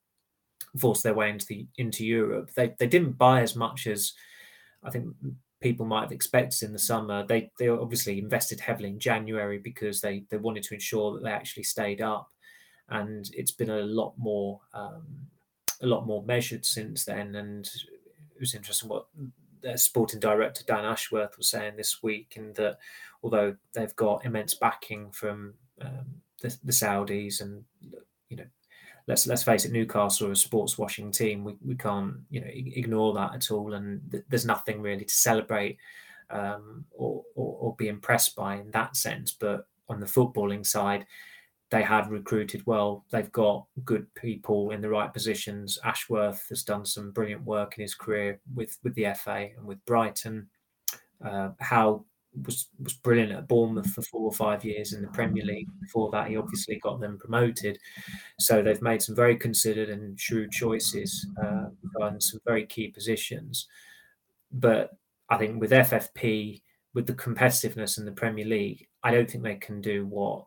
force 0.80 1.04
their 1.04 1.14
way 1.14 1.30
into 1.30 1.46
the 1.46 1.68
into 1.78 2.04
Europe. 2.04 2.50
They 2.56 2.74
they 2.80 2.88
didn't 2.88 3.20
buy 3.20 3.42
as 3.42 3.56
much 3.56 3.86
as 3.86 4.14
I 4.84 4.90
think 4.90 5.14
people 5.62 5.86
might 5.86 6.04
have 6.04 6.12
expected 6.12 6.64
in 6.64 6.74
the 6.74 6.80
summer. 6.80 7.24
They 7.24 7.52
they 7.60 7.68
obviously 7.68 8.18
invested 8.18 8.60
heavily 8.60 8.90
in 8.90 9.00
January 9.00 9.60
because 9.60 10.02
they 10.02 10.24
they 10.32 10.38
wanted 10.38 10.64
to 10.64 10.74
ensure 10.74 11.14
that 11.14 11.24
they 11.24 11.32
actually 11.32 11.64
stayed 11.64 12.02
up, 12.02 12.32
and 12.90 13.30
it's 13.34 13.52
been 13.52 13.70
a 13.70 13.82
lot 13.82 14.16
more 14.18 14.60
um, 14.74 15.06
a 15.82 15.86
lot 15.86 16.08
more 16.08 16.24
measured 16.24 16.66
since 16.66 17.06
then. 17.06 17.36
And 17.36 17.68
it 17.68 18.40
was 18.40 18.56
interesting 18.56 18.90
what 18.90 19.06
their 19.62 19.78
sporting 19.78 20.20
director 20.20 20.64
Dan 20.66 20.86
Ashworth 20.86 21.38
was 21.38 21.48
saying 21.48 21.76
this 21.78 22.02
week, 22.02 22.34
and 22.38 22.56
that 22.56 22.80
although 23.22 23.56
they've 23.74 23.96
got 23.96 24.26
immense 24.26 24.56
backing 24.56 25.12
from 25.12 25.54
um, 25.82 26.06
the, 26.42 26.56
the 26.64 26.72
Saudis 26.72 27.42
and 27.42 27.64
you 28.30 28.38
know 28.38 28.46
let's 29.10 29.26
let's 29.28 29.44
face 29.44 29.66
it, 29.66 29.72
Newcastle 29.72 30.28
are 30.28 30.32
a 30.32 30.36
sports 30.36 30.78
washing 30.78 31.12
team. 31.12 31.44
We, 31.44 31.56
we 31.66 31.76
can't 31.76 32.16
you 32.30 32.42
know 32.42 32.48
ignore 32.50 33.14
that 33.16 33.34
at 33.34 33.52
all, 33.52 33.74
and 33.74 34.00
th- 34.12 34.24
there's 34.30 34.46
nothing 34.46 34.82
really 34.82 35.04
to 35.04 35.14
celebrate 35.14 35.78
um, 36.30 36.86
or, 36.92 37.24
or, 37.36 37.58
or 37.60 37.76
be 37.76 37.88
impressed 37.88 38.36
by 38.36 38.56
in 38.58 38.72
that 38.72 38.96
sense. 38.96 39.32
But 39.32 39.68
on 39.90 40.00
the 40.00 40.06
footballing 40.06 40.66
side, 40.66 41.06
they 41.72 41.82
have 41.82 42.12
recruited 42.12 42.66
well. 42.68 43.04
They've 43.12 43.32
got 43.32 43.66
good 43.84 44.08
people 44.14 44.72
in 44.72 44.80
the 44.80 44.90
right 44.90 45.12
positions. 45.12 45.80
Ashworth 45.84 46.46
has 46.50 46.64
done 46.64 46.86
some 46.86 47.12
brilliant 47.12 47.44
work 47.44 47.78
in 47.78 47.82
his 47.82 47.96
career 47.96 48.40
with 48.56 48.78
with 48.84 48.94
the 48.94 49.14
FA 49.16 49.50
and 49.58 49.66
with 49.66 49.84
Brighton. 49.86 50.48
Uh, 51.26 51.50
Howe 51.60 52.06
was 52.46 52.68
was 52.82 52.94
brilliant 52.94 53.32
at 53.32 53.48
Bournemouth 53.48 53.90
for 53.92 54.02
four 54.04 54.22
or 54.22 54.32
five 54.32 54.64
years 54.64 54.94
in 54.94 55.02
the 55.02 55.08
Premier 55.10 55.44
League. 55.44 55.68
Before 55.82 56.10
that, 56.12 56.28
he 56.28 56.38
obviously 56.38 56.80
got 56.80 57.00
them 57.00 57.18
promoted. 57.18 57.80
So 58.40 58.62
they've 58.62 58.82
made 58.82 59.02
some 59.02 59.16
very 59.16 59.36
considered 59.36 59.90
and 59.90 60.20
shrewd 60.20 60.52
choices 60.52 61.28
uh, 61.44 61.70
some 62.20 62.40
very 62.46 62.66
key 62.66 62.90
positions. 62.90 63.68
But 64.52 64.92
I 65.30 65.38
think 65.38 65.60
with 65.60 65.72
FFP, 65.72 66.62
with 66.94 67.08
the 67.08 67.14
competitiveness 67.14 67.98
in 67.98 68.06
the 68.06 68.12
Premier 68.12 68.46
League, 68.46 68.88
I 69.04 69.12
don't 69.12 69.30
think 69.30 69.44
they 69.44 69.56
can 69.56 69.82
do 69.82 70.06
what 70.06 70.46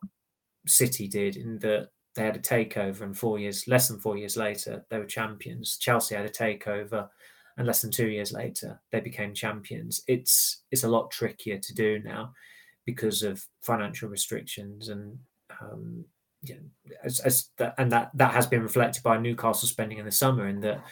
City 0.66 1.08
did 1.08 1.36
in 1.36 1.58
that 1.60 1.88
they 2.14 2.24
had 2.24 2.36
a 2.36 2.40
takeover, 2.40 3.02
and 3.02 3.16
four 3.16 3.38
years, 3.38 3.66
less 3.66 3.88
than 3.88 3.98
four 3.98 4.18
years 4.18 4.36
later, 4.36 4.84
they 4.90 4.98
were 4.98 5.06
champions. 5.06 5.78
Chelsea 5.78 6.14
had 6.14 6.26
a 6.26 6.30
takeover 6.30 7.08
and 7.56 7.66
less 7.66 7.82
than 7.82 7.90
two 7.90 8.08
years 8.08 8.32
later 8.32 8.80
they 8.90 9.00
became 9.00 9.34
champions. 9.34 10.02
It's 10.06 10.62
it's 10.70 10.84
a 10.84 10.88
lot 10.88 11.10
trickier 11.10 11.58
to 11.58 11.74
do 11.74 12.00
now 12.04 12.32
because 12.84 13.22
of 13.22 13.44
financial 13.62 14.08
restrictions 14.08 14.88
and 14.88 15.18
um, 15.60 16.04
yeah, 16.42 16.56
as, 17.04 17.20
as 17.20 17.50
that, 17.58 17.74
and 17.78 17.90
that 17.92 18.10
that 18.14 18.32
has 18.32 18.46
been 18.46 18.62
reflected 18.62 19.02
by 19.02 19.16
Newcastle 19.16 19.68
spending 19.68 19.98
in 19.98 20.04
the 20.04 20.12
summer 20.12 20.48
in 20.48 20.60
that 20.60 20.82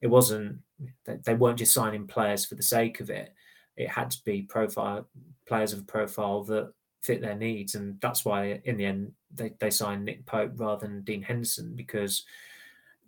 it 0.00 0.06
wasn't 0.06 0.58
they 1.04 1.34
weren't 1.34 1.58
just 1.58 1.74
signing 1.74 2.06
players 2.06 2.44
for 2.44 2.54
the 2.54 2.62
sake 2.62 3.00
of 3.00 3.10
it. 3.10 3.34
It 3.76 3.88
had 3.88 4.10
to 4.12 4.18
be 4.24 4.42
profile 4.42 5.08
players 5.46 5.72
of 5.72 5.86
profile 5.86 6.44
that 6.44 6.72
fit 7.02 7.20
their 7.20 7.34
needs, 7.34 7.74
and 7.74 8.00
that's 8.00 8.24
why 8.24 8.60
in 8.64 8.76
the 8.76 8.86
end 8.86 9.12
they, 9.34 9.52
they 9.58 9.70
signed 9.70 10.04
Nick 10.04 10.26
Pope 10.26 10.52
rather 10.56 10.86
than 10.86 11.02
Dean 11.02 11.22
Henderson 11.22 11.74
because 11.74 12.24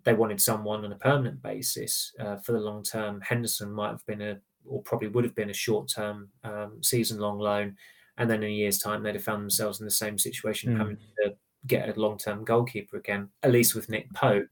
they 0.03 0.13
wanted 0.13 0.41
someone 0.41 0.83
on 0.83 0.91
a 0.91 0.97
permanent 0.97 1.41
basis 1.41 2.11
uh, 2.19 2.37
for 2.37 2.51
the 2.51 2.59
long 2.59 2.83
term. 2.83 3.21
Henderson 3.21 3.71
might 3.71 3.89
have 3.89 4.05
been 4.05 4.21
a, 4.21 4.37
or 4.65 4.81
probably 4.81 5.07
would 5.07 5.23
have 5.23 5.35
been 5.35 5.49
a 5.49 5.53
short 5.53 5.89
term, 5.89 6.29
um, 6.43 6.81
season 6.81 7.19
long 7.19 7.39
loan. 7.39 7.75
And 8.17 8.29
then 8.29 8.43
in 8.43 8.49
a 8.49 8.53
year's 8.53 8.79
time, 8.79 9.01
they'd 9.01 9.15
have 9.15 9.23
found 9.23 9.41
themselves 9.41 9.79
in 9.79 9.85
the 9.85 9.91
same 9.91 10.17
situation, 10.17 10.73
mm. 10.73 10.77
having 10.77 10.97
to 11.23 11.33
get 11.67 11.89
a 11.95 11.99
long 11.99 12.17
term 12.17 12.43
goalkeeper 12.43 12.97
again. 12.97 13.29
At 13.41 13.51
least 13.51 13.75
with 13.75 13.89
Nick 13.89 14.13
Pope, 14.13 14.49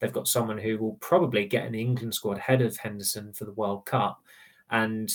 they've 0.00 0.12
got 0.12 0.28
someone 0.28 0.58
who 0.58 0.78
will 0.78 0.94
probably 1.00 1.46
get 1.46 1.66
an 1.66 1.74
England 1.74 2.14
squad 2.14 2.38
ahead 2.38 2.62
of 2.62 2.76
Henderson 2.76 3.32
for 3.32 3.44
the 3.44 3.52
World 3.52 3.84
Cup. 3.86 4.20
And 4.70 5.12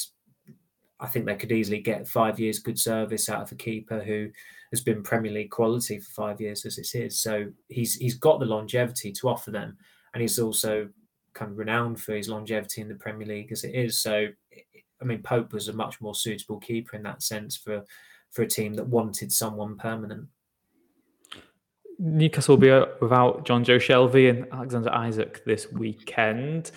I 1.00 1.08
think 1.08 1.26
they 1.26 1.36
could 1.36 1.52
easily 1.52 1.80
get 1.80 2.08
five 2.08 2.40
years 2.40 2.60
good 2.60 2.80
service 2.80 3.30
out 3.30 3.42
of 3.42 3.52
a 3.52 3.56
keeper 3.56 4.02
who 4.04 4.30
has 4.72 4.82
been 4.82 5.04
Premier 5.04 5.32
League 5.32 5.52
quality 5.52 6.00
for 6.00 6.12
five 6.12 6.42
years 6.42 6.66
as 6.66 6.78
it 6.78 6.94
is. 6.94 7.20
So 7.20 7.48
he's 7.70 7.96
he's 7.96 8.16
got 8.16 8.40
the 8.40 8.46
longevity 8.46 9.12
to 9.14 9.30
offer 9.30 9.52
them, 9.52 9.78
and 10.14 10.22
he's 10.22 10.40
also 10.40 10.90
kind 11.34 11.52
of 11.52 11.58
renowned 11.58 12.02
for 12.02 12.16
his 12.16 12.30
longevity 12.30 12.82
in 12.82 12.88
the 12.88 12.96
Premier 12.96 13.28
League 13.28 13.52
as 13.52 13.64
it 13.64 13.76
is. 13.76 14.00
So, 14.00 14.28
I 15.02 15.06
mean, 15.06 15.22
Pope 15.22 15.54
was 15.54 15.68
a 15.68 15.74
much 15.74 16.02
more 16.02 16.16
suitable 16.16 16.60
keeper 16.60 16.96
in 16.96 17.04
that 17.04 17.22
sense 17.22 17.56
for 17.56 17.84
for 18.32 18.42
a 18.42 18.48
team 18.48 18.74
that 18.74 18.88
wanted 18.88 19.32
someone 19.32 19.78
permanent. 19.78 20.28
Newcastle 22.00 22.58
will 22.58 22.62
be 22.62 22.86
without 23.02 23.46
Jonjo 23.46 23.78
Shelvey 23.78 24.30
and 24.30 24.46
Alexander 24.52 24.92
Isak 24.94 25.44
this 25.46 25.72
weekend. 25.72 26.72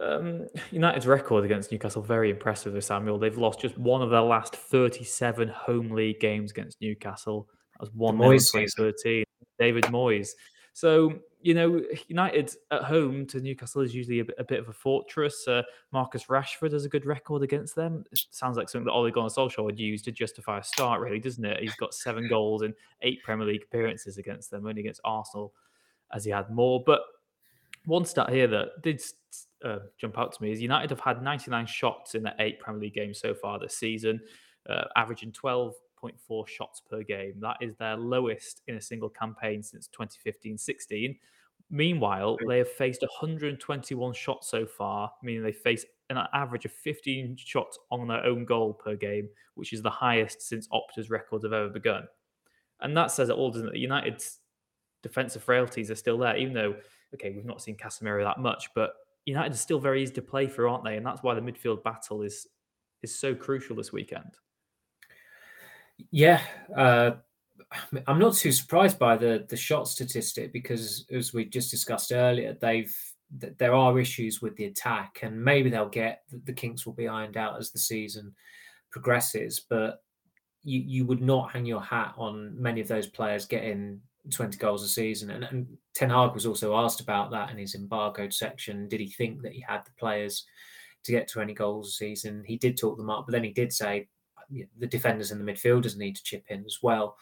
Um, 0.00 0.46
United's 0.70 1.06
record 1.06 1.44
against 1.44 1.70
Newcastle 1.70 2.02
very 2.02 2.30
impressive 2.30 2.74
with 2.74 2.84
Samuel. 2.84 3.18
They've 3.18 3.36
lost 3.36 3.60
just 3.60 3.78
one 3.78 4.02
of 4.02 4.10
their 4.10 4.20
last 4.20 4.56
37 4.56 5.48
home 5.48 5.90
league 5.90 6.20
games 6.20 6.50
against 6.50 6.80
Newcastle. 6.80 7.48
That 7.74 7.80
was 7.80 7.94
one 7.94 8.14
in 8.14 8.38
2013. 8.38 9.24
David 9.58 9.84
Moyes. 9.84 10.30
So, 10.72 11.14
you 11.40 11.54
know, 11.54 11.82
United 12.08 12.52
at 12.72 12.82
home 12.82 13.26
to 13.26 13.40
Newcastle 13.40 13.82
is 13.82 13.94
usually 13.94 14.20
a, 14.20 14.24
a 14.38 14.44
bit 14.44 14.58
of 14.58 14.68
a 14.68 14.72
fortress. 14.72 15.46
Uh, 15.46 15.62
Marcus 15.92 16.24
Rashford 16.24 16.72
has 16.72 16.84
a 16.84 16.88
good 16.88 17.06
record 17.06 17.42
against 17.42 17.76
them. 17.76 18.04
It 18.10 18.20
sounds 18.32 18.56
like 18.56 18.68
something 18.68 18.86
that 18.86 18.92
Ole 18.92 19.10
Gunnar 19.12 19.28
Solskjaer 19.28 19.64
would 19.64 19.78
use 19.78 20.02
to 20.02 20.12
justify 20.12 20.58
a 20.58 20.64
start, 20.64 21.00
really, 21.00 21.20
doesn't 21.20 21.44
it? 21.44 21.60
He's 21.60 21.76
got 21.76 21.94
seven 21.94 22.28
goals 22.28 22.62
in 22.62 22.74
eight 23.02 23.22
Premier 23.22 23.46
League 23.46 23.62
appearances 23.62 24.18
against 24.18 24.50
them, 24.50 24.66
only 24.66 24.80
against 24.80 25.00
Arsenal 25.04 25.52
as 26.12 26.24
he 26.24 26.32
had 26.32 26.50
more. 26.50 26.82
But 26.84 27.02
one 27.86 28.04
stat 28.04 28.30
here 28.30 28.48
that 28.48 28.82
did 28.82 29.00
uh, 29.64 29.78
jump 29.98 30.18
out 30.18 30.32
to 30.32 30.42
me 30.42 30.52
is 30.52 30.60
United 30.60 30.90
have 30.90 31.00
had 31.00 31.22
99 31.22 31.66
shots 31.66 32.14
in 32.14 32.22
their 32.22 32.34
eight 32.38 32.60
Premier 32.60 32.82
League 32.82 32.94
games 32.94 33.18
so 33.18 33.34
far 33.34 33.58
this 33.58 33.76
season, 33.76 34.20
uh, 34.68 34.84
averaging 34.96 35.32
12.4 35.32 36.46
shots 36.46 36.80
per 36.88 37.02
game. 37.02 37.34
That 37.40 37.56
is 37.60 37.74
their 37.76 37.96
lowest 37.96 38.62
in 38.66 38.76
a 38.76 38.80
single 38.80 39.08
campaign 39.08 39.62
since 39.62 39.88
2015 39.88 40.58
16. 40.58 41.16
Meanwhile, 41.70 42.36
they 42.46 42.58
have 42.58 42.70
faced 42.70 43.00
121 43.00 44.12
shots 44.12 44.48
so 44.48 44.66
far, 44.66 45.10
meaning 45.22 45.42
they 45.42 45.52
face 45.52 45.86
an 46.10 46.18
average 46.34 46.66
of 46.66 46.72
15 46.72 47.36
shots 47.38 47.78
on 47.90 48.06
their 48.06 48.24
own 48.24 48.44
goal 48.44 48.74
per 48.74 48.94
game, 48.94 49.28
which 49.54 49.72
is 49.72 49.80
the 49.82 49.90
highest 49.90 50.42
since 50.42 50.68
Opta's 50.68 51.08
records 51.08 51.44
have 51.44 51.54
ever 51.54 51.70
begun. 51.70 52.04
And 52.80 52.94
that 52.96 53.10
says 53.10 53.30
it 53.30 53.36
all, 53.36 53.50
doesn't 53.50 53.74
it? 53.74 53.76
United's 53.76 54.40
defensive 55.02 55.42
frailties 55.42 55.90
are 55.90 55.96
still 55.96 56.18
there, 56.18 56.36
even 56.36 56.52
though, 56.52 56.76
okay, 57.14 57.30
we've 57.30 57.46
not 57.46 57.62
seen 57.62 57.76
Casemiro 57.76 58.22
that 58.24 58.38
much, 58.38 58.68
but 58.74 58.94
United 59.26 59.52
are 59.52 59.56
still 59.56 59.78
very 59.78 60.02
easy 60.02 60.12
to 60.14 60.22
play 60.22 60.46
for, 60.46 60.68
aren't 60.68 60.84
they? 60.84 60.96
And 60.96 61.06
that's 61.06 61.22
why 61.22 61.34
the 61.34 61.40
midfield 61.40 61.82
battle 61.82 62.22
is 62.22 62.46
is 63.02 63.18
so 63.18 63.34
crucial 63.34 63.76
this 63.76 63.92
weekend. 63.92 64.36
Yeah, 66.10 66.40
uh, 66.76 67.12
I'm 68.06 68.18
not 68.18 68.34
too 68.34 68.52
surprised 68.52 68.98
by 68.98 69.16
the 69.16 69.46
the 69.48 69.56
shot 69.56 69.88
statistic 69.88 70.52
because, 70.52 71.06
as 71.12 71.32
we 71.32 71.44
just 71.44 71.70
discussed 71.70 72.12
earlier, 72.12 72.56
they've 72.60 72.94
there 73.58 73.74
are 73.74 73.98
issues 73.98 74.40
with 74.42 74.56
the 74.56 74.66
attack, 74.66 75.20
and 75.22 75.42
maybe 75.42 75.70
they'll 75.70 75.88
get 75.88 76.22
the 76.44 76.52
kinks 76.52 76.86
will 76.86 76.92
be 76.92 77.08
ironed 77.08 77.36
out 77.36 77.58
as 77.58 77.70
the 77.70 77.78
season 77.78 78.34
progresses. 78.90 79.64
But 79.68 80.02
you 80.62 80.80
you 80.80 81.06
would 81.06 81.22
not 81.22 81.52
hang 81.52 81.66
your 81.66 81.82
hat 81.82 82.14
on 82.16 82.60
many 82.60 82.80
of 82.80 82.88
those 82.88 83.06
players 83.06 83.46
getting 83.46 84.00
20 84.30 84.56
goals 84.58 84.82
a 84.82 84.88
season. 84.88 85.30
And, 85.30 85.44
and 85.44 85.66
Ten 85.94 86.10
Hag 86.10 86.34
was 86.34 86.46
also 86.46 86.76
asked 86.76 87.00
about 87.00 87.30
that 87.30 87.50
in 87.50 87.58
his 87.58 87.74
embargoed 87.74 88.32
section. 88.32 88.88
Did 88.88 89.00
he 89.00 89.10
think 89.10 89.42
that 89.42 89.52
he 89.52 89.64
had 89.66 89.84
the 89.84 89.92
players 89.98 90.44
to 91.04 91.12
get 91.12 91.28
20 91.28 91.54
goals 91.54 91.88
a 91.88 91.92
season? 91.92 92.44
He 92.46 92.56
did 92.56 92.76
talk 92.76 92.96
them 92.96 93.10
up, 93.10 93.26
but 93.26 93.32
then 93.32 93.44
he 93.44 93.52
did 93.52 93.72
say 93.72 94.08
the 94.78 94.86
defenders 94.86 95.30
and 95.30 95.40
the 95.40 95.52
midfielders 95.52 95.96
need 95.96 96.16
to 96.16 96.22
chip 96.22 96.44
in 96.48 96.64
as 96.64 96.78
well. 96.82 97.16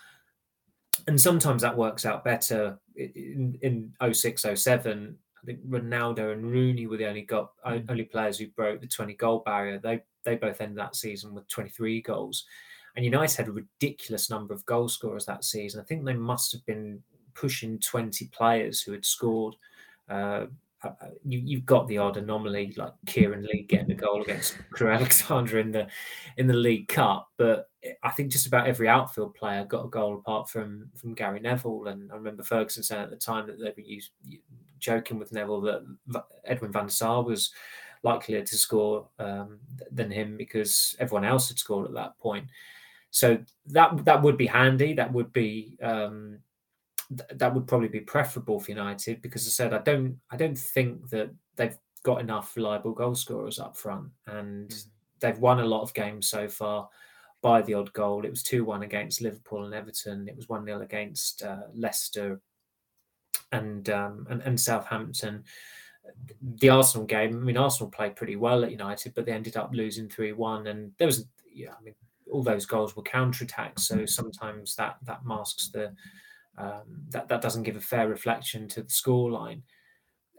And 1.06 1.20
sometimes 1.20 1.62
that 1.62 1.76
works 1.76 2.04
out 2.04 2.24
better. 2.24 2.78
In, 2.96 3.58
in 3.62 3.92
06, 4.12 4.44
07, 4.54 5.16
I 5.42 5.46
think 5.46 5.66
Ronaldo 5.68 6.32
and 6.32 6.44
Rooney 6.44 6.86
were 6.86 6.96
the 6.96 7.08
only 7.08 7.22
got 7.22 7.52
mm. 7.66 7.84
only 7.88 8.04
players 8.04 8.38
who 8.38 8.48
broke 8.48 8.80
the 8.80 8.86
20 8.86 9.14
goal 9.14 9.42
barrier. 9.44 9.78
They 9.78 10.02
they 10.24 10.36
both 10.36 10.60
ended 10.60 10.78
that 10.78 10.94
season 10.94 11.34
with 11.34 11.48
23 11.48 12.02
goals. 12.02 12.44
And 12.94 13.04
United 13.04 13.36
had 13.36 13.48
a 13.48 13.52
ridiculous 13.52 14.28
number 14.28 14.52
of 14.52 14.66
goal 14.66 14.88
scorers 14.88 15.26
that 15.26 15.44
season. 15.44 15.80
I 15.80 15.84
think 15.84 16.04
they 16.04 16.14
must 16.14 16.52
have 16.52 16.64
been 16.66 17.02
pushing 17.34 17.78
20 17.78 18.26
players 18.26 18.82
who 18.82 18.92
had 18.92 19.04
scored. 19.04 19.56
Uh, 20.08 20.46
uh, 20.84 20.88
uh, 21.00 21.06
you, 21.24 21.58
have 21.58 21.66
got 21.66 21.86
the 21.86 21.98
odd 21.98 22.16
anomaly 22.16 22.74
like 22.76 22.92
Kieran 23.06 23.44
Lee 23.44 23.64
getting 23.68 23.92
a 23.92 23.94
goal 23.94 24.20
against 24.20 24.58
Crewe 24.72 24.90
Alexandra 24.90 25.60
in 25.60 25.70
the 25.70 25.86
in 26.38 26.48
the 26.48 26.54
League 26.54 26.88
Cup, 26.88 27.28
but 27.36 27.70
I 28.02 28.10
think 28.10 28.32
just 28.32 28.48
about 28.48 28.66
every 28.66 28.88
outfield 28.88 29.34
player 29.34 29.64
got 29.64 29.84
a 29.84 29.88
goal 29.88 30.14
apart 30.14 30.50
from 30.50 30.90
from 30.96 31.14
Gary 31.14 31.38
Neville. 31.38 31.86
And 31.86 32.10
I 32.10 32.16
remember 32.16 32.42
Ferguson 32.42 32.82
saying 32.82 33.02
at 33.02 33.10
the 33.10 33.16
time 33.16 33.46
that 33.46 33.60
they 33.60 33.72
were 33.76 33.86
used, 33.86 34.10
joking 34.80 35.18
with 35.20 35.32
Neville 35.32 35.60
that 35.60 36.24
Edwin 36.44 36.72
van 36.72 36.88
Sar 36.88 37.22
was 37.22 37.52
likelier 38.02 38.42
to 38.42 38.58
score 38.58 39.08
um, 39.20 39.60
than 39.92 40.10
him 40.10 40.36
because 40.36 40.96
everyone 40.98 41.24
else 41.24 41.48
had 41.48 41.58
scored 41.58 41.86
at 41.86 41.94
that 41.94 42.18
point. 42.18 42.46
So 43.12 43.38
that 43.66 44.04
that 44.06 44.22
would 44.22 44.36
be 44.36 44.46
handy. 44.46 44.94
That 44.94 45.12
would 45.12 45.32
be 45.32 45.76
um, 45.82 46.38
that 47.30 47.54
would 47.54 47.68
probably 47.68 47.88
be 47.88 48.00
preferable 48.00 48.58
for 48.58 48.70
United 48.70 49.20
because 49.20 49.46
I 49.46 49.50
said 49.50 49.74
I 49.74 49.78
don't 49.78 50.18
I 50.30 50.36
don't 50.36 50.58
think 50.58 51.10
that 51.10 51.30
they've 51.56 51.76
got 52.02 52.20
enough 52.20 52.56
reliable 52.56 52.92
goal 52.92 53.14
scorers 53.14 53.58
up 53.58 53.76
front 53.76 54.08
and 54.26 54.70
mm. 54.70 54.86
they've 55.20 55.38
won 55.38 55.60
a 55.60 55.64
lot 55.64 55.82
of 55.82 55.94
games 55.94 56.26
so 56.26 56.48
far 56.48 56.88
by 57.42 57.60
the 57.60 57.74
odd 57.74 57.92
goal. 57.92 58.24
It 58.24 58.30
was 58.30 58.42
2 58.42 58.64
1 58.64 58.82
against 58.82 59.20
Liverpool 59.20 59.66
and 59.66 59.74
Everton. 59.74 60.26
It 60.26 60.36
was 60.36 60.48
1 60.48 60.64
0 60.64 60.80
against 60.80 61.42
uh, 61.42 61.64
Leicester 61.74 62.40
and, 63.50 63.90
um, 63.90 64.26
and, 64.30 64.40
and 64.42 64.58
Southampton. 64.58 65.44
The 66.40 66.70
Arsenal 66.70 67.06
game, 67.06 67.36
I 67.36 67.44
mean, 67.44 67.56
Arsenal 67.56 67.90
played 67.90 68.16
pretty 68.16 68.36
well 68.36 68.64
at 68.64 68.72
United, 68.72 69.14
but 69.14 69.26
they 69.26 69.32
ended 69.32 69.56
up 69.56 69.70
losing 69.72 70.08
3 70.08 70.32
1. 70.32 70.68
And 70.68 70.92
there 70.98 71.06
was, 71.06 71.26
yeah, 71.52 71.72
I 71.78 71.82
mean, 71.82 71.94
all 72.32 72.42
those 72.42 72.66
goals 72.66 72.96
were 72.96 73.02
counter 73.02 73.44
attacks. 73.44 73.86
So 73.86 74.06
sometimes 74.06 74.74
that, 74.76 74.96
that 75.04 75.24
masks 75.24 75.70
the 75.70 75.92
um, 76.58 77.04
that 77.10 77.28
that 77.28 77.40
doesn't 77.40 77.62
give 77.62 77.76
a 77.76 77.80
fair 77.80 78.08
reflection 78.08 78.68
to 78.68 78.82
the 78.82 78.88
scoreline. 78.88 79.62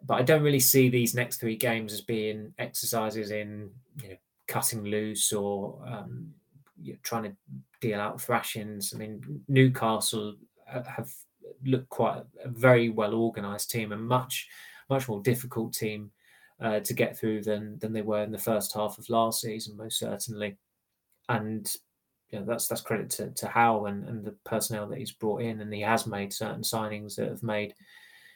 But 0.05 0.15
I 0.15 0.21
don't 0.23 0.43
really 0.43 0.59
see 0.59 0.89
these 0.89 1.15
next 1.15 1.39
three 1.39 1.55
games 1.55 1.93
as 1.93 2.01
being 2.01 2.53
exercises 2.59 3.31
in 3.31 3.71
you 4.01 4.09
know, 4.09 4.15
cutting 4.47 4.83
loose 4.83 5.31
or 5.31 5.79
um, 5.87 6.33
you 6.81 6.93
know, 6.93 6.99
trying 7.03 7.23
to 7.23 7.35
deal 7.81 7.99
out 7.99 8.21
thrashings. 8.21 8.93
I 8.93 8.97
mean, 8.97 9.43
Newcastle 9.47 10.35
have 10.67 11.11
looked 11.65 11.89
quite 11.89 12.23
a 12.43 12.49
very 12.49 12.89
well 12.89 13.15
organised 13.15 13.71
team, 13.71 13.91
a 13.91 13.97
much 13.97 14.47
much 14.89 15.07
more 15.07 15.21
difficult 15.21 15.73
team 15.73 16.11
uh, 16.61 16.79
to 16.81 16.93
get 16.93 17.17
through 17.17 17.41
than 17.41 17.79
than 17.79 17.93
they 17.93 18.01
were 18.01 18.23
in 18.23 18.31
the 18.31 18.37
first 18.37 18.73
half 18.73 18.97
of 18.97 19.09
last 19.09 19.41
season, 19.41 19.77
most 19.77 19.99
certainly. 19.99 20.57
And 21.29 21.73
you 22.33 22.39
know, 22.39 22.45
that's 22.45 22.67
that's 22.67 22.81
credit 22.81 23.11
to, 23.11 23.29
to 23.29 23.47
Howe 23.47 23.85
and, 23.85 24.07
and 24.09 24.25
the 24.25 24.35
personnel 24.43 24.87
that 24.87 24.97
he's 24.97 25.11
brought 25.11 25.43
in, 25.43 25.61
and 25.61 25.71
he 25.71 25.81
has 25.81 26.07
made 26.07 26.33
certain 26.33 26.63
signings 26.63 27.15
that 27.15 27.29
have 27.29 27.43
made 27.43 27.75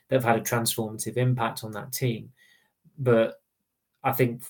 that 0.08 0.18
have 0.18 0.24
had 0.24 0.38
a 0.38 0.42
transformative 0.42 1.18
impact 1.18 1.64
on 1.64 1.72
that 1.72 1.92
team. 1.92 2.30
But 3.00 3.42
I 4.04 4.12
think 4.12 4.44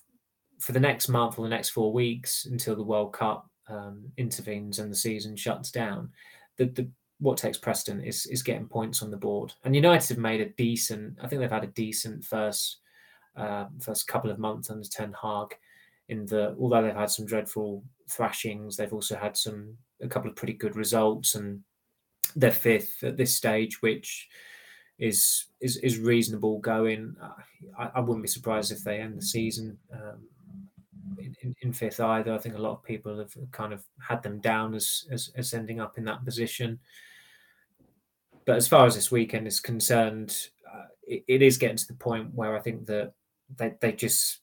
for 0.60 0.74
the 0.74 0.82
next 0.82 1.08
month 1.08 1.40
or 1.40 1.44
the 1.44 1.50
next 1.50 1.70
four 1.70 1.94
weeks 1.94 2.46
until 2.46 2.76
the 2.76 2.84
World 2.84 3.14
Cup 3.14 3.50
um, 3.70 4.12
intervenes 4.18 4.80
and 4.80 4.92
the 4.92 4.96
season 4.98 5.38
shuts 5.38 5.72
down, 5.72 6.10
the, 6.58 6.66
the 6.66 6.90
what 7.20 7.38
takes 7.38 7.58
precedent 7.58 8.06
is 8.06 8.26
is 8.26 8.44
getting 8.44 8.68
points 8.68 9.02
on 9.02 9.12
the 9.12 9.18
board. 9.18 9.54
And 9.64 9.74
United 9.74 10.10
have 10.10 10.18
made 10.18 10.42
a 10.42 10.50
decent. 10.50 11.18
I 11.24 11.28
think 11.28 11.40
they've 11.40 11.50
had 11.50 11.64
a 11.64 11.68
decent 11.68 12.26
first 12.26 12.80
uh, 13.38 13.68
first 13.80 14.08
couple 14.08 14.30
of 14.30 14.40
months 14.40 14.70
under 14.70 14.88
Ten 14.90 15.16
Hag. 15.22 15.56
In 16.10 16.26
the 16.26 16.54
although 16.60 16.82
they've 16.82 16.94
had 16.94 17.12
some 17.12 17.26
dreadful 17.26 17.84
thrashings. 18.10 18.78
They've 18.78 18.94
also 18.94 19.16
had 19.16 19.38
some 19.38 19.78
a 20.02 20.08
couple 20.08 20.30
of 20.30 20.36
pretty 20.36 20.54
good 20.54 20.76
results, 20.76 21.36
and 21.36 21.62
they're 22.36 22.52
fifth 22.52 23.04
at 23.04 23.18
this 23.18 23.36
stage, 23.36 23.82
which 23.82 24.28
is 25.00 25.48
is 25.62 25.78
is 25.78 26.00
reasonable 26.00 26.60
going. 26.60 27.16
I, 27.78 27.92
I 27.96 28.00
wouldn't 28.00 28.24
be 28.24 28.30
surprised 28.30 28.72
if 28.72 28.84
they 28.84 29.00
end 29.00 29.18
the 29.18 29.22
season 29.22 29.78
um, 29.94 30.28
in, 31.20 31.56
in, 31.62 31.74
fifth 31.74 32.00
either. 32.00 32.34
I 32.34 32.38
think 32.38 32.56
a 32.56 32.62
lot 32.62 32.74
of 32.74 32.84
people 32.84 33.18
have 33.18 33.36
kind 33.52 33.74
of 33.74 33.84
had 34.00 34.24
them 34.24 34.40
down 34.40 34.74
as 34.74 35.06
as, 35.12 35.32
as 35.36 35.54
ending 35.54 35.80
up 35.80 35.98
in 35.98 36.06
that 36.06 36.26
position. 36.26 36.80
But 38.46 38.56
as 38.56 38.68
far 38.68 38.86
as 38.86 38.96
this 38.96 39.12
weekend 39.12 39.46
is 39.46 39.60
concerned, 39.60 40.36
uh, 40.74 40.86
it, 41.04 41.24
it 41.28 41.42
is 41.42 41.58
getting 41.58 41.76
to 41.78 41.88
the 41.88 41.96
point 41.96 42.34
where 42.34 42.56
I 42.56 42.62
think 42.62 42.86
that 42.86 43.14
they, 43.56 43.74
they 43.82 43.92
just 43.92 44.40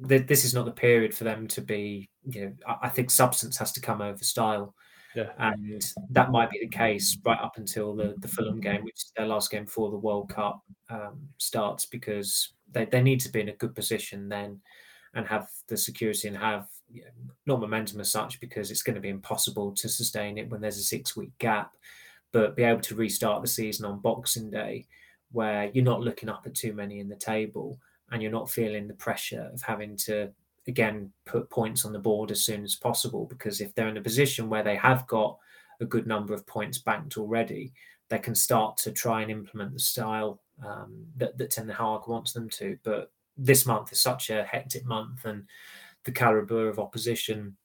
this 0.00 0.44
is 0.44 0.54
not 0.54 0.64
the 0.64 0.72
period 0.72 1.14
for 1.14 1.24
them 1.24 1.46
to 1.48 1.60
be. 1.60 2.08
You 2.26 2.46
know, 2.46 2.52
I, 2.66 2.86
I 2.86 2.88
think 2.88 3.10
substance 3.10 3.56
has 3.58 3.72
to 3.72 3.80
come 3.80 4.00
over 4.00 4.22
style. 4.22 4.74
Yeah. 5.14 5.30
And 5.38 5.82
that 6.10 6.30
might 6.30 6.50
be 6.50 6.58
the 6.60 6.68
case 6.68 7.16
right 7.24 7.40
up 7.40 7.56
until 7.56 7.94
the, 7.96 8.14
the 8.18 8.28
Fulham 8.28 8.60
game, 8.60 8.84
which 8.84 8.96
is 8.96 9.12
their 9.16 9.26
last 9.26 9.50
game 9.50 9.64
before 9.64 9.90
the 9.90 9.96
World 9.96 10.28
Cup 10.28 10.60
um, 10.90 11.28
starts, 11.38 11.86
because 11.86 12.50
they, 12.70 12.84
they 12.84 13.02
need 13.02 13.20
to 13.20 13.30
be 13.30 13.40
in 13.40 13.48
a 13.48 13.54
good 13.54 13.74
position 13.74 14.28
then 14.28 14.60
and 15.14 15.26
have 15.26 15.48
the 15.68 15.76
security 15.76 16.28
and 16.28 16.36
have 16.36 16.66
you 16.92 17.02
know, 17.02 17.08
not 17.46 17.60
momentum 17.60 17.98
as 18.00 18.10
such, 18.10 18.38
because 18.40 18.70
it's 18.70 18.82
going 18.82 18.94
to 18.94 19.00
be 19.00 19.08
impossible 19.08 19.72
to 19.72 19.88
sustain 19.88 20.36
it 20.36 20.50
when 20.50 20.60
there's 20.60 20.76
a 20.76 20.82
six 20.82 21.16
week 21.16 21.32
gap, 21.38 21.72
but 22.32 22.54
be 22.54 22.62
able 22.62 22.82
to 22.82 22.94
restart 22.94 23.40
the 23.40 23.48
season 23.48 23.86
on 23.86 24.00
Boxing 24.00 24.50
Day 24.50 24.86
where 25.32 25.70
you're 25.72 25.84
not 25.84 26.02
looking 26.02 26.28
up 26.28 26.42
at 26.46 26.54
too 26.54 26.72
many 26.72 27.00
in 27.00 27.08
the 27.08 27.16
table 27.16 27.78
and 28.10 28.22
you're 28.22 28.30
not 28.30 28.50
feeling 28.50 28.86
the 28.86 28.94
pressure 28.94 29.50
of 29.52 29.62
having 29.62 29.96
to 29.96 30.30
again 30.66 31.10
put 31.24 31.48
points 31.50 31.84
on 31.84 31.92
the 31.92 31.98
board 31.98 32.30
as 32.30 32.44
soon 32.44 32.64
as 32.64 32.74
possible 32.74 33.24
because 33.26 33.60
if 33.60 33.74
they're 33.74 33.88
in 33.88 33.96
a 33.96 34.02
position 34.02 34.48
where 34.48 34.62
they 34.62 34.76
have 34.76 35.06
got 35.06 35.38
a 35.80 35.84
good 35.84 36.06
number 36.06 36.34
of 36.34 36.46
points 36.46 36.78
banked 36.78 37.18
already 37.18 37.72
they 38.08 38.18
can 38.18 38.34
start 38.34 38.76
to 38.76 38.92
try 38.92 39.22
and 39.22 39.30
implement 39.30 39.72
the 39.72 39.78
style 39.78 40.40
um, 40.64 41.04
that, 41.16 41.36
that 41.38 41.50
Ten 41.50 41.68
Hag 41.68 42.06
wants 42.06 42.32
them 42.32 42.48
to. 42.50 42.78
But 42.82 43.10
this 43.36 43.66
month 43.66 43.92
is 43.92 44.00
such 44.00 44.30
a 44.30 44.44
hectic 44.44 44.84
month 44.86 45.24
and 45.24 45.44
the 46.04 46.12
caliber 46.12 46.68
of 46.68 46.78
opposition 46.78 47.56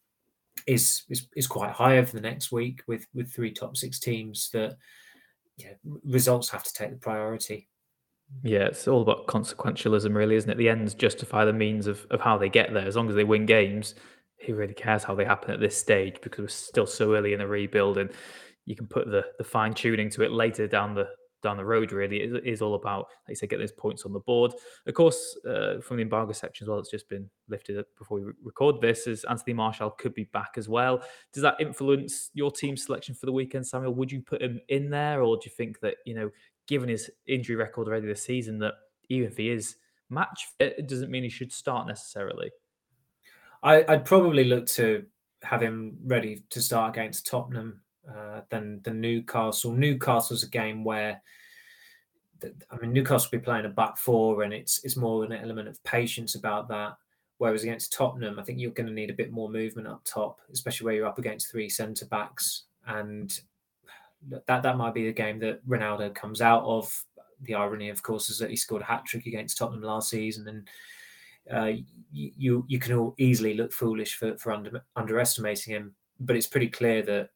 is, 0.68 1.04
is 1.10 1.28
is 1.36 1.48
quite 1.48 1.72
high 1.72 1.98
over 1.98 2.12
the 2.12 2.22
next 2.22 2.52
week 2.52 2.82
with 2.86 3.08
with 3.14 3.32
three 3.32 3.52
top 3.52 3.78
six 3.78 4.00
teams 4.00 4.50
that 4.52 4.78
results 6.04 6.50
have 6.50 6.64
to 6.64 6.74
take 6.74 6.92
the 6.92 6.98
priority 6.98 7.70
yeah, 8.44 8.66
it's 8.66 8.88
all 8.88 9.02
about 9.02 9.28
consequentialism, 9.28 10.16
really, 10.16 10.36
isn't 10.36 10.50
it? 10.50 10.58
The 10.58 10.70
ends 10.70 10.94
justify 10.94 11.46
the 11.46 11.54
means 11.54 11.88
of, 11.88 12.06
of 12.10 12.22
how 12.22 12.38
they 12.38 12.50
get 12.50 12.74
there. 12.74 12.88
As 12.88 12.96
long 12.96 13.10
as 13.10 13.16
they 13.16 13.24
win 13.24 13.46
games, 13.46 13.96
who 14.46 14.56
really 14.56 14.74
cares 14.74 15.04
how 15.04 15.16
they 15.16 15.26
happen 15.26 15.52
at 15.52 15.60
this 15.60 15.78
stage? 15.78 16.18
Because 16.22 16.40
we're 16.40 16.48
still 16.48 16.88
so 16.88 17.16
early 17.16 17.34
in 17.34 17.40
the 17.40 17.48
rebuild 17.48 17.98
and 17.98 18.12
you 18.66 18.76
can 18.76 18.88
put 18.88 19.08
the, 19.08 19.26
the 19.38 19.44
fine 19.44 19.74
tuning 19.74 20.10
to 20.12 20.24
it 20.24 20.32
later 20.32 20.68
down 20.68 20.96
the 20.96 21.08
down 21.44 21.58
the 21.58 21.66
road 21.66 21.92
really. 21.92 22.22
It 22.22 22.46
is 22.46 22.62
all 22.62 22.76
about 22.76 23.08
like 23.28 23.30
you 23.30 23.36
said 23.36 23.50
get 23.50 23.58
those 23.58 23.72
points 23.72 24.06
on 24.06 24.14
the 24.14 24.20
board. 24.20 24.54
Of 24.86 24.94
course 24.94 25.36
uh, 25.50 25.80
from 25.82 25.98
the 25.98 26.04
embargo 26.04 26.34
section 26.34 26.66
as 26.66 26.70
well 26.70 26.78
it's 26.78 26.92
just 26.92 27.10
been 27.10 27.28
lifted 27.50 27.80
up 27.80 27.88
before 27.98 28.20
we 28.20 28.32
record 28.44 28.80
this 28.80 29.08
as 29.08 29.24
Anthony 29.24 29.54
Martial 29.54 29.90
could 29.90 30.14
be 30.14 30.26
back 30.26 30.52
as 30.58 30.70
well. 30.70 31.02
Does 31.34 31.42
that 31.42 31.56
influence 31.60 32.30
your 32.34 32.52
team 32.52 32.78
selection 32.78 33.16
for 33.16 33.26
the 33.26 33.32
weekend 33.32 33.66
samuel? 33.66 33.96
Would 33.96 34.12
you 34.12 34.22
put 34.22 34.42
him 34.42 34.62
in 34.70 34.92
there 34.92 35.24
or 35.24 35.36
do 35.38 35.42
you 35.46 35.52
think 35.52 35.80
that 35.80 35.96
you 36.06 36.14
know 36.14 36.30
given 36.72 36.88
his 36.88 37.12
injury 37.28 37.58
record 37.58 37.90
already 37.90 38.08
this 38.08 38.24
season, 38.24 38.58
that 38.58 38.76
even 39.10 39.30
if 39.30 39.36
he 39.36 39.50
is 39.50 39.76
match 40.10 40.48
fit, 40.58 40.76
it 40.78 40.88
doesn't 40.88 41.12
mean 41.12 41.22
he 41.22 41.30
should 41.30 41.52
start 41.52 41.86
necessarily. 41.86 42.50
I, 43.62 43.82
would 43.82 44.06
probably 44.06 44.46
look 44.46 44.68
to 44.68 45.06
have 45.44 45.62
him 45.62 45.98
ready 46.06 46.44
to 46.50 46.62
start 46.62 46.96
against 46.96 47.28
Tottenham 47.28 47.82
uh, 48.10 48.42
than 48.50 48.80
the 48.84 48.94
Newcastle. 48.94 49.74
Newcastle's 49.74 50.44
a 50.44 50.50
game 50.50 50.86
where 50.86 51.22
I 52.42 52.78
mean 52.78 52.94
Newcastle 52.94 53.28
will 53.30 53.40
be 53.40 53.44
playing 53.44 53.66
a 53.66 53.70
back 53.70 53.98
four, 53.98 54.44
and 54.44 54.54
it's 54.54 54.82
it's 54.86 54.96
more 54.96 55.26
an 55.26 55.34
element 55.34 55.68
of 55.68 55.84
patience 55.84 56.36
about 56.36 56.70
that. 56.70 56.96
Whereas 57.38 57.64
against 57.64 57.92
Tottenham, 57.92 58.40
I 58.40 58.44
think 58.44 58.60
you're 58.60 58.72
going 58.72 58.88
to 58.88 58.94
need 58.94 59.10
a 59.10 59.14
bit 59.14 59.34
more 59.34 59.50
movement 59.50 59.90
up 59.90 60.04
top, 60.06 60.40
especially 60.54 60.86
where 60.86 60.96
you're 60.96 61.08
up 61.08 61.20
against 61.20 61.52
three 61.52 61.68
centre 61.68 62.06
backs. 62.06 62.64
And 62.88 63.38
that 64.30 64.64
that 64.64 64.78
might 64.78 64.94
be 64.94 65.06
the 65.06 65.14
game 65.14 65.40
that 65.40 65.66
Ronaldo 65.68 66.14
comes 66.14 66.42
out 66.42 66.64
of. 66.64 67.06
The 67.44 67.56
irony, 67.56 67.90
of 67.90 68.04
course, 68.04 68.30
is 68.30 68.38
that 68.38 68.52
he 68.52 68.56
scored 68.56 68.84
a 68.84 68.86
hat 68.86 69.06
trick 69.06 69.26
against 69.26 69.58
Tottenham 69.58 69.82
last 69.82 70.10
season, 70.10 70.48
and 70.48 70.68
uh, 71.52 71.82
you 72.12 72.66
you 72.68 72.80
can 72.80 72.94
all 72.94 73.16
easily 73.18 73.56
look 73.56 73.74
foolish 73.74 74.16
for 74.16 74.38
for 74.38 74.52
under, 74.52 74.84
underestimating 74.96 75.74
him. 75.74 75.96
But 76.20 76.36
it's 76.36 76.48
pretty 76.48 76.68
clear 76.68 77.02
that 77.04 77.30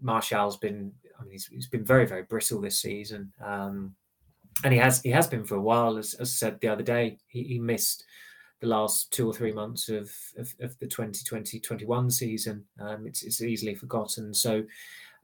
Martial's 0.00 0.56
been. 0.56 0.92
I 1.18 1.24
mean, 1.24 1.32
he's, 1.32 1.46
he's 1.46 1.68
been 1.68 1.84
very 1.84 2.06
very 2.06 2.22
brittle 2.22 2.60
this 2.60 2.78
season, 2.78 3.32
um, 3.44 3.94
and 4.62 4.72
he 4.72 4.78
has 4.78 5.02
he 5.02 5.10
has 5.10 5.26
been 5.26 5.44
for 5.44 5.56
a 5.56 5.62
while. 5.62 5.98
As, 5.98 6.14
as 6.14 6.28
I 6.28 6.32
said 6.32 6.60
the 6.60 6.68
other 6.68 6.84
day, 6.84 7.18
he, 7.26 7.42
he 7.42 7.58
missed 7.58 8.04
the 8.62 8.68
last 8.68 9.12
two 9.12 9.28
or 9.28 9.34
three 9.34 9.52
months 9.52 9.88
of, 9.88 10.08
of, 10.38 10.54
of 10.60 10.78
the 10.78 10.86
2020-21 10.86 12.12
season. 12.12 12.64
Um, 12.78 13.08
it's, 13.08 13.24
it's 13.24 13.42
easily 13.42 13.74
forgotten. 13.74 14.32
So 14.32 14.62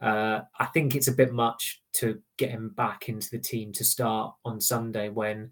uh, 0.01 0.41
I 0.59 0.67
think 0.67 0.95
it's 0.95 1.09
a 1.09 1.13
bit 1.13 1.33
much 1.33 1.83
to 1.95 2.21
get 2.37 2.51
him 2.51 2.71
back 2.71 3.09
into 3.09 3.31
the 3.31 3.39
team 3.39 3.73
to 3.73 3.85
start 3.85 4.35
on 4.45 4.61
Sunday 4.61 5.09
when 5.09 5.51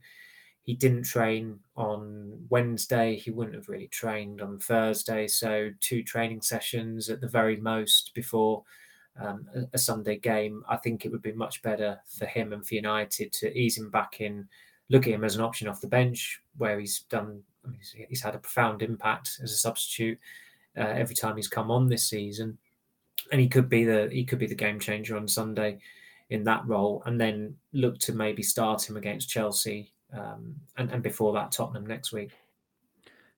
he 0.62 0.74
didn't 0.74 1.04
train 1.04 1.58
on 1.76 2.38
Wednesday. 2.48 3.16
He 3.16 3.30
wouldn't 3.30 3.56
have 3.56 3.68
really 3.68 3.88
trained 3.88 4.40
on 4.40 4.58
Thursday. 4.58 5.28
So, 5.28 5.70
two 5.80 6.02
training 6.02 6.42
sessions 6.42 7.08
at 7.08 7.20
the 7.20 7.28
very 7.28 7.56
most 7.56 8.12
before 8.14 8.64
um, 9.20 9.46
a, 9.54 9.62
a, 9.74 9.78
Sunday 9.78 10.18
game. 10.18 10.62
I 10.68 10.76
think 10.76 11.04
it 11.04 11.12
would 11.12 11.22
be 11.22 11.32
much 11.32 11.62
better 11.62 12.00
for 12.06 12.26
him 12.26 12.52
and 12.52 12.66
for 12.66 12.74
United 12.74 13.32
to 13.34 13.56
ease 13.56 13.78
him 13.78 13.90
back 13.90 14.20
in 14.20 14.48
look 14.88 15.06
at 15.06 15.12
him 15.12 15.24
as 15.24 15.34
an 15.34 15.42
option 15.42 15.68
off 15.68 15.80
the 15.80 15.88
bench, 15.88 16.40
where 16.56 16.78
he's 16.78 17.00
done. 17.10 17.42
Mean, 17.66 17.80
he's 18.08 18.22
had 18.22 18.34
a 18.34 18.38
profound 18.38 18.82
impact 18.82 19.40
as 19.42 19.50
a 19.50 19.56
substitute 19.56 20.18
uh, 20.76 20.82
every 20.82 21.14
time 21.14 21.36
he's 21.36 21.48
come 21.48 21.70
on 21.70 21.88
this 21.88 22.08
season, 22.08 22.58
and 23.32 23.40
he 23.40 23.48
could 23.48 23.68
be 23.68 23.84
the 23.84 24.08
he 24.12 24.24
could 24.24 24.38
be 24.38 24.46
the 24.46 24.54
game 24.54 24.78
changer 24.78 25.16
on 25.16 25.28
Sunday 25.28 25.78
in 26.30 26.44
that 26.44 26.66
role, 26.66 27.02
and 27.06 27.20
then 27.20 27.54
look 27.72 27.98
to 28.00 28.12
maybe 28.12 28.42
start 28.42 28.88
him 28.88 28.96
against 28.96 29.28
Chelsea, 29.28 29.92
um, 30.12 30.54
and, 30.76 30.90
and 30.90 31.02
before 31.02 31.32
that 31.34 31.52
Tottenham 31.52 31.86
next 31.86 32.12
week. 32.12 32.32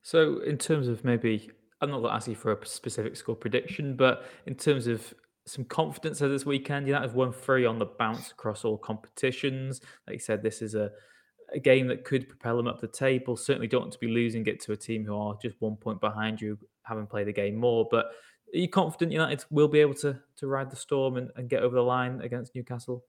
So, 0.02 0.38
in 0.40 0.56
terms 0.56 0.88
of 0.88 1.04
maybe, 1.04 1.50
I'm 1.80 1.90
not 1.90 1.98
going 1.98 2.10
to 2.10 2.14
ask 2.14 2.28
you 2.28 2.34
for 2.34 2.52
a 2.52 2.66
specific 2.66 3.16
score 3.16 3.36
prediction, 3.36 3.94
but 3.94 4.24
in 4.46 4.54
terms 4.54 4.86
of 4.86 5.12
some 5.46 5.64
confidence 5.64 6.20
of 6.20 6.30
this 6.30 6.46
weekend, 6.46 6.86
you 6.86 6.92
United 6.92 7.08
have 7.08 7.16
won 7.16 7.32
three 7.32 7.66
on 7.66 7.78
the 7.78 7.86
bounce 7.86 8.30
across 8.30 8.64
all 8.64 8.78
competitions. 8.78 9.80
Like 10.06 10.14
you 10.14 10.20
said, 10.20 10.42
this 10.42 10.62
is 10.62 10.74
a, 10.74 10.90
a 11.54 11.58
game 11.58 11.86
that 11.88 12.04
could 12.04 12.28
propel 12.28 12.56
them 12.56 12.68
up 12.68 12.80
the 12.80 12.86
table. 12.86 13.36
Certainly 13.36 13.68
don't 13.68 13.82
want 13.82 13.92
to 13.92 13.98
be 13.98 14.08
losing 14.08 14.46
it 14.46 14.60
to 14.60 14.72
a 14.72 14.76
team 14.76 15.04
who 15.04 15.16
are 15.16 15.36
just 15.42 15.56
one 15.60 15.76
point 15.76 16.00
behind 16.00 16.40
you, 16.40 16.58
having 16.82 17.06
played 17.06 17.26
the 17.26 17.32
game 17.32 17.56
more. 17.56 17.86
But 17.90 18.12
are 18.54 18.58
you 18.58 18.68
confident 18.68 19.12
United 19.12 19.44
will 19.50 19.68
be 19.68 19.80
able 19.80 19.94
to 19.94 20.18
to 20.36 20.46
ride 20.46 20.70
the 20.70 20.76
storm 20.76 21.16
and, 21.16 21.30
and 21.36 21.48
get 21.48 21.62
over 21.62 21.74
the 21.74 21.82
line 21.82 22.20
against 22.22 22.54
Newcastle? 22.54 23.04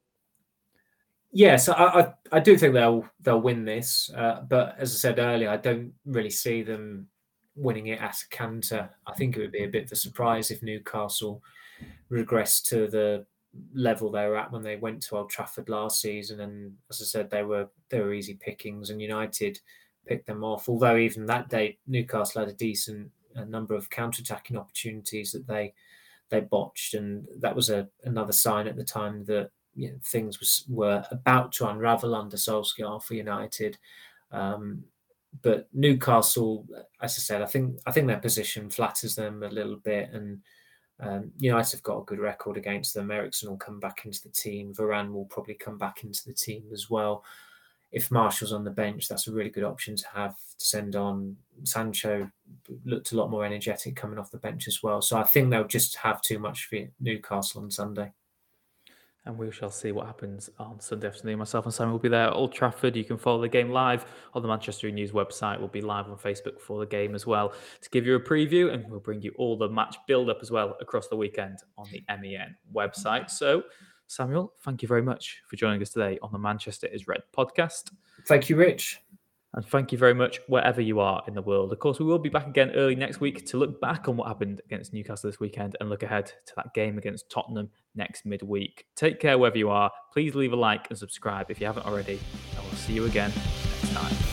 Yes, 1.32 1.70
I, 1.70 1.74
I, 1.74 2.14
I 2.32 2.40
do 2.40 2.58
think 2.58 2.74
they'll 2.74 3.06
they'll 3.22 3.42
win 3.42 3.66
this, 3.66 4.10
uh, 4.16 4.42
but 4.48 4.76
as 4.80 4.94
I 4.94 4.98
said 4.98 5.20
earlier, 5.20 5.50
I 5.50 5.58
don't 5.58 5.94
really 6.06 6.32
see 6.32 6.64
them 6.64 7.08
winning 7.56 7.88
it 7.88 8.02
at 8.02 8.16
a 8.16 8.30
canter. 8.36 8.90
I 9.06 9.14
think 9.14 9.36
it 9.36 9.42
would 9.42 9.52
be 9.52 9.64
a 9.64 9.70
bit 9.70 9.86
of 9.86 9.92
a 9.92 9.96
surprise 9.96 10.50
if 10.50 10.64
Newcastle 10.64 11.44
regress 12.10 12.62
to 12.62 12.88
the 12.88 13.26
level 13.74 14.12
they 14.12 14.26
were 14.28 14.38
at 14.38 14.52
when 14.52 14.64
they 14.64 14.76
went 14.76 15.02
to 15.04 15.18
Old 15.18 15.30
Trafford 15.30 15.70
last 15.70 16.02
season. 16.02 16.40
And 16.40 16.74
as 16.90 17.02
I 17.02 17.06
said, 17.06 17.30
they 17.30 17.44
were 17.44 17.68
they 17.90 18.00
were 18.00 18.14
easy 18.14 18.36
pickings, 18.36 18.90
and 18.90 19.02
United 19.02 19.60
picked 20.08 20.26
them 20.26 20.44
off. 20.44 20.68
Although 20.68 20.98
even 20.98 21.26
that 21.28 21.50
day, 21.50 21.78
Newcastle 21.86 22.42
had 22.42 22.50
a 22.50 22.54
decent 22.54 23.12
a 23.40 23.46
number 23.46 23.76
of 23.76 23.90
counter-attacking 23.90 24.58
opportunities 24.58 25.32
that 25.32 25.48
they 25.48 25.74
they 26.30 26.42
botched, 26.42 26.94
and 26.94 27.28
that 27.40 27.56
was 27.56 27.70
a 27.70 27.88
another 28.04 28.34
sign 28.34 28.68
at 28.68 28.76
the 28.76 28.84
time 28.84 29.26
that 29.26 29.52
you 29.76 29.90
know, 29.90 29.98
things 30.04 30.40
was, 30.40 30.66
were 30.68 31.04
about 31.12 31.52
to 31.54 31.68
unravel 31.68 32.16
under 32.16 32.38
Solskjaer 32.38 33.02
for 33.02 33.14
United. 33.14 33.78
Um, 34.32 34.84
but 35.42 35.68
Newcastle, 35.74 36.66
as 37.02 37.18
I 37.18 37.22
said, 37.22 37.42
I 37.42 37.46
think 37.46 37.80
I 37.86 37.92
think 37.92 38.08
their 38.08 38.18
position 38.18 38.70
flatters 38.70 39.16
them 39.16 39.44
a 39.44 39.50
little 39.50 39.78
bit, 39.78 40.10
and 40.12 40.42
um, 41.00 41.32
United 41.38 41.78
have 41.78 41.84
got 41.84 42.00
a 42.00 42.06
good 42.06 42.20
record 42.20 42.58
against 42.58 42.94
them. 42.94 43.12
Eriksen 43.12 43.50
will 43.50 43.58
come 43.58 43.80
back 43.80 44.06
into 44.06 44.22
the 44.24 44.30
team. 44.30 44.74
Varane 44.74 45.14
will 45.14 45.26
probably 45.26 45.54
come 45.54 45.78
back 45.78 46.04
into 46.04 46.26
the 46.26 46.34
team 46.34 46.64
as 46.74 46.90
well. 46.90 47.24
If 47.92 48.12
Martial's 48.12 48.54
on 48.54 48.64
the 48.64 48.72
bench, 48.72 49.08
that's 49.08 49.28
a 49.28 49.32
really 49.32 49.50
good 49.50 49.64
option 49.64 49.96
to 49.96 50.06
have 50.14 50.36
to 50.60 50.66
send 50.66 50.96
on. 50.96 51.36
Sancho 51.64 52.30
looked 52.86 53.12
a 53.12 53.16
lot 53.16 53.32
more 53.32 53.46
energetic 53.46 53.96
coming 53.96 54.20
off 54.20 54.32
the 54.32 54.38
bench 54.38 54.68
as 54.68 54.84
well. 54.84 55.02
So 55.02 55.18
I 55.18 55.24
think 55.24 55.50
they'll 55.50 55.64
just 55.66 55.96
have 55.98 56.22
too 56.22 56.40
much 56.40 56.66
for 56.66 56.78
Newcastle 57.00 57.64
on 57.64 57.72
Sunday 57.72 58.12
and 59.30 59.38
we 59.38 59.52
shall 59.52 59.70
see 59.70 59.92
what 59.92 60.08
happens 60.08 60.50
on 60.58 60.80
Sunday 60.80 61.08
afternoon. 61.08 61.40
Myself 61.40 61.66
and 61.66 61.74
Simon 61.74 61.92
will 61.92 62.00
be 62.00 62.10
there 62.10 62.28
at 62.28 62.34
Old 62.34 62.54
Trafford. 62.54 62.96
You 62.96 63.04
can 63.04 63.18
follow 63.18 63.42
the 63.42 63.48
game 63.48 63.70
live 63.70 64.06
on 64.34 64.42
the 64.42 64.48
Manchester 64.48 64.90
News 64.90 65.12
website. 65.12 65.60
We'll 65.60 65.68
be 65.68 65.82
live 65.82 66.10
on 66.10 66.18
Facebook 66.18 66.60
for 66.60 66.80
the 66.80 66.86
game 66.86 67.14
as 67.14 67.28
well 67.28 67.54
to 67.82 67.90
give 67.90 68.08
you 68.08 68.16
a 68.16 68.20
preview, 68.20 68.74
and 68.74 68.90
we'll 68.90 69.00
bring 69.00 69.22
you 69.22 69.34
all 69.38 69.58
the 69.58 69.70
match 69.70 69.98
build 70.08 70.30
up 70.30 70.40
as 70.42 70.52
well 70.52 70.76
across 70.82 71.08
the 71.10 71.16
weekend 71.16 71.60
on 71.78 71.88
the 71.92 72.02
MEN 72.10 72.56
website. 72.74 73.30
So, 73.30 73.64
Samuel, 74.10 74.54
thank 74.64 74.82
you 74.82 74.88
very 74.88 75.04
much 75.04 75.38
for 75.48 75.56
joining 75.56 75.80
us 75.84 75.92
today 75.92 76.18
on 76.24 76.32
the 76.32 76.40
Manchester 76.40 76.88
is 76.88 77.08
Red 77.08 77.22
podcast. 77.38 77.92
Thank 78.26 78.50
you, 78.50 78.56
Rich. 78.56 79.00
And 79.54 79.64
thank 79.64 79.92
you 79.92 80.00
very 80.00 80.16
much 80.16 80.40
wherever 80.48 80.82
you 80.82 81.00
are 81.00 81.22
in 81.28 81.36
the 81.36 81.44
world. 81.44 81.72
Of 81.72 81.78
course, 81.78 82.00
we 82.00 82.06
will 82.06 82.18
be 82.18 82.30
back 82.30 82.48
again 82.48 82.72
early 82.72 82.96
next 82.96 83.20
week 83.20 83.46
to 83.46 83.58
look 83.58 83.80
back 83.80 84.10
on 84.10 84.18
what 84.18 84.28
happened 84.28 84.62
against 84.66 84.94
Newcastle 84.94 85.30
this 85.30 85.40
weekend 85.40 85.76
and 85.80 85.92
look 85.92 86.02
ahead 86.02 86.26
to 86.26 86.54
that 86.56 86.74
game 86.74 86.98
against 86.98 87.30
Tottenham 87.30 87.70
next 87.94 88.26
midweek. 88.26 88.88
Take 88.96 89.20
care 89.20 89.38
wherever 89.38 89.58
you 89.58 89.70
are. 89.70 89.92
Please 90.12 90.34
leave 90.34 90.54
a 90.54 90.56
like 90.56 90.90
and 90.90 90.98
subscribe 90.98 91.52
if 91.52 91.60
you 91.62 91.68
haven't 91.68 91.86
already. 91.86 92.20
And 92.58 92.66
we'll 92.66 92.78
see 92.78 92.94
you 92.94 93.06
again 93.06 93.32
next 93.82 93.94
time. 93.94 94.29